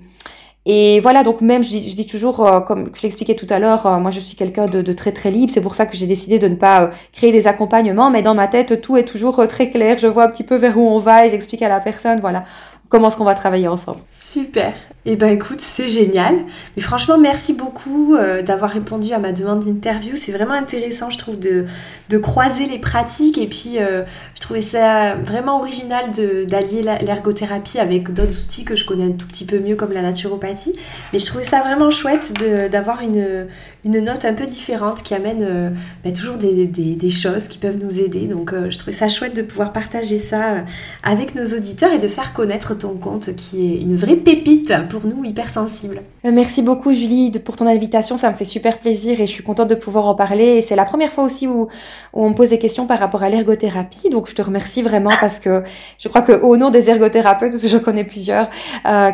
et 0.65 0.99
voilà, 0.99 1.23
donc 1.23 1.41
même, 1.41 1.63
je 1.63 1.69
dis, 1.69 2.05
toujours, 2.05 2.45
euh, 2.45 2.59
comme 2.59 2.91
je 2.93 3.01
l'expliquais 3.01 3.33
tout 3.33 3.47
à 3.49 3.59
l'heure, 3.59 3.87
euh, 3.87 3.97
moi 3.97 4.11
je 4.11 4.19
suis 4.19 4.35
quelqu'un 4.35 4.67
de, 4.67 4.81
de, 4.81 4.93
très 4.93 5.11
très 5.11 5.31
libre, 5.31 5.51
c'est 5.51 5.61
pour 5.61 5.73
ça 5.73 5.85
que 5.85 5.95
j'ai 5.95 6.05
décidé 6.05 6.37
de 6.37 6.47
ne 6.47 6.55
pas 6.55 6.83
euh, 6.83 6.87
créer 7.13 7.31
des 7.31 7.47
accompagnements, 7.47 8.11
mais 8.11 8.21
dans 8.21 8.35
ma 8.35 8.47
tête, 8.47 8.81
tout 8.81 8.97
est 8.97 9.05
toujours 9.05 9.47
très 9.47 9.71
clair, 9.71 9.97
je 9.97 10.07
vois 10.07 10.25
un 10.25 10.29
petit 10.29 10.43
peu 10.43 10.55
vers 10.57 10.77
où 10.77 10.81
on 10.81 10.99
va 10.99 11.25
et 11.25 11.29
j'explique 11.29 11.61
à 11.61 11.69
la 11.69 11.79
personne, 11.79 12.19
voilà, 12.19 12.43
comment 12.89 13.07
est-ce 13.07 13.17
qu'on 13.17 13.23
va 13.23 13.35
travailler 13.35 13.67
ensemble. 13.67 14.01
Super. 14.07 14.73
Eh 15.05 15.15
ben 15.15 15.29
écoute, 15.29 15.61
c'est 15.61 15.87
génial. 15.87 16.35
Mais 16.75 16.83
franchement, 16.83 17.17
merci 17.17 17.53
beaucoup 17.53 18.15
euh, 18.15 18.41
d'avoir 18.41 18.69
répondu 18.69 19.13
à 19.13 19.19
ma 19.19 19.31
demande 19.31 19.63
d'interview. 19.63 20.11
C'est 20.13 20.33
vraiment 20.33 20.53
intéressant, 20.53 21.09
je 21.09 21.17
trouve, 21.17 21.39
de, 21.39 21.63
de 22.09 22.17
croiser 22.17 22.65
les 22.65 22.79
pratiques. 22.79 23.37
Et 23.37 23.47
puis, 23.47 23.77
euh, 23.79 24.03
je 24.35 24.41
trouvais 24.41 24.61
ça 24.61 25.15
vraiment 25.15 25.59
original 25.59 26.11
d'allier 26.47 26.81
l'ergothérapie 26.81 27.79
avec 27.79 28.13
d'autres 28.13 28.43
outils 28.43 28.65
que 28.65 28.75
je 28.75 28.85
connais 28.85 29.05
un 29.05 29.11
tout 29.11 29.25
petit 29.25 29.45
peu 29.45 29.59
mieux, 29.59 29.77
comme 29.77 29.93
la 29.93 30.01
naturopathie. 30.01 30.75
Mais 31.13 31.19
je 31.19 31.25
trouvais 31.25 31.45
ça 31.45 31.61
vraiment 31.61 31.91
chouette 31.91 32.33
d'avoir 32.69 33.01
une, 33.01 33.47
une 33.85 33.99
note 34.01 34.25
un 34.25 34.33
peu 34.33 34.47
différente 34.47 35.01
qui 35.01 35.13
amène 35.13 35.43
euh, 35.43 35.69
bah, 36.03 36.11
toujours 36.11 36.35
des, 36.35 36.67
des, 36.67 37.09
choses 37.09 37.47
qui 37.47 37.57
peuvent 37.57 37.81
nous 37.81 38.01
aider. 38.01 38.27
Donc 38.27 38.53
je 38.53 38.77
trouvais 38.77 38.91
ça 38.91 39.07
chouette 39.07 39.35
de 39.35 39.43
pouvoir 39.43 39.71
partager 39.71 40.17
ça 40.17 40.65
avec 41.03 41.35
nos 41.35 41.45
auditeurs 41.57 41.93
et 41.93 41.99
de 41.99 42.07
faire 42.09 42.33
connaître 42.33 42.77
ton 42.77 42.95
compte 42.95 43.33
qui 43.37 43.73
est 43.73 43.81
une 43.81 43.95
vraie 43.95 44.17
pépite 44.17 44.71
pour 44.89 45.05
nous 45.05 45.23
hypersensibles. 45.23 46.01
Merci 46.23 46.61
beaucoup 46.61 46.93
Julie 46.93 47.31
pour 47.39 47.55
ton 47.55 47.67
invitation, 47.67 48.17
ça 48.17 48.29
me 48.29 48.35
fait 48.35 48.45
super 48.45 48.79
plaisir 48.79 49.21
et 49.21 49.27
je 49.27 49.31
suis 49.31 49.43
contente 49.43 49.69
de 49.69 49.75
pouvoir 49.75 50.07
en 50.07 50.15
parler. 50.15 50.57
Et 50.57 50.61
c'est 50.61 50.75
la 50.75 50.85
première 50.85 51.11
fois 51.11 51.23
aussi 51.23 51.47
où, 51.47 51.67
on 52.11 52.29
me 52.29 52.35
pose 52.35 52.49
des 52.49 52.59
questions 52.59 52.87
par 52.87 52.99
rapport 52.99 53.23
à 53.23 53.29
l'ergothérapie. 53.29 54.09
Donc 54.09 54.27
je 54.27 54.35
te 54.35 54.41
remercie 54.41 54.81
vraiment 54.81 55.11
parce 55.21 55.39
que 55.39 55.63
je 55.99 56.07
crois 56.09 56.21
qu'au 56.21 56.57
nom 56.57 56.71
des 56.71 56.89
ergothérapeutes, 56.89 57.51
parce 57.51 57.63
que 57.63 57.69
je 57.69 57.77
connais 57.77 58.03
plusieurs 58.03 58.49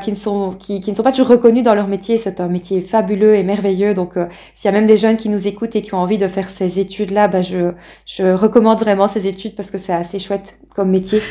qui, 0.01 0.11
ne 0.11 0.15
sont, 0.15 0.51
qui, 0.57 0.81
ne 0.87 0.95
sont 0.95 1.03
pas 1.03 1.11
toujours 1.11 1.27
reconnus 1.27 1.63
dans 1.63 1.75
leur 1.75 1.87
métier, 1.87 2.17
c'est 2.17 2.39
un 2.39 2.47
métier 2.47 2.81
fabuleux 2.81 3.35
et 3.35 3.43
merveilleux. 3.43 3.93
Donc 3.93 4.13
s'il 4.53 4.65
y 4.65 4.67
a 4.69 4.71
même 4.71 4.87
des 4.87 4.97
jeunes 4.97 5.17
qui 5.17 5.29
nous 5.29 5.47
écoutent 5.47 5.75
et 5.75 5.81
qui 5.81 5.93
ont 5.93 5.99
envie 5.99 6.17
de 6.17 6.27
faire 6.27 6.49
ces 6.49 6.79
études-là, 6.79 7.27
bah 7.27 7.41
je, 7.41 7.71
je 8.05 8.23
recommande 8.23 8.79
vraiment 8.79 9.07
ces 9.07 9.27
études 9.27 9.55
parce 9.55 9.71
que 9.71 9.77
c'est 9.77 9.93
assez 9.93 10.19
chouette 10.19 10.57
comme 10.75 10.89
métier. 10.89 11.21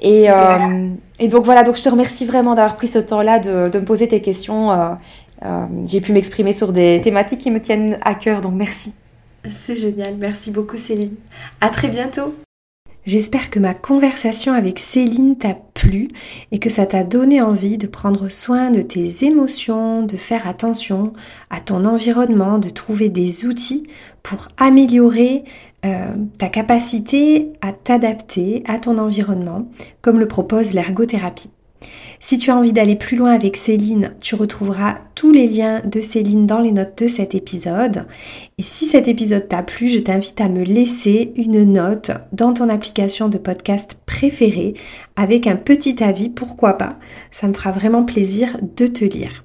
Et, 0.00 0.30
euh, 0.30 0.90
et 1.18 1.28
donc 1.28 1.44
voilà, 1.44 1.62
donc 1.62 1.76
je 1.76 1.82
te 1.82 1.88
remercie 1.88 2.26
vraiment 2.26 2.54
d'avoir 2.54 2.76
pris 2.76 2.88
ce 2.88 2.98
temps-là 2.98 3.38
de, 3.38 3.68
de 3.70 3.78
me 3.78 3.84
poser 3.84 4.08
tes 4.08 4.20
questions. 4.20 4.70
Euh, 4.70 4.90
euh, 5.44 5.66
J'ai 5.86 6.00
pu 6.00 6.12
m'exprimer 6.12 6.52
sur 6.52 6.72
des 6.72 7.00
thématiques 7.02 7.40
qui 7.40 7.50
me 7.50 7.60
tiennent 7.60 7.98
à 8.02 8.14
cœur, 8.14 8.40
donc 8.40 8.54
merci. 8.54 8.92
C'est 9.48 9.76
génial, 9.76 10.16
merci 10.18 10.50
beaucoup 10.50 10.76
Céline. 10.76 11.14
À 11.60 11.68
très 11.68 11.88
bientôt. 11.88 12.34
J'espère 13.06 13.50
que 13.50 13.60
ma 13.60 13.72
conversation 13.72 14.52
avec 14.52 14.80
Céline 14.80 15.38
t'a 15.38 15.56
plu 15.74 16.08
et 16.50 16.58
que 16.58 16.68
ça 16.68 16.86
t'a 16.86 17.04
donné 17.04 17.40
envie 17.40 17.78
de 17.78 17.86
prendre 17.86 18.28
soin 18.28 18.72
de 18.72 18.82
tes 18.82 19.24
émotions, 19.24 20.02
de 20.02 20.16
faire 20.16 20.48
attention 20.48 21.12
à 21.48 21.60
ton 21.60 21.84
environnement, 21.84 22.58
de 22.58 22.68
trouver 22.68 23.08
des 23.08 23.46
outils 23.46 23.84
pour 24.24 24.48
améliorer 24.58 25.44
euh, 25.86 26.14
ta 26.38 26.48
capacité 26.48 27.52
à 27.60 27.72
t'adapter 27.72 28.62
à 28.66 28.78
ton 28.78 28.98
environnement, 28.98 29.68
comme 30.02 30.20
le 30.20 30.28
propose 30.28 30.72
l'ergothérapie. 30.72 31.50
Si 32.20 32.38
tu 32.38 32.50
as 32.50 32.56
envie 32.56 32.72
d'aller 32.72 32.96
plus 32.96 33.16
loin 33.16 33.32
avec 33.32 33.56
Céline, 33.56 34.14
tu 34.20 34.34
retrouveras 34.34 34.96
tous 35.14 35.32
les 35.32 35.46
liens 35.46 35.82
de 35.84 36.00
Céline 36.00 36.46
dans 36.46 36.60
les 36.60 36.72
notes 36.72 37.02
de 37.02 37.08
cet 37.08 37.34
épisode. 37.34 38.06
Et 38.58 38.62
si 38.62 38.86
cet 38.86 39.06
épisode 39.06 39.48
t'a 39.48 39.62
plu, 39.62 39.88
je 39.88 39.98
t'invite 39.98 40.40
à 40.40 40.48
me 40.48 40.64
laisser 40.64 41.32
une 41.36 41.64
note 41.64 42.10
dans 42.32 42.54
ton 42.54 42.68
application 42.68 43.28
de 43.28 43.38
podcast 43.38 44.00
préférée 44.06 44.74
avec 45.16 45.46
un 45.46 45.56
petit 45.56 46.02
avis, 46.02 46.30
pourquoi 46.30 46.74
pas. 46.74 46.98
Ça 47.30 47.48
me 47.48 47.54
fera 47.54 47.70
vraiment 47.70 48.04
plaisir 48.04 48.56
de 48.76 48.86
te 48.86 49.04
lire. 49.04 49.44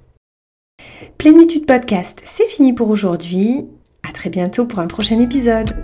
Plénitude 1.18 1.66
Podcast, 1.66 2.22
c'est 2.26 2.48
fini 2.48 2.74
pour 2.74 2.90
aujourd'hui. 2.90 3.66
À 4.08 4.12
très 4.12 4.30
bientôt 4.30 4.66
pour 4.66 4.80
un 4.80 4.88
prochain 4.88 5.20
épisode. 5.20 5.76